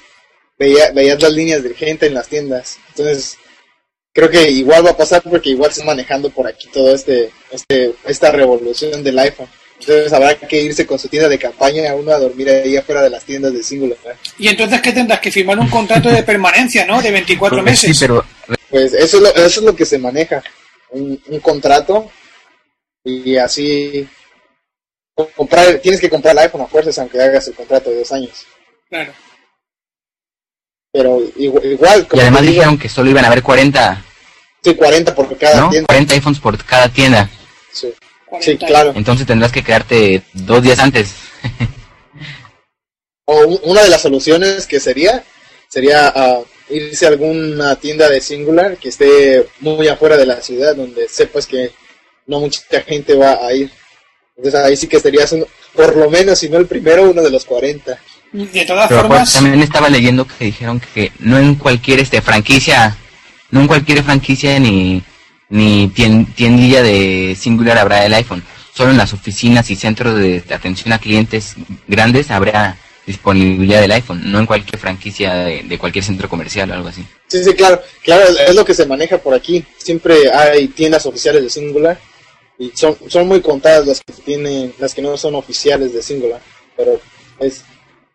veía, 0.60 0.92
veías 0.92 1.22
las 1.22 1.32
líneas 1.34 1.64
de 1.64 1.74
gente 1.74 2.06
en 2.08 2.14
las 2.14 2.28
tiendas. 2.28 2.78
Entonces, 2.90 3.38
creo 4.14 4.30
que 4.30 4.50
igual 4.50 4.86
va 4.86 4.92
a 4.92 4.98
pasar 4.98 5.22
porque 5.24 5.50
igual 5.50 5.72
se 5.72 5.80
está 5.82 5.86
manejando 5.92 6.30
por 6.30 6.48
aquí 6.48 6.68
todo 6.72 6.94
este, 6.94 7.32
este 7.52 7.94
esta 8.06 8.32
revolución 8.32 9.04
del 9.04 9.18
iPhone. 9.20 9.48
Entonces 9.80 10.14
habrá 10.14 10.36
que 10.36 10.62
irse 10.62 10.86
con 10.86 10.98
su 10.98 11.10
tienda 11.10 11.28
de 11.28 11.38
campaña 11.38 11.94
uno 11.96 12.12
a 12.14 12.18
dormir 12.20 12.50
ahí 12.50 12.78
afuera 12.78 13.02
de 13.04 13.10
las 13.10 13.26
tiendas 13.26 13.54
de 13.54 13.62
Singular. 13.62 13.98
Y 14.40 14.48
entonces, 14.48 14.82
¿qué 14.82 14.94
tendrás? 14.94 15.20
Que 15.20 15.32
firmar 15.32 15.60
un 15.60 15.70
contrato 15.70 16.10
de 16.10 16.24
permanencia, 16.24 16.86
¿no? 16.86 17.02
De 17.02 17.12
24 17.12 17.62
Pues 17.62 17.80
sí, 17.80 17.88
meses. 17.88 18.00
pero 18.08 18.25
Pues 18.76 18.94
eso 18.94 19.16
es 19.18 19.24
lo, 19.24 19.30
eso 19.30 19.60
es 19.62 19.66
lo 19.66 19.74
que 19.74 19.86
se 19.86 19.98
maneja, 19.98 20.44
un, 20.90 21.18
un 21.28 21.40
contrato 21.40 22.12
y 23.06 23.38
así 23.38 24.06
comprar, 25.34 25.78
tienes 25.80 26.02
que 26.02 26.10
comprar 26.10 26.34
el 26.34 26.40
iPhone 26.40 26.60
a 26.64 26.68
fuerzas 26.68 27.00
aunque 27.00 27.22
hagas 27.22 27.48
el 27.48 27.54
contrato 27.54 27.90
de 27.90 28.00
dos 28.00 28.12
años. 28.12 28.46
Claro. 28.90 29.14
Pero 30.92 31.22
igual, 31.38 31.66
igual 31.66 32.08
Y 32.12 32.20
además 32.20 32.42
digo, 32.42 32.54
dijeron 32.54 32.78
que 32.78 32.90
solo 32.90 33.10
iban 33.10 33.24
a 33.24 33.28
haber 33.28 33.44
40, 33.44 34.04
sí, 34.62 34.76
40 34.76 35.16
por 35.16 35.38
cada 35.38 35.62
¿no? 35.62 35.70
tienda. 35.70 35.88
40 35.88 36.14
iPhones 36.16 36.40
por 36.42 36.66
cada 36.66 36.90
tienda. 36.90 37.30
Sí, 37.72 37.94
40. 38.26 38.46
Sí, 38.46 38.58
claro. 38.58 38.92
Entonces 38.94 39.26
tendrás 39.26 39.54
que 39.54 39.64
quedarte 39.64 40.22
dos 40.34 40.62
días 40.62 40.80
antes. 40.80 41.16
O 43.28 43.40
un- 43.48 43.60
una 43.64 43.82
de 43.84 43.90
las 43.90 44.02
soluciones 44.02 44.68
que 44.68 44.82
sería, 44.82 45.24
sería 45.70 46.12
ah, 46.14 46.42
irse 46.70 47.06
a 47.06 47.10
alguna 47.10 47.76
tienda 47.76 48.10
de 48.10 48.22
Singular 48.22 48.78
que 48.78 48.90
esté 48.90 49.46
muy 49.60 49.88
afuera 49.88 50.18
de 50.18 50.26
la 50.26 50.42
ciudad, 50.42 50.76
donde 50.76 51.08
sepas 51.08 51.46
que 51.46 51.72
no 52.28 52.40
mucha 52.40 52.62
gente 52.88 53.14
va 53.16 53.46
a 53.46 53.54
ir. 53.54 53.72
Entonces 54.38 54.60
ahí 54.62 54.76
sí 54.76 54.88
que 54.88 55.00
serías, 55.00 55.32
uno- 55.32 55.46
por 55.74 55.96
lo 55.96 56.10
menos, 56.10 56.40
si 56.40 56.50
no 56.50 56.58
el 56.58 56.66
primero, 56.68 57.10
uno 57.10 57.22
de 57.22 57.30
los 57.32 57.46
40. 57.46 57.98
De 58.32 58.66
todas 58.66 58.90
Pero 58.90 59.02
formas, 59.02 59.20
aparte 59.30 59.34
también 59.34 59.62
estaba 59.64 59.90
leyendo 59.90 60.26
que 60.28 60.46
dijeron 60.46 60.82
que 60.94 61.12
no 61.20 61.38
en 61.38 61.56
cualquier 61.56 62.00
este 62.02 62.22
franquicia, 62.22 62.98
no 63.52 63.62
en 63.62 63.68
cualquier 63.68 64.04
franquicia 64.04 64.60
ni 64.60 65.04
ni 65.48 65.88
tien- 65.90 66.26
tiendilla 66.34 66.82
de 66.82 67.38
Singular 67.40 67.78
habrá 67.78 68.04
el 68.06 68.14
iPhone. 68.16 68.44
Solo 68.74 68.92
en 68.92 68.98
las 68.98 69.14
oficinas 69.14 69.70
y 69.70 69.76
centros 69.76 70.18
de 70.18 70.44
atención 70.50 70.92
a 70.92 70.98
clientes 71.00 71.54
grandes 71.88 72.32
habrá 72.32 72.78
disponibilidad 73.06 73.82
del 73.82 73.92
iPhone, 73.92 74.22
no 74.32 74.40
en 74.40 74.46
cualquier 74.46 74.80
franquicia 74.80 75.34
de, 75.36 75.64
de 75.64 75.78
cualquier 75.78 76.04
centro 76.04 76.28
comercial 76.30 76.72
o 76.72 76.74
algo 76.74 76.90
así. 76.90 77.06
Sí, 77.28 77.44
sí, 77.44 77.54
claro, 77.54 77.82
claro, 78.04 78.24
es 78.48 78.56
lo 78.56 78.66
que 78.66 78.74
se 78.74 78.86
maneja 78.86 79.18
por 79.18 79.34
aquí. 79.34 79.64
Siempre 79.78 80.32
hay 80.34 80.68
tiendas 80.70 81.06
oficiales 81.06 81.44
de 81.44 81.50
Singular 81.50 82.00
y 82.58 82.72
son, 82.76 82.98
son 83.08 83.28
muy 83.28 83.42
contadas 83.42 83.86
las 83.86 84.02
que 84.02 84.14
tienen, 84.24 84.74
las 84.80 84.94
que 84.94 85.02
no 85.02 85.16
son 85.18 85.36
oficiales 85.36 85.94
de 85.94 86.02
Singular, 86.02 86.42
pero 86.76 87.00
es 87.40 87.64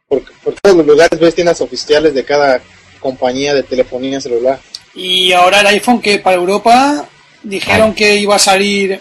por, 0.08 0.22
por 0.42 0.54
todos 0.54 0.76
los 0.78 0.86
lugares 0.86 1.20
ves 1.20 1.34
tiendas 1.34 1.60
oficiales 1.60 2.14
de 2.14 2.24
cada 2.24 2.60
compañía 2.98 3.54
de 3.54 3.62
telefonía 3.62 4.20
celular. 4.20 4.58
y 4.94 5.32
ahora 5.32 5.60
el 5.60 5.66
iPhone 5.68 6.00
que 6.00 6.18
para 6.18 6.36
Europa 6.36 7.08
dijeron 7.42 7.94
que 7.94 8.16
iba 8.16 8.34
a 8.36 8.38
salir 8.40 9.00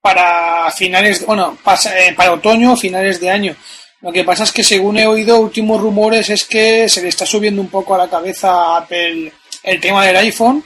para 0.00 0.70
finales, 0.72 1.24
bueno, 1.26 1.58
pasa- 1.62 1.96
eh, 1.98 2.14
para 2.14 2.32
otoño 2.32 2.72
o 2.72 2.76
finales 2.76 3.20
de 3.20 3.30
año. 3.30 3.54
Lo 4.02 4.12
que 4.12 4.24
pasa 4.24 4.44
es 4.44 4.52
que 4.52 4.64
según 4.64 4.98
he 4.98 5.06
oído 5.06 5.40
últimos 5.40 5.80
rumores 5.80 6.30
es 6.30 6.44
que 6.44 6.88
se 6.88 7.02
le 7.02 7.08
está 7.08 7.26
subiendo 7.26 7.60
un 7.60 7.68
poco 7.68 7.94
a 7.94 7.98
la 7.98 8.08
cabeza 8.08 8.50
a 8.50 8.78
Apple 8.78 9.32
el 9.62 9.80
tema 9.80 10.06
del 10.06 10.16
iPhone 10.16 10.64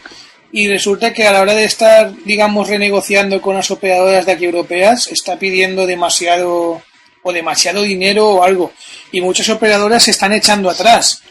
y 0.52 0.68
resulta 0.68 1.12
que 1.12 1.26
a 1.26 1.32
la 1.32 1.40
hora 1.40 1.54
de 1.54 1.64
estar, 1.64 2.12
digamos, 2.24 2.68
renegociando 2.68 3.42
con 3.42 3.56
las 3.56 3.72
operadoras 3.72 4.24
de 4.24 4.32
aquí 4.32 4.44
europeas, 4.44 5.08
está 5.08 5.36
pidiendo 5.36 5.84
demasiado 5.84 6.80
o 7.24 7.32
demasiado 7.32 7.82
dinero 7.82 8.28
o 8.28 8.44
algo 8.44 8.72
y 9.10 9.20
muchas 9.20 9.48
operadoras 9.48 10.04
se 10.04 10.12
están 10.12 10.32
echando 10.32 10.70
atrás 10.70 11.22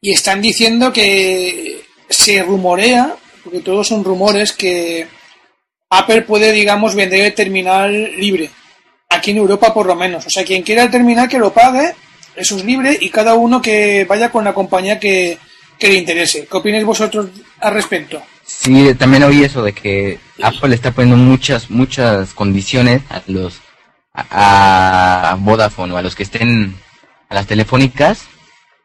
y 0.00 0.12
están 0.12 0.42
diciendo 0.42 0.92
que 0.92 1.80
se 2.08 2.42
rumorea, 2.42 3.14
porque 3.44 3.60
todos 3.60 3.88
son 3.88 4.04
rumores, 4.04 4.52
que 4.52 5.06
Apple 5.90 6.22
puede, 6.22 6.52
digamos, 6.52 6.94
vender 6.94 7.26
el 7.26 7.34
terminal 7.34 8.12
libre. 8.16 8.50
Aquí 9.16 9.30
en 9.30 9.38
Europa, 9.38 9.72
por 9.72 9.86
lo 9.86 9.94
menos. 9.94 10.26
O 10.26 10.30
sea, 10.30 10.44
quien 10.44 10.62
quiera 10.62 10.84
el 10.84 11.28
que 11.28 11.38
lo 11.38 11.52
pague, 11.52 11.94
eso 12.34 12.56
es 12.56 12.64
libre, 12.64 12.96
y 13.00 13.08
cada 13.08 13.34
uno 13.34 13.62
que 13.62 14.04
vaya 14.04 14.30
con 14.30 14.44
la 14.44 14.54
compañía 14.54 15.00
que, 15.00 15.38
le 15.80 15.94
interese. 15.94 16.46
¿Qué 16.50 16.56
opináis 16.56 16.84
vosotros 16.84 17.28
al 17.60 17.74
respecto? 17.74 18.22
Sí, 18.44 18.94
también 18.94 19.24
oí 19.24 19.42
eso 19.42 19.62
de 19.62 19.72
que 19.72 20.18
Apple 20.42 20.74
está 20.74 20.92
poniendo 20.92 21.16
muchas, 21.16 21.70
muchas 21.70 22.34
condiciones 22.34 23.02
a 23.10 23.22
los, 23.26 23.60
a 24.12 25.36
Vodafone 25.40 25.94
o 25.94 25.96
a 25.96 26.02
los 26.02 26.14
que 26.14 26.22
estén, 26.22 26.76
a 27.28 27.34
las 27.34 27.46
telefónicas, 27.46 28.22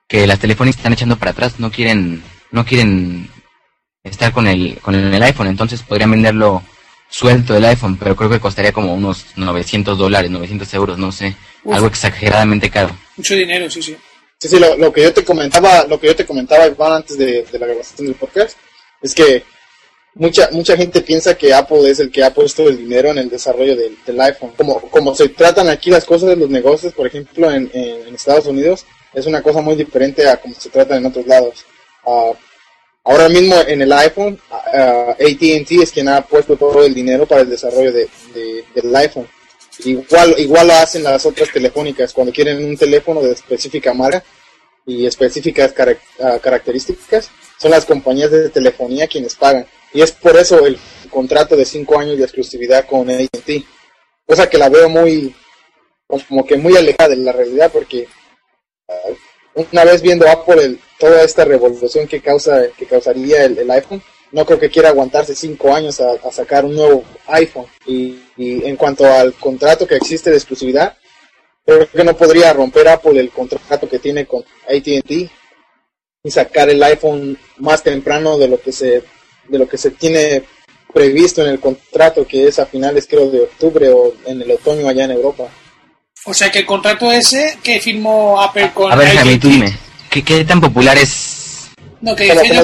que 0.07 0.27
las 0.27 0.39
telefónicas 0.39 0.79
están 0.79 0.93
echando 0.93 1.17
para 1.17 1.31
atrás, 1.31 1.59
no 1.59 1.71
quieren, 1.71 2.23
no 2.51 2.65
quieren 2.65 3.29
estar 4.03 4.31
con 4.31 4.47
el, 4.47 4.79
con 4.81 4.95
el 4.95 5.23
iPhone, 5.23 5.47
entonces 5.47 5.83
podrían 5.83 6.11
venderlo 6.11 6.63
suelto 7.11 7.55
el 7.55 7.65
iPhone, 7.65 7.97
pero 7.97 8.15
creo 8.15 8.29
que 8.29 8.39
costaría 8.39 8.71
como 8.71 8.95
unos 8.95 9.25
900 9.35 9.97
dólares, 9.97 10.31
900 10.31 10.73
euros, 10.73 10.97
no 10.97 11.11
sé, 11.11 11.35
Uf. 11.63 11.75
algo 11.75 11.87
exageradamente 11.87 12.71
caro. 12.71 12.97
Mucho 13.17 13.35
dinero, 13.35 13.69
sí, 13.69 13.83
sí. 13.83 13.95
Sí, 14.39 14.47
sí, 14.49 14.59
lo, 14.59 14.75
lo 14.75 14.91
que 14.91 15.03
yo 15.03 15.13
te 15.13 15.23
comentaba, 15.23 15.83
lo 15.83 15.99
que 15.99 16.07
yo 16.07 16.15
te 16.15 16.25
comentaba 16.25 16.65
Iván 16.65 16.93
antes 16.93 17.15
de, 17.15 17.43
de 17.43 17.59
la 17.59 17.67
grabación 17.67 18.07
del 18.07 18.15
podcast, 18.15 18.57
es 18.99 19.13
que 19.13 19.43
mucha 20.15 20.49
mucha 20.51 20.75
gente 20.75 21.01
piensa 21.01 21.37
que 21.37 21.53
Apple 21.53 21.89
es 21.89 21.99
el 21.99 22.11
que 22.11 22.23
ha 22.23 22.33
puesto 22.33 22.67
el 22.67 22.77
dinero 22.77 23.11
en 23.11 23.19
el 23.19 23.29
desarrollo 23.29 23.75
del, 23.75 23.97
del 24.03 24.19
iPhone. 24.19 24.53
Como, 24.57 24.81
como 24.89 25.13
se 25.13 25.29
tratan 25.29 25.69
aquí 25.69 25.91
las 25.91 26.05
cosas 26.05 26.29
de 26.29 26.37
los 26.37 26.49
negocios, 26.49 26.93
por 26.93 27.05
ejemplo, 27.05 27.51
en, 27.51 27.69
en, 27.73 28.15
Estados 28.15 28.47
Unidos, 28.47 28.85
es 29.13 29.25
una 29.25 29.41
cosa 29.41 29.61
muy 29.61 29.75
diferente 29.75 30.27
a 30.27 30.37
como 30.37 30.55
se 30.55 30.69
trata 30.69 30.97
en 30.97 31.05
otros 31.05 31.27
lados. 31.27 31.65
Uh, 32.03 32.33
ahora 33.03 33.29
mismo 33.29 33.55
en 33.67 33.81
el 33.81 33.91
iPhone, 33.93 34.39
uh, 34.51 35.11
ATT 35.11 35.71
es 35.81 35.91
quien 35.91 36.09
ha 36.09 36.21
puesto 36.21 36.55
todo 36.55 36.83
el 36.83 36.93
dinero 36.93 37.25
para 37.25 37.41
el 37.41 37.49
desarrollo 37.49 37.91
de, 37.91 38.09
de, 38.33 38.65
del 38.73 38.95
iPhone. 38.95 39.27
Igual, 39.83 40.35
igual 40.37 40.67
lo 40.67 40.73
hacen 40.73 41.03
las 41.03 41.25
otras 41.25 41.51
telefónicas 41.51 42.13
cuando 42.13 42.31
quieren 42.31 42.63
un 42.63 42.77
teléfono 42.77 43.21
de 43.21 43.31
específica 43.31 43.93
marca 43.93 44.23
y 44.85 45.05
específicas 45.05 45.73
uh, 45.73 46.39
características, 46.39 47.29
son 47.57 47.71
las 47.71 47.85
compañías 47.85 48.31
de 48.31 48.49
telefonía 48.49 49.07
quienes 49.07 49.35
pagan 49.35 49.65
y 49.93 50.01
es 50.01 50.11
por 50.11 50.37
eso 50.37 50.65
el 50.65 50.79
contrato 51.09 51.55
de 51.55 51.65
cinco 51.65 51.99
años 51.99 52.17
de 52.17 52.23
exclusividad 52.23 52.85
con 52.85 53.09
AT&T, 53.09 53.63
cosa 54.25 54.49
que 54.49 54.57
la 54.57 54.69
veo 54.69 54.89
muy, 54.89 55.35
como 56.27 56.45
que 56.45 56.57
muy 56.57 56.75
alejada 56.77 57.09
de 57.09 57.17
la 57.17 57.31
realidad, 57.31 57.71
porque 57.71 58.07
una 59.55 59.83
vez 59.83 60.01
viendo 60.01 60.27
Apple 60.29 60.77
toda 60.99 61.23
esta 61.23 61.45
revolución 61.45 62.07
que 62.07 62.21
causa, 62.21 62.67
que 62.77 62.85
causaría 62.85 63.45
el, 63.45 63.69
iPhone, 63.69 64.01
no 64.31 64.45
creo 64.45 64.59
que 64.59 64.69
quiera 64.69 64.89
aguantarse 64.89 65.35
cinco 65.35 65.73
años 65.73 65.99
a, 65.99 66.31
sacar 66.31 66.63
un 66.63 66.75
nuevo 66.75 67.03
iPhone. 67.27 67.65
Y, 67.85 68.19
y, 68.37 68.65
en 68.65 68.75
cuanto 68.75 69.05
al 69.05 69.33
contrato 69.33 69.87
que 69.87 69.95
existe 69.95 70.29
de 70.29 70.37
exclusividad, 70.37 70.97
creo 71.65 71.89
que 71.89 72.03
no 72.03 72.15
podría 72.15 72.53
romper 72.53 72.87
Apple 72.87 73.19
el 73.19 73.31
contrato 73.31 73.89
que 73.89 73.99
tiene 73.99 74.25
con 74.25 74.43
AT&T 74.67 75.29
y 76.23 76.31
sacar 76.31 76.69
el 76.69 76.81
iPhone 76.83 77.37
más 77.57 77.83
temprano 77.83 78.37
de 78.37 78.47
lo 78.47 78.61
que 78.61 78.71
se 78.71 79.03
de 79.47 79.59
lo 79.59 79.67
que 79.67 79.77
se 79.77 79.91
tiene 79.91 80.43
previsto 80.93 81.41
en 81.41 81.49
el 81.49 81.59
contrato, 81.59 82.25
que 82.25 82.47
es 82.47 82.59
a 82.59 82.65
finales 82.65 83.07
creo 83.07 83.29
de 83.29 83.41
octubre 83.41 83.89
o 83.89 84.13
en 84.25 84.41
el 84.41 84.51
otoño 84.51 84.87
allá 84.87 85.05
en 85.05 85.11
Europa. 85.11 85.49
O 86.25 86.33
sea 86.33 86.51
que 86.51 86.59
el 86.59 86.65
contrato 86.65 87.11
ese 87.11 87.57
que 87.63 87.79
firmó 87.79 88.39
Apple 88.41 88.71
con... 88.73 88.91
A 88.91 88.95
ver, 88.95 89.15
Javi, 89.17 89.37
tú 89.37 89.49
dime, 89.49 89.75
¿qué, 90.09 90.45
tan 90.45 90.61
popular 90.61 90.97
es? 90.97 91.71
No, 91.99 92.15
que 92.15 92.25
decía, 92.25 92.63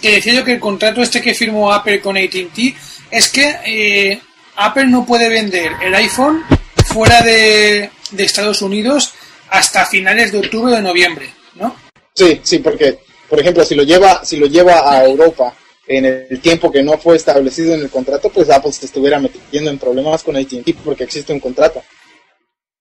que, 0.00 0.10
decía, 0.12 0.34
yo 0.34 0.44
que, 0.44 0.52
el 0.52 0.60
contrato 0.60 1.02
este 1.02 1.22
que 1.22 1.34
firmó 1.34 1.72
Apple 1.72 2.00
con 2.00 2.16
AT&T 2.16 2.74
es 3.10 3.28
que 3.28 3.56
eh, 3.64 4.20
Apple 4.56 4.86
no 4.86 5.06
puede 5.06 5.28
vender 5.28 5.72
el 5.82 5.94
iPhone 5.94 6.42
fuera 6.86 7.22
de, 7.22 7.90
de 8.10 8.24
Estados 8.24 8.60
Unidos 8.62 9.12
hasta 9.50 9.86
finales 9.86 10.32
de 10.32 10.38
octubre 10.38 10.72
o 10.72 10.76
de 10.76 10.82
noviembre, 10.82 11.30
¿no? 11.54 11.74
Sí, 12.14 12.40
sí, 12.42 12.58
porque, 12.58 12.98
por 13.28 13.40
ejemplo, 13.40 13.64
si 13.64 13.74
lo 13.74 13.84
lleva, 13.84 14.24
si 14.24 14.36
lo 14.36 14.46
lleva 14.46 14.92
a 14.92 15.04
Europa 15.04 15.54
en 15.86 16.04
el 16.04 16.40
tiempo 16.40 16.70
que 16.70 16.82
no 16.82 16.98
fue 16.98 17.16
establecido 17.16 17.74
en 17.74 17.80
el 17.80 17.90
contrato, 17.90 18.28
pues 18.30 18.50
Apple 18.50 18.72
se 18.72 18.86
estuviera 18.86 19.18
metiendo 19.18 19.70
en 19.70 19.78
problemas 19.78 20.22
con 20.22 20.36
AT&T 20.36 20.74
porque 20.84 21.04
existe 21.04 21.32
un 21.32 21.40
contrato. 21.40 21.82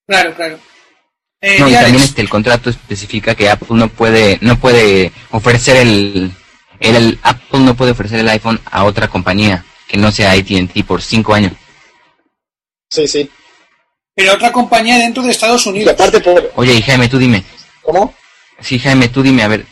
Claro, 0.07 0.33
claro. 0.35 0.59
Eh, 1.41 1.57
no, 1.59 1.69
y 1.69 1.73
también 1.73 1.95
este, 1.95 2.21
el 2.21 2.29
contrato 2.29 2.69
especifica 2.69 3.35
que 3.35 3.49
Apple 3.49 3.77
no 3.77 3.89
puede 3.89 4.39
no 4.41 4.57
puede 4.57 5.11
ofrecer 5.29 5.77
el, 5.77 6.31
el, 6.79 7.19
Apple 7.21 7.59
no 7.59 7.75
puede 7.75 7.91
ofrecer 7.91 8.19
el 8.19 8.29
iPhone 8.29 8.59
a 8.65 8.85
otra 8.85 9.07
compañía 9.07 9.63
que 9.87 9.97
no 9.97 10.11
sea 10.11 10.31
AT&T 10.31 10.83
por 10.83 11.01
cinco 11.01 11.33
años. 11.33 11.53
Sí, 12.89 13.07
sí. 13.07 13.29
Pero 14.15 14.33
otra 14.33 14.51
compañía 14.51 14.97
dentro 14.97 15.21
de 15.21 15.31
Estados 15.31 15.65
Unidos. 15.67 15.93
aparte 15.93 16.19
por... 16.19 16.51
Oye, 16.55 16.81
Jaime, 16.81 17.07
tú 17.07 17.19
dime. 17.19 17.43
¿Cómo? 17.83 18.15
Sí, 18.59 18.79
Jaime, 18.79 19.09
tú 19.09 19.21
dime, 19.21 19.43
a 19.43 19.47
ver, 19.47 19.65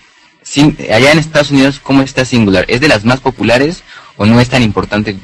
allá 0.92 1.12
en 1.12 1.18
Estados 1.20 1.50
Unidos, 1.50 1.80
¿cómo 1.82 2.04
está 2.04 2.24
Singular? 2.24 2.66
¿Es 2.68 2.80
de 2.80 2.88
las 2.88 3.04
más 3.04 3.20
populares 3.20 3.84
o 4.18 4.26
no 4.26 4.40
es 4.40 4.50
tan 4.50 4.62
importante? 4.62 5.16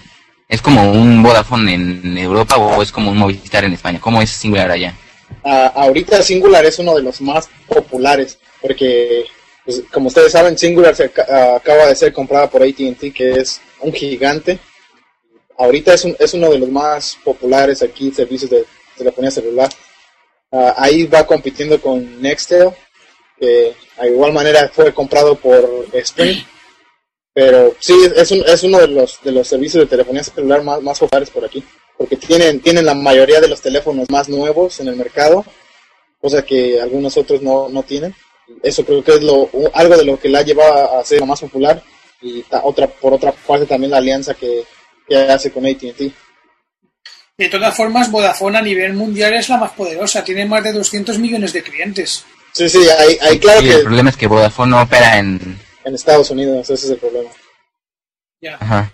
¿Es 0.48 0.62
como 0.62 0.92
un 0.92 1.22
Vodafone 1.22 1.76
en 1.76 2.18
Europa 2.18 2.58
o 2.58 2.82
es 2.82 2.92
como 2.92 3.12
un 3.12 3.18
Movistar 3.18 3.64
en 3.64 3.74
España? 3.74 4.00
¿Cómo 4.00 4.22
es 4.22 4.32
Singular 4.32 4.72
allá? 4.72 4.96
Ahorita 5.44 6.22
Singular 6.22 6.66
es 6.66 6.80
uno 6.80 6.96
de 6.96 7.02
los 7.02 7.22
más 7.22 7.50
populares 7.68 8.38
porque, 8.62 9.26
pues, 9.66 9.84
como 9.92 10.08
ustedes 10.08 10.32
saben, 10.32 10.58
Singular 10.58 10.96
se 10.96 11.06
acaba 11.06 11.88
de 11.88 11.96
ser 11.96 12.14
comprada 12.14 12.50
por 12.50 12.62
AT&T, 12.62 13.12
que 13.12 13.32
es 13.32 13.60
un 13.80 13.92
gigante. 13.92 14.60
Ahorita 15.58 15.94
es, 15.94 16.06
un, 16.06 16.16
es 16.20 16.34
uno 16.34 16.50
de 16.50 16.60
los 16.60 16.70
más 16.70 17.18
populares 17.24 17.82
aquí, 17.82 18.12
servicios 18.12 18.50
de 18.52 18.66
telefonía 18.98 19.32
celular. 19.32 19.70
Ahí 20.52 21.06
va 21.06 21.26
compitiendo 21.26 21.80
con 21.82 22.22
Nextel, 22.22 22.70
que 23.40 23.74
a 23.98 24.08
igual 24.08 24.34
manera 24.34 24.70
fue 24.70 24.94
comprado 24.94 25.36
por 25.36 25.88
Sprint. 25.94 26.46
Pero 27.34 27.76
sí, 27.80 27.94
es, 28.16 28.32
un, 28.32 28.44
es 28.46 28.64
uno 28.64 28.80
de 28.80 28.88
los, 28.88 29.20
de 29.24 29.32
los 29.32 29.48
servicios 29.48 29.84
de 29.84 29.90
telefonía 29.90 30.24
celular 30.24 30.64
más 30.64 31.00
populares 31.00 31.30
por 31.30 31.46
aquí. 31.46 31.64
Porque 32.02 32.18
tienen, 32.18 32.62
tienen 32.62 32.84
la 32.84 32.96
mayoría 32.96 33.40
de 33.40 33.48
los 33.48 33.62
teléfonos 33.62 34.10
más 34.10 34.28
nuevos 34.28 34.80
en 34.80 34.88
el 34.88 34.96
mercado, 34.96 35.46
cosa 36.20 36.44
que 36.44 36.82
algunos 36.82 37.16
otros 37.16 37.44
no, 37.44 37.70
no 37.70 37.84
tienen. 37.84 38.16
Eso 38.64 38.84
creo 38.84 39.04
que 39.04 39.14
es 39.14 39.22
lo, 39.22 39.48
algo 39.76 39.96
de 39.96 40.06
lo 40.06 40.20
que 40.20 40.28
la 40.28 40.40
ha 40.40 40.42
llevado 40.42 40.98
a 40.98 41.06
ser 41.06 41.24
más 41.28 41.40
popular. 41.42 41.84
Y 42.20 42.44
otra, 42.64 42.88
por 42.88 43.14
otra 43.14 43.32
parte 43.32 43.68
también 43.68 43.92
la 43.92 43.98
alianza 43.98 44.34
que, 44.34 44.64
que 45.08 45.16
hace 45.16 45.52
con 45.52 45.64
AT&T. 45.64 46.12
De 47.38 47.50
todas 47.50 47.78
formas, 47.78 48.10
Vodafone 48.10 48.58
a 48.58 48.62
nivel 48.64 48.94
mundial 48.94 49.36
es 49.36 49.48
la 49.50 49.58
más 49.58 49.74
poderosa, 49.74 50.24
tiene 50.24 50.48
más 50.48 50.64
de 50.64 50.74
200 50.74 51.20
millones 51.20 51.54
de 51.54 51.62
clientes. 51.62 52.26
Sí, 52.52 52.68
sí, 52.68 52.80
hay, 53.22 53.38
claro 53.38 53.62
que... 53.62 53.74
El 53.76 53.84
problema 53.84 54.10
es 54.10 54.18
que 54.18 54.26
Vodafone 54.26 54.72
no 54.72 54.82
opera 54.82 55.20
en... 55.20 55.60
En 55.86 55.94
Estados 55.94 56.32
Unidos, 56.32 56.68
ese 56.68 56.86
es 56.88 56.92
el 56.94 56.98
problema. 56.98 57.30
Ya. 58.42 58.58
Ajá. 58.60 58.92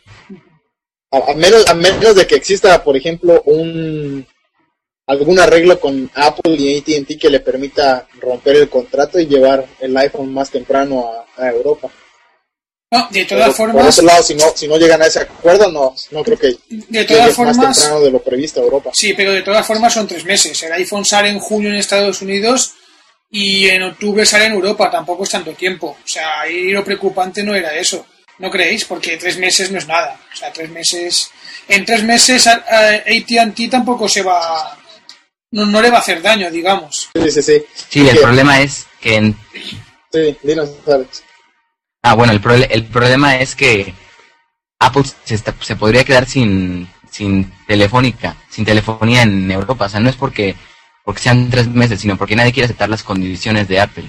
A, 1.11 1.33
menos, 1.35 1.67
a 1.67 1.73
menos 1.73 2.15
de 2.15 2.27
que 2.27 2.35
exista, 2.35 2.83
por 2.83 2.97
ejemplo, 2.97 3.41
un 3.45 4.25
algún 5.07 5.39
arreglo 5.39 5.79
con 5.79 6.11
Apple 6.13 6.55
y 6.55 6.77
AT&T 6.77 7.17
que 7.17 7.29
le 7.29 7.39
permita 7.39 8.05
romper 8.19 8.57
el 8.57 8.69
contrato 8.69 9.17
y 9.19 9.25
llevar 9.25 9.65
el 9.79 9.95
iPhone 9.95 10.33
más 10.33 10.51
temprano 10.51 11.09
a, 11.37 11.49
Europa. 11.49 11.89
No, 12.91 13.07
de 13.09 13.25
todas 13.25 13.55
formas... 13.55 13.75
Por 13.75 13.85
otro 13.85 14.03
lado, 14.03 14.23
si 14.23 14.35
no, 14.35 14.45
si 14.55 14.67
no 14.67 14.77
llegan 14.77 15.01
a 15.01 15.07
ese 15.07 15.19
acuerdo, 15.19 15.71
no, 15.71 15.95
no 16.11 16.23
creo 16.23 16.37
que 16.37 16.57
de 16.69 17.05
todas 17.05 17.33
formas, 17.33 17.57
más 17.57 17.77
temprano 17.77 18.03
de 18.03 18.11
lo 18.11 18.19
previsto 18.21 18.61
Europa. 18.61 18.91
Sí, 18.93 19.13
pero 19.13 19.31
de 19.31 19.43
todas 19.43 19.65
formas 19.65 19.93
son 19.93 20.07
tres 20.07 20.25
meses. 20.25 20.61
El 20.63 20.73
iPhone 20.73 21.05
sale 21.05 21.29
en 21.29 21.39
junio 21.39 21.69
en 21.69 21.75
Estados 21.75 22.21
Unidos 22.21 22.73
y 23.29 23.67
en 23.67 23.83
octubre 23.83 24.25
sale 24.25 24.45
en 24.45 24.53
Europa, 24.53 24.89
tampoco 24.89 25.23
es 25.23 25.29
tanto 25.29 25.51
tiempo. 25.53 25.97
O 26.03 26.07
sea, 26.07 26.41
ahí 26.41 26.71
lo 26.71 26.83
preocupante 26.83 27.43
no 27.43 27.55
era 27.55 27.75
eso. 27.75 28.05
¿No 28.39 28.49
creéis? 28.51 28.85
Porque 28.85 29.17
tres 29.17 29.37
meses 29.37 29.71
no 29.71 29.77
es 29.77 29.87
nada. 29.87 30.19
O 30.33 30.35
sea, 30.35 30.51
tres 30.51 30.69
meses... 30.69 31.31
En 31.67 31.85
tres 31.85 32.03
meses 32.03 32.47
AT&T 32.47 33.67
tampoco 33.69 34.07
se 34.07 34.23
va... 34.23 34.77
No, 35.51 35.81
le 35.81 35.89
va 35.89 35.97
a 35.97 36.01
hacer 36.01 36.21
daño, 36.21 36.51
digamos. 36.51 37.09
Sí, 37.15 37.31
sí, 37.31 37.41
sí. 37.41 37.63
Sí, 37.89 38.07
el 38.07 38.19
problema 38.19 38.61
es 38.61 38.85
que... 39.01 39.15
En... 39.15 39.37
Sí, 40.11 40.37
dinos, 40.43 40.69
Alex. 40.85 41.23
Ah, 42.03 42.13
bueno, 42.13 42.33
el, 42.33 42.67
el 42.69 42.85
problema 42.85 43.37
es 43.39 43.55
que 43.55 43.93
Apple 44.79 45.03
se, 45.23 45.37
se 45.37 45.75
podría 45.75 46.03
quedar 46.03 46.25
sin, 46.27 46.87
sin 47.11 47.51
telefónica, 47.65 48.35
sin 48.49 48.65
telefonía 48.65 49.23
en 49.23 49.49
Europa. 49.51 49.85
O 49.85 49.89
sea, 49.89 49.99
no 49.99 50.09
es 50.09 50.15
porque 50.15 50.55
porque 51.07 51.21
sean 51.21 51.49
tres 51.49 51.69
meses, 51.69 52.01
sino 52.01 52.17
porque 52.17 52.35
nadie 52.35 52.51
quiere 52.51 52.65
aceptar 52.65 52.89
las 52.89 53.01
condiciones 53.01 53.69
de 53.69 53.79
Apple. 53.79 54.03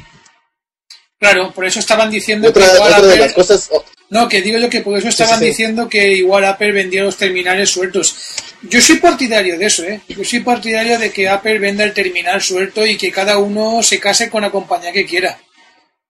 Claro, 1.21 1.53
por 1.53 1.65
eso 1.65 1.79
estaban 1.79 2.11
diciendo 2.11 2.53
que 2.53 2.59
igual 2.59 2.93
Apple... 2.93 3.35
Oh. 3.71 3.85
No, 4.11 4.29
que 4.29 4.41
digo 4.41 4.59
yo 4.59 4.71
que 4.71 4.81
por 4.81 4.97
eso 4.97 5.09
estaban 5.09 5.41
diciendo 5.41 5.89
que 5.89 6.15
igual 6.15 6.45
Apple 6.45 6.73
vendía 6.73 7.03
los 7.03 7.17
terminales 7.17 7.71
sueltos. 7.71 8.17
Yo 8.63 8.81
soy 8.81 8.97
partidario 8.97 9.59
de 9.59 9.67
eso, 9.67 9.85
¿eh? 9.85 10.01
Yo 10.09 10.25
soy 10.25 10.41
partidario 10.41 10.99
de 10.99 11.11
que 11.11 11.29
Apple 11.29 11.59
venda 11.59 11.85
el 11.85 11.93
terminal 11.93 12.41
suelto 12.41 12.87
y 12.87 12.97
que 12.97 13.13
cada 13.13 13.39
uno 13.39 13.83
se 13.83 14.01
case 14.01 14.31
con 14.31 14.43
la 14.43 14.51
compañía 14.51 14.93
que 14.93 15.07
quiera. 15.07 15.39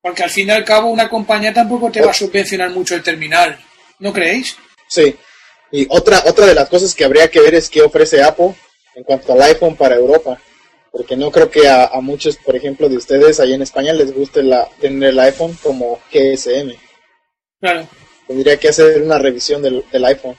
Porque 0.01 0.23
al 0.23 0.31
fin 0.31 0.49
y 0.49 0.53
al 0.53 0.65
cabo 0.65 0.89
una 0.89 1.09
compañía 1.09 1.53
tampoco 1.53 1.91
te 1.91 2.01
va 2.01 2.13
a 2.13 2.15
subvencionar 2.15 2.71
mucho 2.71 2.95
el 2.95 3.03
terminal. 3.03 3.59
¿No 3.99 4.13
creéis? 4.13 4.57
Sí. 4.89 5.17
Y 5.73 5.87
otra, 5.91 6.23
otra 6.25 6.47
de 6.47 6.55
las 6.55 6.69
cosas 6.69 6.95
que 6.95 7.05
habría 7.05 7.29
que 7.31 7.41
ver 7.41 7.57
es 7.57 7.69
qué 7.69 7.83
ofrece 7.83 8.23
Apple 8.23 8.55
en 8.95 9.03
cuanto 9.03 9.33
al 9.33 9.43
iPhone 9.43 9.77
para 9.77 9.97
Europa 9.97 10.41
porque 10.91 11.17
no 11.17 11.31
creo 11.31 11.51
que 11.51 11.69
a, 11.69 11.91
muchos, 12.01 12.37
por 12.37 12.57
ejemplo, 12.57 12.89
de 12.89 12.97
ustedes 12.97 13.41
ahí 13.41 13.53
en 13.55 13.63
España 13.63 13.93
les 13.93 14.13
guste 14.13 14.43
la, 14.43 14.69
tener 14.81 15.11
el 15.11 15.21
iPhone 15.21 15.57
como 15.63 16.01
GSM. 16.13 16.75
Claro. 17.61 17.89
Tendría 18.27 18.57
que 18.59 18.69
hacer 18.69 19.03
una 19.03 19.19
revisión 19.19 19.63
del, 19.63 20.05
iPhone. 20.05 20.37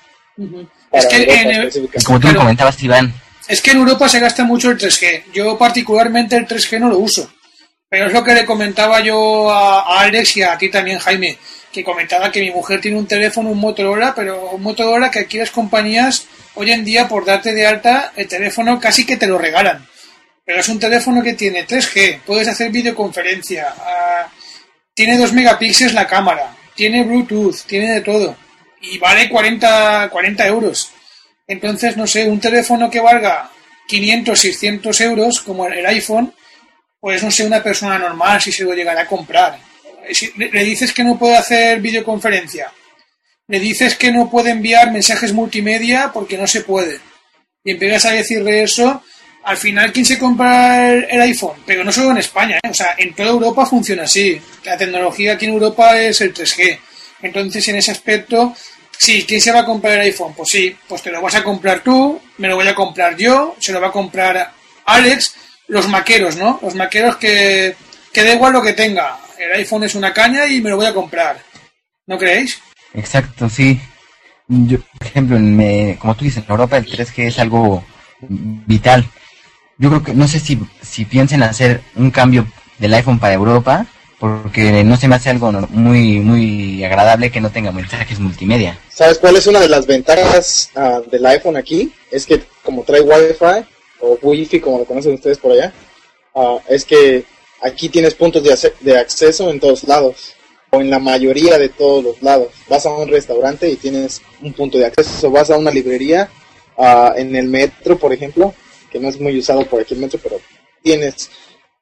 Es 0.91 1.05
que 1.07 1.23
en, 1.23 1.87
como 2.05 2.19
tú 2.19 2.27
me 2.27 2.35
comentabas, 2.35 2.81
Iván. 2.83 3.13
Es 3.47 3.61
que 3.61 3.71
en 3.71 3.77
Europa 3.77 4.07
se 4.07 4.19
gasta 4.19 4.43
mucho 4.43 4.69
el 4.69 4.77
3G. 4.77 5.23
Yo 5.33 5.57
particularmente 5.57 6.35
el 6.35 6.47
3G 6.47 6.79
no 6.79 6.89
lo 6.89 6.99
uso. 6.99 7.29
Pero 7.89 8.05
es 8.05 8.13
lo 8.13 8.23
que 8.23 8.35
le 8.35 8.45
comentaba 8.45 8.99
yo 8.99 9.49
a, 9.49 10.01
Alex 10.01 10.37
y 10.37 10.43
a 10.43 10.55
ti 10.57 10.69
también, 10.69 10.99
Jaime, 10.99 11.37
que 11.71 11.83
comentaba 11.83 12.31
que 12.31 12.41
mi 12.41 12.51
mujer 12.51 12.79
tiene 12.79 12.97
un 12.97 13.07
teléfono, 13.07 13.49
un 13.49 13.59
Motorola, 13.59 14.13
pero 14.13 14.51
un 14.51 14.61
Motorola 14.61 15.09
que 15.09 15.19
aquí 15.19 15.39
las 15.39 15.49
compañías 15.49 16.27
hoy 16.53 16.71
en 16.71 16.85
día 16.85 17.07
por 17.07 17.25
darte 17.25 17.53
de 17.53 17.65
alta 17.65 18.13
el 18.15 18.27
teléfono 18.27 18.79
casi 18.79 19.05
que 19.05 19.17
te 19.17 19.25
lo 19.25 19.39
regalan. 19.39 19.87
Pero 20.45 20.59
es 20.59 20.69
un 20.69 20.79
teléfono 20.79 21.23
que 21.23 21.33
tiene 21.33 21.65
3G, 21.65 22.21
puedes 22.25 22.47
hacer 22.47 22.71
videoconferencia, 22.71 23.73
ah, 23.79 24.27
tiene 24.93 25.17
2 25.17 25.33
megapíxeles 25.33 25.93
la 25.93 26.07
cámara, 26.07 26.55
tiene 26.75 27.03
Bluetooth, 27.03 27.65
tiene 27.65 27.93
de 27.93 28.01
todo. 28.01 28.35
y 28.81 28.97
vale 28.97 29.29
40, 29.29 30.09
40 30.09 30.47
euros. 30.47 30.91
Entonces, 31.47 31.97
no 31.97 32.07
sé, 32.07 32.27
un 32.27 32.39
teléfono 32.39 32.89
que 32.89 33.01
valga 33.01 33.51
500, 33.87 34.39
600 34.39 35.01
euros, 35.01 35.41
como 35.41 35.67
el 35.67 35.85
iPhone, 35.85 36.33
pues 36.99 37.23
no 37.23 37.31
sé, 37.31 37.45
una 37.45 37.61
persona 37.63 37.97
normal 37.97 38.41
si 38.41 38.51
se 38.51 38.63
lo 38.63 38.73
llegará 38.73 39.01
a 39.01 39.07
comprar. 39.07 39.59
Si 40.11 40.31
le 40.37 40.63
dices 40.63 40.93
que 40.93 41.03
no 41.03 41.17
puede 41.17 41.35
hacer 41.35 41.81
videoconferencia, 41.81 42.71
le 43.47 43.59
dices 43.59 43.95
que 43.95 44.11
no 44.11 44.29
puede 44.29 44.51
enviar 44.51 44.91
mensajes 44.91 45.33
multimedia 45.33 46.11
porque 46.13 46.37
no 46.37 46.47
se 46.47 46.61
puede, 46.61 46.99
y 47.63 47.71
empiezas 47.71 48.05
a 48.05 48.11
decirle 48.11 48.63
eso, 48.63 49.03
al 49.43 49.57
final, 49.57 49.91
¿quién 49.91 50.05
se 50.05 50.19
compra 50.19 50.93
el, 50.93 51.21
iPhone? 51.21 51.57
Pero 51.65 51.83
no 51.83 51.91
solo 51.91 52.11
en 52.11 52.17
España, 52.17 52.57
¿eh? 52.63 52.69
o 52.69 52.73
sea, 52.73 52.95
en 52.97 53.13
toda 53.13 53.29
Europa 53.29 53.65
funciona 53.65 54.03
así. 54.03 54.39
La 54.63 54.77
tecnología 54.77 55.33
aquí 55.33 55.45
en 55.45 55.53
Europa 55.53 55.99
es 55.99 56.21
el 56.21 56.33
3G. 56.33 56.79
Entonces, 57.21 57.67
en 57.67 57.77
ese 57.77 57.91
aspecto, 57.91 58.55
sí, 58.97 59.25
¿quién 59.27 59.41
se 59.41 59.51
va 59.51 59.61
a 59.61 59.65
comprar 59.65 59.93
el 59.93 60.01
iPhone? 60.01 60.33
Pues 60.35 60.49
sí, 60.49 60.75
pues 60.87 61.01
te 61.01 61.11
lo 61.11 61.21
vas 61.21 61.35
a 61.35 61.43
comprar 61.43 61.81
tú, 61.81 62.21
me 62.37 62.47
lo 62.47 62.55
voy 62.55 62.67
a 62.67 62.75
comprar 62.75 63.15
yo, 63.17 63.55
se 63.59 63.71
lo 63.71 63.81
va 63.81 63.87
a 63.87 63.91
comprar 63.91 64.51
Alex, 64.85 65.35
los 65.67 65.87
maqueros, 65.87 66.35
¿no? 66.35 66.59
Los 66.61 66.75
maqueros 66.75 67.17
que, 67.17 67.75
que 68.11 68.23
da 68.23 68.33
igual 68.33 68.53
lo 68.53 68.61
que 68.61 68.73
tenga. 68.73 69.19
El 69.37 69.53
iPhone 69.53 69.83
es 69.83 69.95
una 69.95 70.13
caña 70.13 70.45
y 70.47 70.61
me 70.61 70.69
lo 70.69 70.77
voy 70.77 70.85
a 70.85 70.93
comprar. 70.93 71.41
¿No 72.07 72.17
creéis? 72.17 72.59
Exacto, 72.93 73.49
sí. 73.49 73.79
Yo, 74.47 74.79
por 74.97 75.07
ejemplo, 75.07 75.37
en, 75.37 75.95
como 75.95 76.15
tú 76.15 76.25
dices, 76.25 76.43
en 76.43 76.51
Europa 76.51 76.77
el 76.77 76.87
3G 76.87 77.27
es 77.27 77.39
algo 77.39 77.83
vital. 78.19 79.05
Yo 79.79 79.89
creo 79.89 80.03
que, 80.03 80.13
no 80.13 80.27
sé 80.27 80.41
si, 80.41 80.59
si 80.81 81.05
piensen 81.05 81.41
hacer 81.41 81.81
un 81.95 82.11
cambio 82.11 82.45
del 82.79 82.93
iPhone 82.93 83.17
para 83.17 83.33
Europa, 83.33 83.87
porque 84.19 84.83
no 84.83 84.97
se 84.97 85.07
me 85.07 85.15
hace 85.15 85.29
algo 85.29 85.51
muy 85.69 86.19
muy 86.19 86.83
agradable 86.83 87.31
que 87.31 87.39
no 87.39 87.49
tenga 87.49 87.71
mensajes 87.71 88.19
multimedia. 88.19 88.77
¿Sabes 88.89 89.17
cuál 89.17 89.37
es 89.37 89.47
una 89.47 89.61
de 89.61 89.69
las 89.69 89.87
ventajas 89.87 90.69
ah, 90.75 91.01
del 91.09 91.25
iPhone 91.25 91.55
aquí? 91.55 91.93
Es 92.11 92.25
que 92.25 92.43
como 92.61 92.83
trae 92.83 92.99
Wi-Fi 92.99 93.65
o 94.01 94.19
Wi-Fi 94.21 94.59
como 94.59 94.79
lo 94.79 94.85
conocen 94.85 95.13
ustedes 95.13 95.37
por 95.37 95.53
allá, 95.53 95.71
ah, 96.35 96.57
es 96.67 96.83
que 96.83 97.23
aquí 97.61 97.87
tienes 97.87 98.13
puntos 98.13 98.43
de, 98.43 98.73
de 98.81 98.97
acceso 98.97 99.49
en 99.49 99.61
todos 99.61 99.85
lados 99.85 100.35
o 100.71 100.81
en 100.81 100.89
la 100.89 100.99
mayoría 100.99 101.57
de 101.57 101.69
todos 101.69 102.03
los 102.03 102.21
lados. 102.21 102.49
Vas 102.67 102.85
a 102.85 102.89
un 102.89 103.07
restaurante 103.07 103.69
y 103.69 103.77
tienes 103.77 104.21
un 104.41 104.51
punto 104.51 104.77
de 104.77 104.87
acceso, 104.87 105.31
vas 105.31 105.49
a 105.49 105.57
una 105.57 105.71
librería 105.71 106.29
uh, 106.75 107.13
en 107.15 107.35
el 107.37 107.47
metro, 107.47 107.97
por 107.97 108.11
ejemplo, 108.11 108.53
que 108.89 108.99
no 108.99 109.09
es 109.09 109.19
muy 109.19 109.37
usado 109.37 109.65
por 109.65 109.81
aquí 109.81 109.93
el 109.93 110.01
metro, 110.01 110.19
pero 110.21 110.39
tienes 110.81 111.29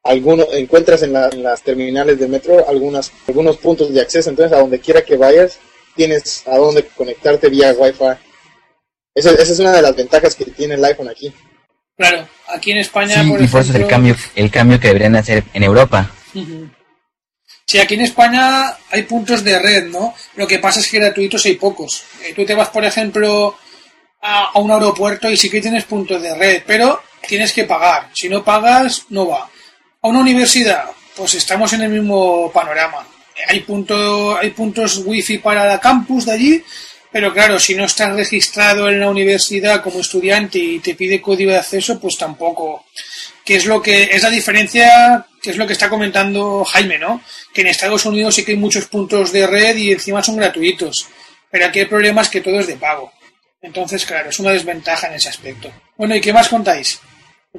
algunos, 0.04 0.48
encuentras 0.54 1.04
en, 1.04 1.14
las 1.14 1.62
terminales 1.62 2.20
de 2.20 2.28
metro 2.28 2.68
algunas, 2.68 3.12
algunos 3.28 3.58
puntos 3.58 3.94
de 3.94 4.02
acceso, 4.02 4.30
entonces 4.30 4.58
a 4.58 4.62
donde 4.62 4.80
quiera 4.80 5.02
que 5.02 5.18
vayas, 5.18 5.60
tienes 5.96 6.48
a 6.48 6.58
dónde 6.58 6.86
conectarte 6.86 7.50
vía 7.50 7.74
Wi-Fi. 7.74 8.18
Esa, 9.14 9.32
esa, 9.32 9.54
es 9.54 9.60
una 9.60 9.74
de 9.74 9.82
las 9.82 9.96
ventajas 9.96 10.36
que 10.36 10.46
tiene 10.46 10.76
el 10.76 10.86
iPhone 10.86 11.10
aquí. 11.10 11.34
Claro, 11.98 12.28
aquí 12.48 12.72
en 12.72 12.78
España. 12.78 13.24
Sí, 13.24 13.34
y 13.40 13.48
por 13.48 13.62
eso 13.62 13.72
es 13.72 13.76
el 13.76 13.88
cambio, 13.88 14.16
el 14.36 14.52
cambio 14.52 14.80
que 14.80 14.88
deberían 14.88 15.16
hacer 15.16 15.44
en 15.54 15.64
Europa. 15.64 16.12
Sí, 17.66 17.80
aquí 17.80 17.96
en 17.96 18.02
España 18.02 18.78
hay 18.92 19.04
puntos 19.04 19.44
de 19.44 19.60
red, 19.60 19.88
¿no? 19.88 20.14
Lo 20.36 20.48
que 20.48 20.60
pasa 20.60 20.80
es 20.80 20.90
que 20.90 21.00
gratuitos 21.00 21.44
hay 21.46 21.56
pocos. 21.56 22.04
Eh, 22.24 22.34
tú 22.34 22.46
te 22.46 22.56
vas, 22.56 22.70
por 22.70 22.86
ejemplo, 22.86 23.58
a, 24.28 24.60
un 24.60 24.72
aeropuerto 24.72 25.30
y 25.30 25.38
sí 25.38 25.50
que 25.50 25.62
tienes 25.62 25.86
puntos 25.86 26.22
de 26.22 26.36
red, 26.36 26.64
pero 26.66 27.02
tienes 27.28 27.54
que 27.54 27.64
pagar. 27.64 28.10
Si 28.14 28.30
no 28.30 28.44
pagas, 28.44 29.06
no 29.10 29.28
va 29.28 29.50
a 30.02 30.08
una 30.08 30.20
universidad, 30.20 30.86
pues 31.16 31.36
estamos 31.36 31.74
en 31.74 31.82
el 31.82 31.90
mismo 31.90 32.52
panorama. 32.52 33.06
Hay, 33.48 33.62
punto, 33.62 34.38
hay 34.38 34.52
puntos 34.52 35.02
wifi 35.06 35.38
para 35.40 35.66
la 35.66 35.80
campus 35.80 36.26
de 36.26 36.32
allí, 36.32 36.64
pero 37.12 37.34
claro, 37.34 37.60
si 37.60 37.76
no 37.76 37.86
estás 37.86 38.16
registrado 38.16 38.90
en 38.90 39.00
la 39.00 39.10
universidad 39.10 39.82
como 39.82 40.00
estudiante 40.00 40.60
y 40.60 40.80
te 40.80 40.96
pide 40.96 41.22
código 41.22 41.52
de 41.52 41.58
acceso, 41.58 42.00
pues 42.00 42.18
tampoco. 42.18 42.86
Que 43.46 43.56
es 43.56 43.66
lo 43.66 43.82
que 43.82 44.04
es 44.12 44.24
la 44.24 44.30
diferencia, 44.30 45.26
que 45.42 45.52
es 45.52 45.58
lo 45.58 45.66
que 45.66 45.74
está 45.74 45.90
comentando 45.90 46.66
Jaime, 46.66 46.98
¿no? 46.98 47.22
Que 47.54 47.62
en 47.62 47.68
Estados 47.68 48.06
Unidos 48.06 48.36
sí 48.36 48.44
que 48.44 48.52
hay 48.52 48.58
muchos 48.58 48.86
puntos 48.86 49.32
de 49.32 49.48
red 49.48 49.78
y 49.78 49.92
encima 49.92 50.22
son 50.22 50.38
gratuitos. 50.38 51.08
Pero 51.50 51.66
aquí 51.66 51.80
el 51.80 51.88
problema 51.88 52.22
es 52.22 52.30
que 52.30 52.42
todo 52.42 52.60
es 52.60 52.68
de 52.68 52.76
pago. 52.76 53.12
Entonces, 53.62 54.06
claro, 54.06 54.30
es 54.30 54.40
una 54.40 54.52
desventaja 54.52 55.08
en 55.08 55.14
ese 55.14 55.30
aspecto. 55.30 55.72
Bueno, 55.96 56.16
¿y 56.16 56.22
qué 56.22 56.34
más 56.34 56.50
contáis? 56.50 57.00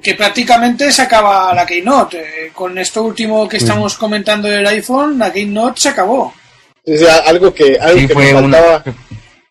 que 0.02 0.14
prácticamente 0.14 0.92
se 0.92 1.02
acaba 1.02 1.52
la 1.54 1.66
Keynote. 1.66 2.18
Eh, 2.18 2.52
con 2.52 2.76
esto 2.78 3.02
último 3.02 3.48
que 3.48 3.56
estamos 3.56 3.96
comentando 3.96 4.48
del 4.48 4.66
iPhone, 4.66 5.18
la 5.18 5.32
Keynote 5.32 5.80
se 5.80 5.88
acabó. 5.88 6.32
algo 7.24 7.52
que, 7.52 7.78
algo 7.80 8.08
que 8.08 8.14
me 8.14 8.32
faltaba, 8.32 8.84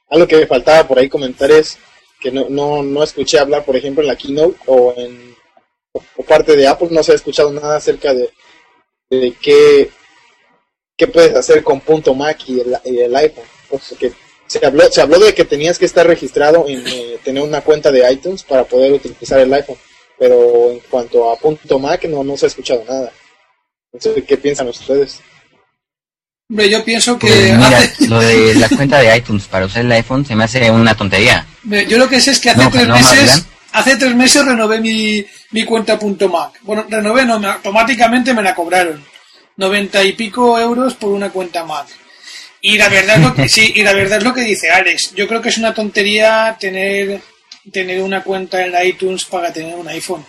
algo 0.10 0.28
que 0.28 0.38
me 0.38 0.48
faltaba 0.48 0.88
por 0.88 1.00
ahí 1.00 1.10
comentar 1.10 1.52
es 1.52 1.78
que 2.20 2.32
no, 2.32 2.46
no, 2.50 2.82
no 2.82 3.04
escuché 3.04 3.40
hablar, 3.40 3.66
por 3.66 3.76
ejemplo, 3.76 4.02
en 4.02 4.08
la 4.08 4.16
Keynote 4.16 4.58
o 4.68 4.94
en 4.96 5.36
o 6.16 6.24
parte 6.24 6.56
de 6.56 6.68
Apple, 6.68 6.90
no 6.92 7.02
se 7.02 7.12
ha 7.12 7.16
escuchado 7.16 7.52
nada 7.52 7.78
acerca 7.78 8.14
de, 8.14 8.30
de 9.10 9.34
qué, 9.42 9.90
qué 10.96 11.08
puedes 11.08 11.36
hacer 11.36 11.64
con 11.64 11.80
punto 11.82 12.14
Mac 12.14 12.38
y 12.48 12.62
el, 12.62 13.16
iPhone. 13.16 13.46
Porque 13.70 14.14
se 14.48 14.66
habló, 14.66 14.84
se 14.92 15.02
habló 15.02 15.20
de 15.20 15.34
que 15.34 15.46
tenías 15.46 15.78
que 15.78 15.86
estar 15.86 16.08
registrado 16.08 16.66
en 16.68 16.84
eh, 16.88 17.20
tener 17.24 17.44
una 17.44 17.62
cuenta 17.62 17.92
de 17.92 18.12
iTunes 18.12 18.44
para 18.44 18.64
poder 18.64 18.94
utilizar 18.94 19.40
el 19.40 19.54
iPhone 19.54 19.78
pero 20.18 20.72
en 20.72 20.80
cuanto 20.90 21.32
a 21.32 21.36
punto 21.38 21.80
Mac 21.80 22.06
no, 22.06 22.24
no 22.24 22.36
se 22.36 22.46
ha 22.46 22.50
escuchado 22.50 22.84
nada. 22.88 23.12
Entonces, 23.94 24.24
¿qué 24.28 24.38
piensan 24.38 24.68
ustedes? 24.68 25.22
Hombre, 26.50 26.70
yo 26.70 26.84
pienso 26.84 27.18
que... 27.20 27.28
Pues 27.28 27.58
mira, 27.58 27.80
lo 28.08 28.20
de 28.20 28.56
la 28.56 28.70
cuenta 28.70 29.00
de 29.00 29.16
iTunes 29.16 29.46
para 29.46 29.66
usar 29.66 29.86
el 29.86 29.92
iPhone 29.92 30.26
se 30.26 30.36
me 30.36 30.44
hace 30.44 30.70
una 30.72 30.96
tontería. 30.96 31.46
Yo 31.88 31.98
lo 31.98 32.10
que 32.10 32.22
sé 32.22 32.32
es 32.32 32.40
que 32.40 32.50
hace 32.50 32.68
tres 32.70 32.88
meses... 32.88 33.46
Hace 33.74 33.98
tres 33.98 34.16
meses 34.16 34.44
renové 34.44 34.80
mi, 34.80 35.24
mi 35.52 35.64
cuenta 35.64 36.00
.mac. 36.32 36.54
Bueno, 36.64 36.86
renové, 36.90 37.26
no, 37.26 37.36
automáticamente 37.36 38.34
me 38.34 38.42
la 38.42 38.56
cobraron. 38.56 39.04
Noventa 39.58 40.04
y 40.04 40.14
pico 40.14 40.58
euros 40.58 40.96
por 40.96 41.12
una 41.12 41.30
cuenta 41.30 41.64
Mac. 41.64 41.88
Y 42.62 42.78
la 42.78 42.90
verdad 42.90 43.18
es 43.18 43.22
lo 43.22 43.36
que, 43.36 43.50
sí, 43.50 43.74
y 43.76 43.84
la 43.84 43.94
verdad 43.94 44.18
es 44.18 44.24
lo 44.24 44.34
que 44.34 44.42
dice 44.42 44.72
Alex. 44.72 45.14
Yo 45.16 45.28
creo 45.28 45.42
que 45.42 45.50
es 45.50 45.58
una 45.58 45.74
tontería 45.74 46.58
tener 46.60 47.22
tener 47.72 48.02
una 48.02 48.24
cuenta 48.24 48.64
en 48.64 48.72
la 48.72 48.84
iTunes 48.86 49.26
para 49.26 49.52
tener 49.52 49.76
un 49.76 49.88
iPhone. 49.88 50.26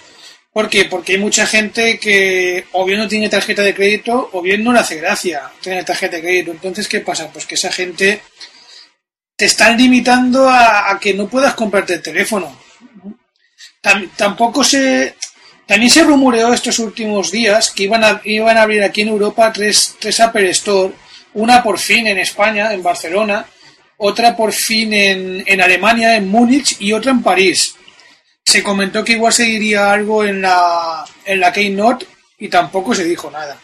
¿Por 0.53 0.69
qué? 0.69 0.87
Porque 0.87 1.13
hay 1.13 1.19
mucha 1.19 1.47
gente 1.47 1.99
que 1.99 2.65
o 2.73 2.85
bien 2.85 2.99
no 2.99 3.09
tiene 3.09 3.29
tarjeta 3.29 3.63
de 3.63 3.75
crédito 3.75 4.31
o 4.33 4.43
bien 4.43 4.65
no 4.65 4.73
le 4.73 4.81
hace 4.81 4.97
gracia 4.97 5.51
tener 5.63 5.85
tarjeta 5.85 6.17
de 6.17 6.23
crédito. 6.23 6.51
Entonces, 6.51 6.89
¿qué 6.89 7.01
pasa? 7.01 7.31
Pues 7.33 7.47
que 7.47 7.55
esa 7.55 7.71
gente 7.71 8.23
te 9.37 9.45
están 9.45 9.77
limitando 9.77 10.49
a, 10.49 10.99
que 11.01 11.15
no 11.15 11.29
puedas 11.29 11.55
comprarte 11.55 11.95
el 11.95 12.03
teléfono. 12.03 12.59
tampoco 14.17 14.65
se... 14.65 15.15
También 15.65 15.91
se 15.91 16.03
rumoreó 16.03 16.53
estos 16.55 16.79
últimos 16.79 17.31
días 17.31 17.71
que 17.71 17.83
iban 17.83 18.03
a, 18.03 18.23
iban 18.25 18.57
a 18.57 18.63
abrir 18.63 18.83
aquí 18.83 19.03
en 19.03 19.09
Europa 19.09 19.53
tres, 19.53 19.97
tres 20.01 20.19
Apple 20.19 20.49
Store, 20.49 20.95
una 21.39 21.63
por 21.63 21.79
fin 21.79 22.07
en 22.07 22.19
España, 22.19 22.73
en 22.73 22.83
Barcelona, 22.83 23.47
otra 23.97 24.37
por 24.37 24.53
fin 24.53 24.93
en, 24.93 25.45
en 25.47 25.61
Alemania, 25.61 26.17
en 26.17 26.29
Múnich 26.29 26.77
y 26.81 26.93
otra 26.93 27.13
en 27.13 27.23
París. 27.23 27.75
Se 28.45 28.63
comentó 28.63 29.05
que 29.05 29.13
igual 29.13 29.33
seguiría 29.33 29.93
algo 29.93 30.25
en 30.25 30.43
la, 30.43 31.05
en 31.25 31.41
la 31.41 31.53
Keynote 31.53 32.07
y 32.39 32.49
tampoco 32.49 32.95
se 32.95 33.05
dijo 33.05 33.31
nada. 33.31 33.57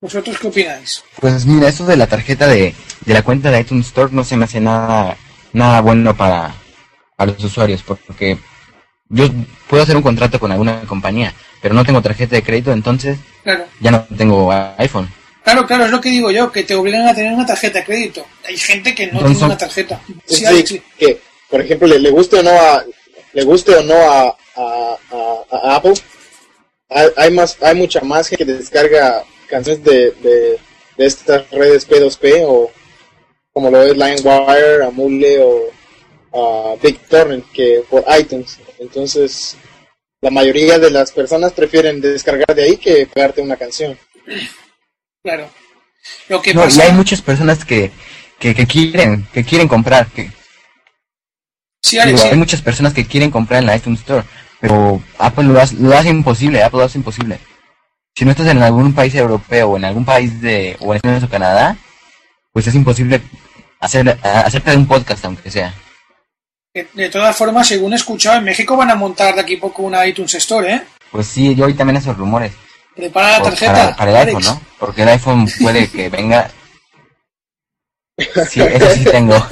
¿Vosotros 0.00 0.38
qué 0.38 0.46
opináis? 0.46 1.02
Pues 1.20 1.46
mira, 1.46 1.68
eso 1.68 1.86
de 1.86 1.96
la 1.96 2.06
tarjeta 2.06 2.46
de, 2.46 2.74
de 3.04 3.14
la 3.14 3.22
cuenta 3.22 3.50
de 3.50 3.60
iTunes 3.60 3.86
Store 3.86 4.12
no 4.12 4.24
se 4.24 4.36
me 4.36 4.44
hace 4.44 4.60
nada, 4.60 5.16
nada 5.52 5.80
bueno 5.80 6.14
para, 6.16 6.54
para 7.16 7.32
los 7.32 7.42
usuarios, 7.42 7.82
porque 7.82 8.38
yo 9.08 9.28
puedo 9.68 9.82
hacer 9.82 9.96
un 9.96 10.02
contrato 10.02 10.38
con 10.38 10.52
alguna 10.52 10.82
compañía, 10.82 11.32
pero 11.62 11.74
no 11.74 11.84
tengo 11.84 12.02
tarjeta 12.02 12.36
de 12.36 12.42
crédito, 12.42 12.72
entonces 12.72 13.18
ya 13.80 13.90
no 13.90 14.04
tengo 14.16 14.52
iPhone. 14.78 15.08
Claro, 15.46 15.64
claro, 15.64 15.84
es 15.84 15.92
lo 15.92 16.00
que 16.00 16.08
digo 16.08 16.32
yo, 16.32 16.50
que 16.50 16.64
te 16.64 16.74
obligan 16.74 17.06
a 17.06 17.14
tener 17.14 17.32
una 17.32 17.46
tarjeta 17.46 17.78
de 17.78 17.84
crédito. 17.84 18.26
Hay 18.48 18.56
gente 18.56 18.92
que 18.92 19.06
no 19.06 19.20
tiene 19.20 19.44
una 19.44 19.56
tarjeta. 19.56 20.02
Sí, 20.24 20.82
que, 20.98 21.20
por 21.48 21.60
ejemplo, 21.60 21.86
le, 21.86 22.10
guste 22.10 22.40
o 22.40 22.42
no 22.42 22.50
a, 22.50 22.84
le 23.32 23.44
guste 23.44 23.76
o 23.76 23.82
no 23.84 23.94
a, 23.94 24.36
a, 24.56 25.76
Apple, 25.76 25.94
hay, 26.88 27.30
más, 27.30 27.62
hay 27.62 27.76
mucha 27.76 28.00
más 28.00 28.26
gente 28.26 28.44
que 28.44 28.54
descarga 28.54 29.22
canciones 29.46 29.84
de, 29.84 30.10
de, 30.20 30.58
estas 30.96 31.48
redes 31.52 31.88
P2P 31.88 32.42
o 32.44 32.72
como 33.52 33.70
lo 33.70 33.84
es 33.84 33.92
LimeWire, 33.92 34.84
Amule 34.84 35.44
o 36.32 36.76
Big 36.82 36.98
Torrent 37.06 37.44
que 37.52 37.84
por 37.88 38.04
iTunes. 38.18 38.58
Entonces, 38.80 39.56
la 40.22 40.30
mayoría 40.30 40.80
de 40.80 40.90
las 40.90 41.12
personas 41.12 41.52
prefieren 41.52 42.00
descargar 42.00 42.52
de 42.52 42.64
ahí 42.64 42.76
que 42.78 43.06
pegarte 43.06 43.42
una 43.42 43.56
canción. 43.56 43.96
Claro. 45.26 45.50
Lo 46.28 46.40
que 46.40 46.52
y 46.52 46.80
hay 46.80 46.92
muchas 46.92 47.20
personas 47.20 47.64
que, 47.64 47.90
que, 48.38 48.54
quieren 48.64 49.26
que 49.32 49.42
quieren 49.42 49.66
comprar. 49.66 50.06
Que, 50.06 50.30
sí, 51.82 51.98
Hay 51.98 52.36
muchas 52.36 52.62
personas 52.62 52.94
que 52.94 53.04
quieren 53.04 53.32
comprar 53.32 53.58
en 53.58 53.66
la 53.66 53.74
iTunes 53.74 53.98
Store, 53.98 54.22
pero 54.60 55.02
Apple 55.18 55.46
lo 55.46 55.60
hace, 55.60 55.74
lo 55.80 55.98
hace 55.98 56.10
imposible. 56.10 56.62
Apple 56.62 56.78
lo 56.78 56.84
hace 56.84 56.98
imposible. 56.98 57.40
Si 58.14 58.24
no 58.24 58.30
estás 58.30 58.46
en 58.46 58.62
algún 58.62 58.94
país 58.94 59.16
europeo 59.16 59.70
o 59.70 59.76
en 59.76 59.84
algún 59.84 60.04
país 60.04 60.40
de 60.40 60.76
o 60.78 60.92
en 60.92 60.98
Estados 60.98 61.16
Unidos 61.16 61.28
o 61.28 61.32
Canadá, 61.32 61.76
pues 62.52 62.68
es 62.68 62.76
imposible 62.76 63.20
hacer, 63.80 64.16
acerca 64.22 64.70
de 64.70 64.76
un 64.76 64.86
podcast, 64.86 65.24
aunque 65.24 65.50
sea. 65.50 65.74
De 66.72 67.08
todas 67.08 67.36
formas, 67.36 67.66
según 67.66 67.94
he 67.94 67.96
escuchado, 67.96 68.38
en 68.38 68.44
México 68.44 68.76
van 68.76 68.92
a 68.92 68.94
montar 68.94 69.34
de 69.34 69.40
aquí 69.40 69.56
poco 69.56 69.82
una 69.82 70.06
iTunes 70.06 70.36
Store, 70.36 70.72
¿eh? 70.72 70.82
Pues 71.10 71.26
sí, 71.26 71.52
yo 71.56 71.64
oí 71.64 71.74
también 71.74 71.96
esos 71.96 72.16
rumores. 72.16 72.52
Prepara 72.96 73.38
la 73.38 73.44
tarjeta. 73.44 73.94
Para, 73.96 74.10
el 74.10 74.28
iPhone, 74.28 74.42
¿no? 74.42 74.62
Porque 74.78 75.02
el 75.02 75.08
iPhone 75.08 75.48
puede 75.60 75.88
que 75.88 76.08
venga. 76.08 76.50
Sí, 78.48 78.62
eso 78.62 78.90
sí 78.94 79.04
tengo. 79.04 79.34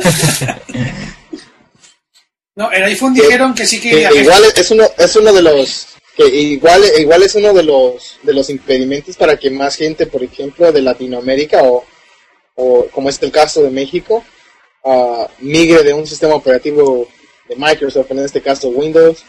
no, 2.56 2.72
el 2.72 2.84
iPhone 2.84 3.12
dijeron 3.12 3.54
que 3.54 3.66
sí 3.66 3.78
que, 3.78 4.08
igual 4.14 4.42
es 4.56 4.70
uno 4.70 4.84
es 4.96 5.16
uno 5.16 5.32
de 5.34 5.42
los 5.42 5.88
que 6.16 6.26
igual 6.26 6.82
igual 6.98 7.22
es 7.22 7.34
uno 7.34 7.52
de 7.52 7.62
los 7.62 8.18
de 8.22 8.32
los 8.32 8.48
impedimentos 8.48 9.16
para 9.16 9.36
que 9.36 9.50
más 9.50 9.76
gente, 9.76 10.06
por 10.06 10.22
ejemplo, 10.22 10.72
de 10.72 10.80
Latinoamérica 10.80 11.62
o, 11.62 11.84
o 12.54 12.86
como 12.90 13.10
es 13.10 13.22
el 13.22 13.30
caso 13.30 13.62
de 13.62 13.70
México, 13.70 14.24
uh, 14.84 15.26
migre 15.40 15.82
de 15.82 15.92
un 15.92 16.06
sistema 16.06 16.34
operativo 16.34 17.06
de 17.48 17.56
Microsoft, 17.56 18.10
en 18.10 18.20
este 18.20 18.40
caso 18.40 18.68
Windows, 18.68 19.24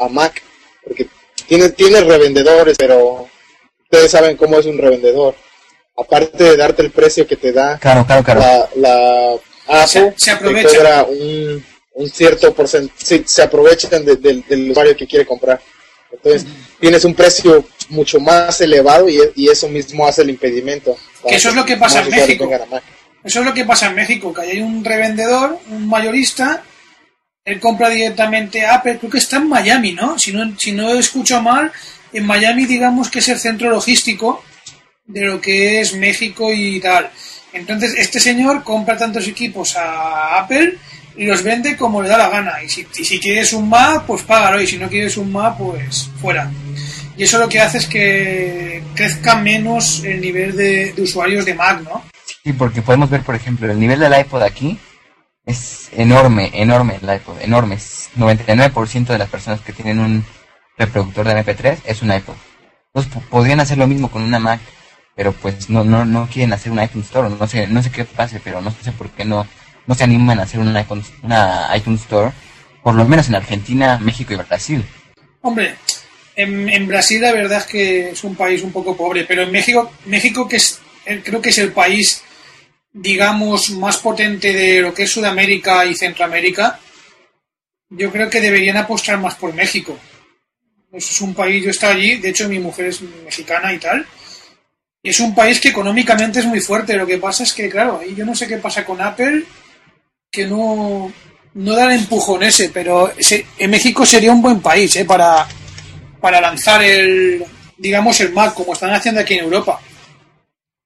a, 0.00 0.08
Mac, 0.08 0.42
porque 0.84 1.08
tiene, 1.46 1.70
tiene 1.70 2.00
revendedores, 2.02 2.76
pero 2.76 3.28
ustedes 3.96 4.10
saben 4.12 4.36
cómo 4.36 4.58
es 4.58 4.66
un 4.66 4.78
revendedor. 4.78 5.34
Aparte 5.96 6.44
de 6.44 6.56
darte 6.56 6.82
el 6.82 6.90
precio 6.90 7.26
que 7.26 7.36
te 7.36 7.52
da 7.52 7.80
la, 7.82 8.68
la 8.76 9.82
Apple, 9.82 10.14
se, 10.16 10.30
aprovecha. 10.30 11.04
un, 11.04 11.64
un 11.94 12.10
cierto 12.10 12.52
porcentaje, 12.52 13.22
se 13.24 13.42
aprovechan 13.42 14.04
del 14.04 14.70
usuario 14.70 14.94
que 14.94 15.06
quiere 15.06 15.24
comprar. 15.24 15.58
Entonces, 16.12 16.46
tienes 16.78 17.04
un 17.04 17.14
precio 17.14 17.64
mucho 17.88 18.20
más 18.20 18.60
elevado 18.60 19.08
y, 19.08 19.18
y, 19.34 19.48
eso 19.48 19.68
mismo 19.68 20.06
hace 20.06 20.22
el 20.22 20.30
impedimento. 20.30 20.96
Que 21.26 21.36
eso 21.36 21.48
es 21.48 21.54
lo 21.54 21.64
que 21.64 21.76
pasa 21.76 22.02
en 22.02 22.10
México. 22.10 22.48
Eso 23.24 23.40
es 23.40 23.46
lo 23.46 23.54
que 23.54 23.64
pasa 23.64 23.86
en 23.86 23.94
México, 23.94 24.32
que 24.32 24.42
hay 24.42 24.60
un 24.60 24.84
revendedor, 24.84 25.58
un 25.70 25.88
mayorista, 25.88 26.62
él 27.44 27.58
compra 27.60 27.88
directamente 27.88 28.66
a 28.66 28.74
Apple, 28.74 28.98
creo 28.98 29.10
que 29.10 29.18
está 29.18 29.36
en 29.36 29.48
Miami, 29.48 29.92
¿no? 29.92 30.18
Si 30.18 30.32
no, 30.32 30.54
si 30.58 30.72
no 30.72 30.92
escucho 30.98 31.40
mal, 31.40 31.72
en 32.12 32.26
Miami 32.26 32.66
digamos 32.66 33.10
que 33.10 33.20
es 33.20 33.28
el 33.28 33.38
centro 33.38 33.70
logístico 33.70 34.42
de 35.06 35.24
lo 35.24 35.40
que 35.40 35.80
es 35.80 35.94
México 35.94 36.52
y 36.52 36.80
tal. 36.80 37.10
Entonces, 37.52 37.94
este 37.96 38.20
señor 38.20 38.62
compra 38.62 38.96
tantos 38.96 39.26
equipos 39.26 39.76
a 39.76 40.38
Apple 40.40 40.76
y 41.16 41.24
los 41.24 41.42
vende 41.42 41.76
como 41.76 42.02
le 42.02 42.08
da 42.08 42.18
la 42.18 42.28
gana. 42.28 42.62
Y 42.62 42.68
si, 42.68 42.84
quieres 43.18 43.52
un 43.52 43.68
Mac, 43.68 44.04
pues 44.06 44.22
págalo. 44.22 44.60
Y 44.60 44.66
si 44.66 44.76
no 44.76 44.88
quieres 44.88 45.16
un 45.16 45.32
Mac, 45.32 45.56
pues 45.56 46.10
fuera. 46.20 46.50
Y 47.16 47.24
eso 47.24 47.38
lo 47.38 47.48
que 47.48 47.60
hace 47.60 47.78
es 47.78 47.86
que 47.86 48.82
crezca 48.94 49.36
menos 49.36 50.04
el 50.04 50.20
nivel 50.20 50.54
de 50.54 50.94
usuarios 50.98 51.44
de 51.46 51.54
Mac, 51.54 51.82
¿no? 51.82 52.04
Sí, 52.44 52.52
porque 52.52 52.82
podemos 52.82 53.08
ver, 53.08 53.22
por 53.22 53.34
ejemplo, 53.34 53.70
el 53.70 53.80
nivel 53.80 53.98
del 54.00 54.18
iPod 54.20 54.42
aquí 54.42 54.78
es 55.46 55.88
enorme, 55.96 56.50
enorme 56.52 56.98
el 57.00 57.14
iPod, 57.14 57.40
enorme. 57.40 57.78
99% 58.16 59.06
de 59.06 59.18
las 59.18 59.28
personas 59.28 59.60
que 59.60 59.72
tienen 59.72 59.98
un 59.98 60.24
reproductor 60.78 61.26
de 61.26 61.34
MP3 61.34 61.78
es 61.84 62.02
un 62.02 62.12
iPod. 62.12 62.34
Podrían 63.30 63.60
hacer 63.60 63.78
lo 63.78 63.86
mismo 63.86 64.10
con 64.10 64.22
una 64.22 64.38
Mac, 64.38 64.60
pero 65.14 65.32
pues 65.32 65.68
no, 65.68 65.84
no, 65.84 66.04
no 66.04 66.28
quieren 66.32 66.52
hacer 66.52 66.72
un 66.72 66.82
iTunes 66.82 67.06
Store. 67.06 67.28
No 67.28 67.46
sé, 67.46 67.66
no 67.66 67.82
sé 67.82 67.90
qué 67.90 68.04
pase, 68.04 68.40
pero 68.42 68.60
no 68.60 68.70
sé 68.70 68.92
por 68.92 69.10
qué 69.10 69.24
no, 69.24 69.46
no 69.86 69.94
se 69.94 70.04
animan 70.04 70.40
a 70.40 70.44
hacer 70.44 70.60
una, 70.60 70.86
una 71.22 71.76
iTunes 71.76 72.02
Store, 72.02 72.32
por 72.82 72.94
lo 72.94 73.04
menos 73.04 73.28
en 73.28 73.34
Argentina, 73.34 73.98
México 73.98 74.32
y 74.32 74.36
Brasil. 74.36 74.84
Hombre, 75.42 75.76
en, 76.34 76.68
en, 76.68 76.86
Brasil 76.86 77.20
la 77.20 77.32
verdad 77.32 77.58
es 77.58 77.66
que 77.66 78.10
es 78.10 78.24
un 78.24 78.34
país 78.34 78.62
un 78.62 78.72
poco 78.72 78.96
pobre, 78.96 79.24
pero 79.24 79.42
en 79.42 79.52
México, 79.52 79.90
México 80.06 80.48
que 80.48 80.56
es, 80.56 80.80
creo 81.24 81.40
que 81.40 81.50
es 81.50 81.58
el 81.58 81.72
país 81.72 82.22
digamos, 82.96 83.70
más 83.70 83.98
potente 83.98 84.52
de 84.54 84.80
lo 84.80 84.94
que 84.94 85.02
es 85.02 85.10
Sudamérica 85.10 85.84
y 85.84 85.94
Centroamérica, 85.94 86.80
yo 87.90 88.10
creo 88.10 88.30
que 88.30 88.40
deberían 88.40 88.78
apostar 88.78 89.18
más 89.18 89.34
por 89.34 89.52
México. 89.52 89.98
Es 90.96 91.20
un 91.20 91.34
país, 91.34 91.62
yo 91.62 91.68
he 91.68 91.72
estado 91.72 91.92
allí, 91.92 92.16
de 92.16 92.30
hecho 92.30 92.48
mi 92.48 92.58
mujer 92.58 92.86
es 92.86 93.02
mexicana 93.02 93.72
y 93.72 93.78
tal, 93.78 94.06
y 95.02 95.10
es 95.10 95.20
un 95.20 95.34
país 95.34 95.60
que 95.60 95.68
económicamente 95.68 96.40
es 96.40 96.46
muy 96.46 96.60
fuerte. 96.60 96.96
Lo 96.96 97.06
que 97.06 97.18
pasa 97.18 97.44
es 97.44 97.52
que, 97.52 97.68
claro, 97.68 98.00
yo 98.02 98.24
no 98.24 98.34
sé 98.34 98.48
qué 98.48 98.56
pasa 98.56 98.84
con 98.84 99.00
Apple, 99.00 99.44
que 100.32 100.46
no, 100.46 101.12
no 101.54 101.76
da 101.76 101.84
el 101.86 102.00
empujón 102.00 102.42
ese, 102.42 102.70
pero 102.70 103.12
en 103.58 103.70
México 103.70 104.04
sería 104.04 104.32
un 104.32 104.42
buen 104.42 104.60
país 104.60 104.96
¿eh? 104.96 105.04
para, 105.04 105.46
para 106.20 106.40
lanzar 106.40 106.82
el, 106.82 107.44
digamos, 107.76 108.20
el 108.20 108.32
Mac, 108.32 108.54
como 108.54 108.72
están 108.72 108.92
haciendo 108.92 109.20
aquí 109.20 109.34
en 109.34 109.44
Europa. 109.44 109.80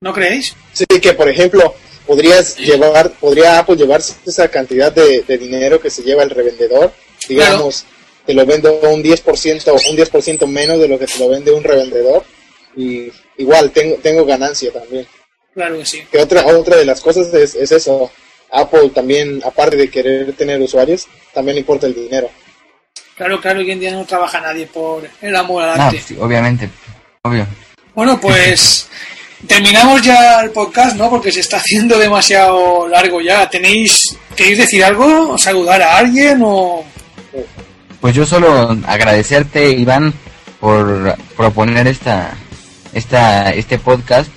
¿No 0.02 0.12
creéis? 0.12 0.54
Sí, 0.72 0.84
que 1.00 1.14
por 1.14 1.28
ejemplo, 1.28 1.74
podrías 2.06 2.56
llevar, 2.56 3.10
podría 3.12 3.58
Apple 3.58 3.76
llevarse 3.76 4.14
esa 4.26 4.48
cantidad 4.48 4.92
de, 4.92 5.22
dinero 5.38 5.80
que 5.80 5.90
se 5.90 6.02
lleva 6.02 6.22
el 6.22 6.30
revendedor, 6.30 6.92
digamos, 7.28 7.86
te 8.30 8.34
lo 8.34 8.46
vendo 8.46 8.72
un 8.72 9.02
10% 9.02 9.66
o 9.66 9.90
un 9.90 9.96
10% 9.96 10.46
menos 10.46 10.78
de 10.78 10.86
lo 10.86 10.96
que 11.00 11.06
te 11.06 11.18
lo 11.18 11.28
vende 11.28 11.50
un 11.50 11.64
revendedor 11.64 12.24
y 12.76 13.10
igual 13.38 13.72
tengo, 13.72 13.96
tengo 13.96 14.24
ganancia 14.24 14.72
también. 14.72 15.04
Claro 15.52 15.78
que 15.78 15.84
sí. 15.84 16.04
Que 16.12 16.18
otra, 16.18 16.46
otra 16.46 16.76
de 16.76 16.84
las 16.84 17.00
cosas 17.00 17.34
es, 17.34 17.56
eso, 17.56 18.08
Apple 18.52 18.90
también, 18.94 19.42
aparte 19.44 19.76
de 19.76 19.90
querer 19.90 20.32
tener 20.34 20.60
usuarios, 20.60 21.08
también 21.34 21.58
importa 21.58 21.88
el 21.88 21.94
dinero. 21.94 22.30
Claro, 23.16 23.40
claro, 23.40 23.58
hoy 23.58 23.72
en 23.72 23.80
día 23.80 23.90
no 23.90 24.04
trabaja 24.04 24.40
nadie 24.40 24.68
por 24.68 25.10
el 25.20 25.34
amor 25.34 25.64
al 25.64 25.80
arte. 25.80 26.00
obviamente, 26.20 26.70
obvio. 27.22 27.48
Bueno, 27.96 28.20
pues 28.20 28.86
terminamos 29.44 30.02
ya 30.02 30.40
el 30.42 30.52
podcast, 30.52 30.94
¿no? 30.94 31.10
Porque 31.10 31.32
se 31.32 31.40
está 31.40 31.56
haciendo 31.56 31.98
demasiado 31.98 32.86
largo 32.86 33.20
ya. 33.20 33.50
¿Tenéis, 33.50 34.16
queréis 34.36 34.58
decir 34.58 34.84
algo? 34.84 35.36
¿Saludar 35.36 35.82
a 35.82 35.96
alguien 35.96 36.40
o...? 36.44 36.84
Pues 38.00 38.14
yo 38.14 38.24
solo 38.24 38.76
agradecerte, 38.86 39.72
Iván, 39.72 40.14
por 40.58 41.16
proponer 41.36 41.86
esta, 41.86 42.34
esta, 42.94 43.50
este 43.52 43.78
podcast. 43.78 44.30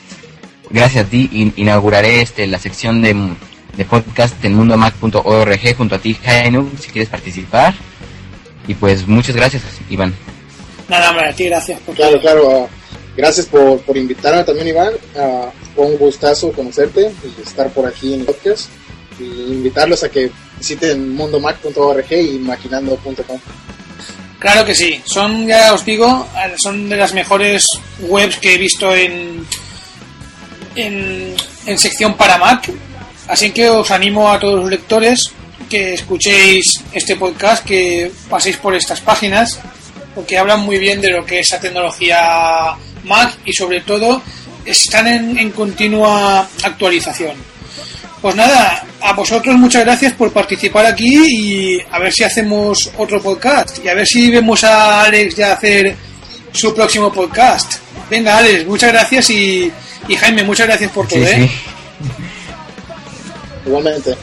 Gracias 0.70 1.06
a 1.06 1.10
ti 1.10 1.54
inauguraré 1.56 2.22
este, 2.22 2.48
la 2.48 2.60
sección 2.60 3.02
de, 3.02 3.16
de 3.78 3.86
podcast 3.86 4.44
en 4.44 4.56
mundomac.org 4.56 5.76
junto 5.78 5.96
a 5.96 6.00
ti, 6.00 6.14
Jainu, 6.14 6.72
si 6.80 6.90
quieres 6.90 7.10
participar. 7.10 7.74
Y 8.68 8.74
pues 8.74 9.08
muchas 9.08 9.36
gracias, 9.36 9.64
Iván. 9.90 10.14
Nada, 10.90 11.12
hombre, 11.12 11.30
a 11.30 11.34
ti 11.34 11.46
gracias. 11.46 11.80
Por 11.82 11.96
claro, 11.96 12.20
claro. 12.20 12.70
Gracias 13.16 13.46
por, 13.46 13.80
por 13.82 13.96
invitarme 13.96 14.44
también, 14.44 14.70
Iván. 14.70 14.94
Uh, 15.16 15.50
fue 15.76 15.86
un 15.86 15.98
gustazo 15.98 16.52
conocerte 16.52 17.12
y 17.24 17.42
estar 17.42 17.70
por 17.70 17.86
aquí 17.86 18.14
en 18.14 18.22
el 18.22 18.26
podcast. 18.26 18.70
Y 19.20 19.24
invitarlos 19.24 20.04
a 20.04 20.10
que 20.10 20.32
visiten 20.64 21.14
mundomac.org 21.14 22.12
y 22.12 22.40
maquinando.com. 22.40 23.40
Claro 24.40 24.66
que 24.66 24.74
sí, 24.74 25.02
son, 25.06 25.46
ya 25.46 25.74
os 25.74 25.84
digo, 25.84 26.26
son 26.58 26.88
de 26.88 26.96
las 26.96 27.14
mejores 27.14 27.66
webs 28.00 28.38
que 28.38 28.56
he 28.56 28.58
visto 28.58 28.96
en, 28.96 29.46
en, 30.76 31.36
en 31.66 31.78
sección 31.78 32.16
para 32.16 32.38
Mac. 32.38 32.72
Así 33.28 33.52
que 33.52 33.70
os 33.70 33.92
animo 33.92 34.32
a 34.32 34.40
todos 34.40 34.62
los 34.62 34.70
lectores 34.70 35.22
que 35.70 35.96
escuchéis 35.96 36.66
este 36.94 37.18
podcast, 37.18 37.66
que 37.66 38.12
paséis 38.30 38.56
por 38.56 38.74
estas 38.74 39.02
páginas, 39.02 39.60
porque 40.16 40.38
hablan 40.38 40.62
muy 40.62 40.78
bien 40.78 41.02
de 41.02 41.12
lo 41.12 41.26
que 41.26 41.40
es 41.40 41.50
la 41.52 41.60
tecnología 41.60 42.76
Mac 43.04 43.38
y 43.44 43.54
sobre 43.54 43.82
todo 43.82 44.22
están 44.66 45.08
en, 45.08 45.52
continua 45.52 46.48
actualización. 46.64 47.53
Pues 48.24 48.36
nada, 48.38 48.82
a 49.02 49.12
vosotros 49.12 49.54
muchas 49.58 49.84
gracias 49.84 50.14
por 50.14 50.32
participar 50.32 50.86
aquí 50.86 51.26
y 51.30 51.82
a 51.92 52.00
ver 52.00 52.14
si 52.14 52.24
hacemos 52.24 52.90
otro 52.98 53.22
podcast 53.22 53.84
y 53.84 53.90
a 53.90 53.94
ver 53.94 54.08
si 54.08 54.32
vemos 54.32 54.64
a 54.64 55.04
Alex 55.04 55.36
ya 55.36 55.52
hacer 55.52 55.94
su 56.54 56.74
próximo 56.74 57.12
podcast. 57.12 57.80
Venga, 58.10 58.38
Alex, 58.38 58.66
muchas 58.66 58.94
gracias 58.94 59.30
y, 59.30 59.70
Jaime, 60.18 60.42
muchas 60.46 60.68
gracias 60.68 60.90
por 60.92 61.06
todo. 61.06 61.20
¿eh? 61.20 61.52
Igualmente. 63.66 64.16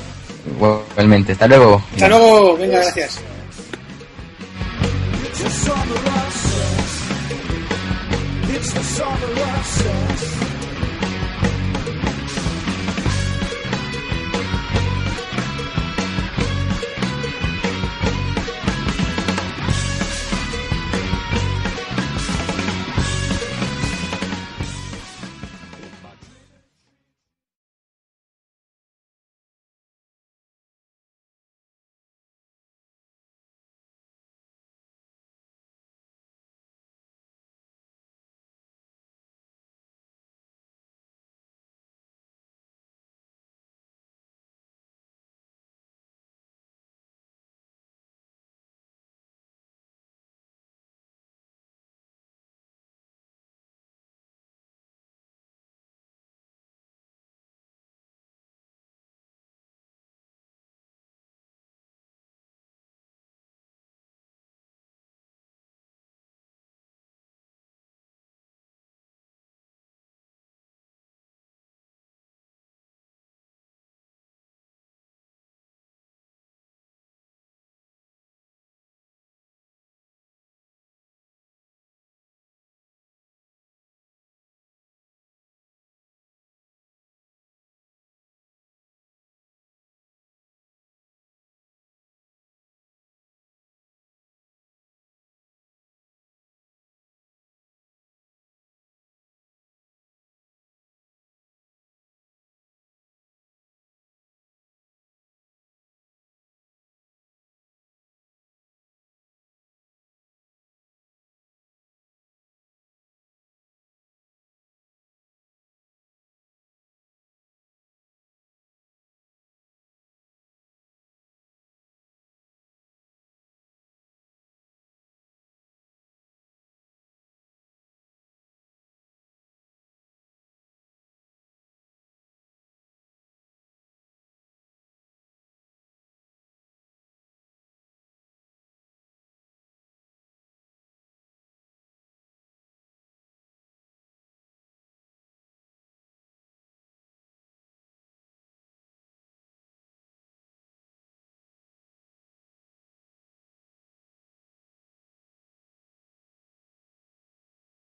Igualmente, 0.56 1.32
hasta 1.32 1.46
luego. 1.46 1.84
Hasta 1.92 2.08
luego, 2.08 2.56
venga, 2.56 2.78
gracias. 2.78 3.20
It's 8.48 8.72
the 8.72 8.82
summer 8.82 9.42
of 9.42 10.49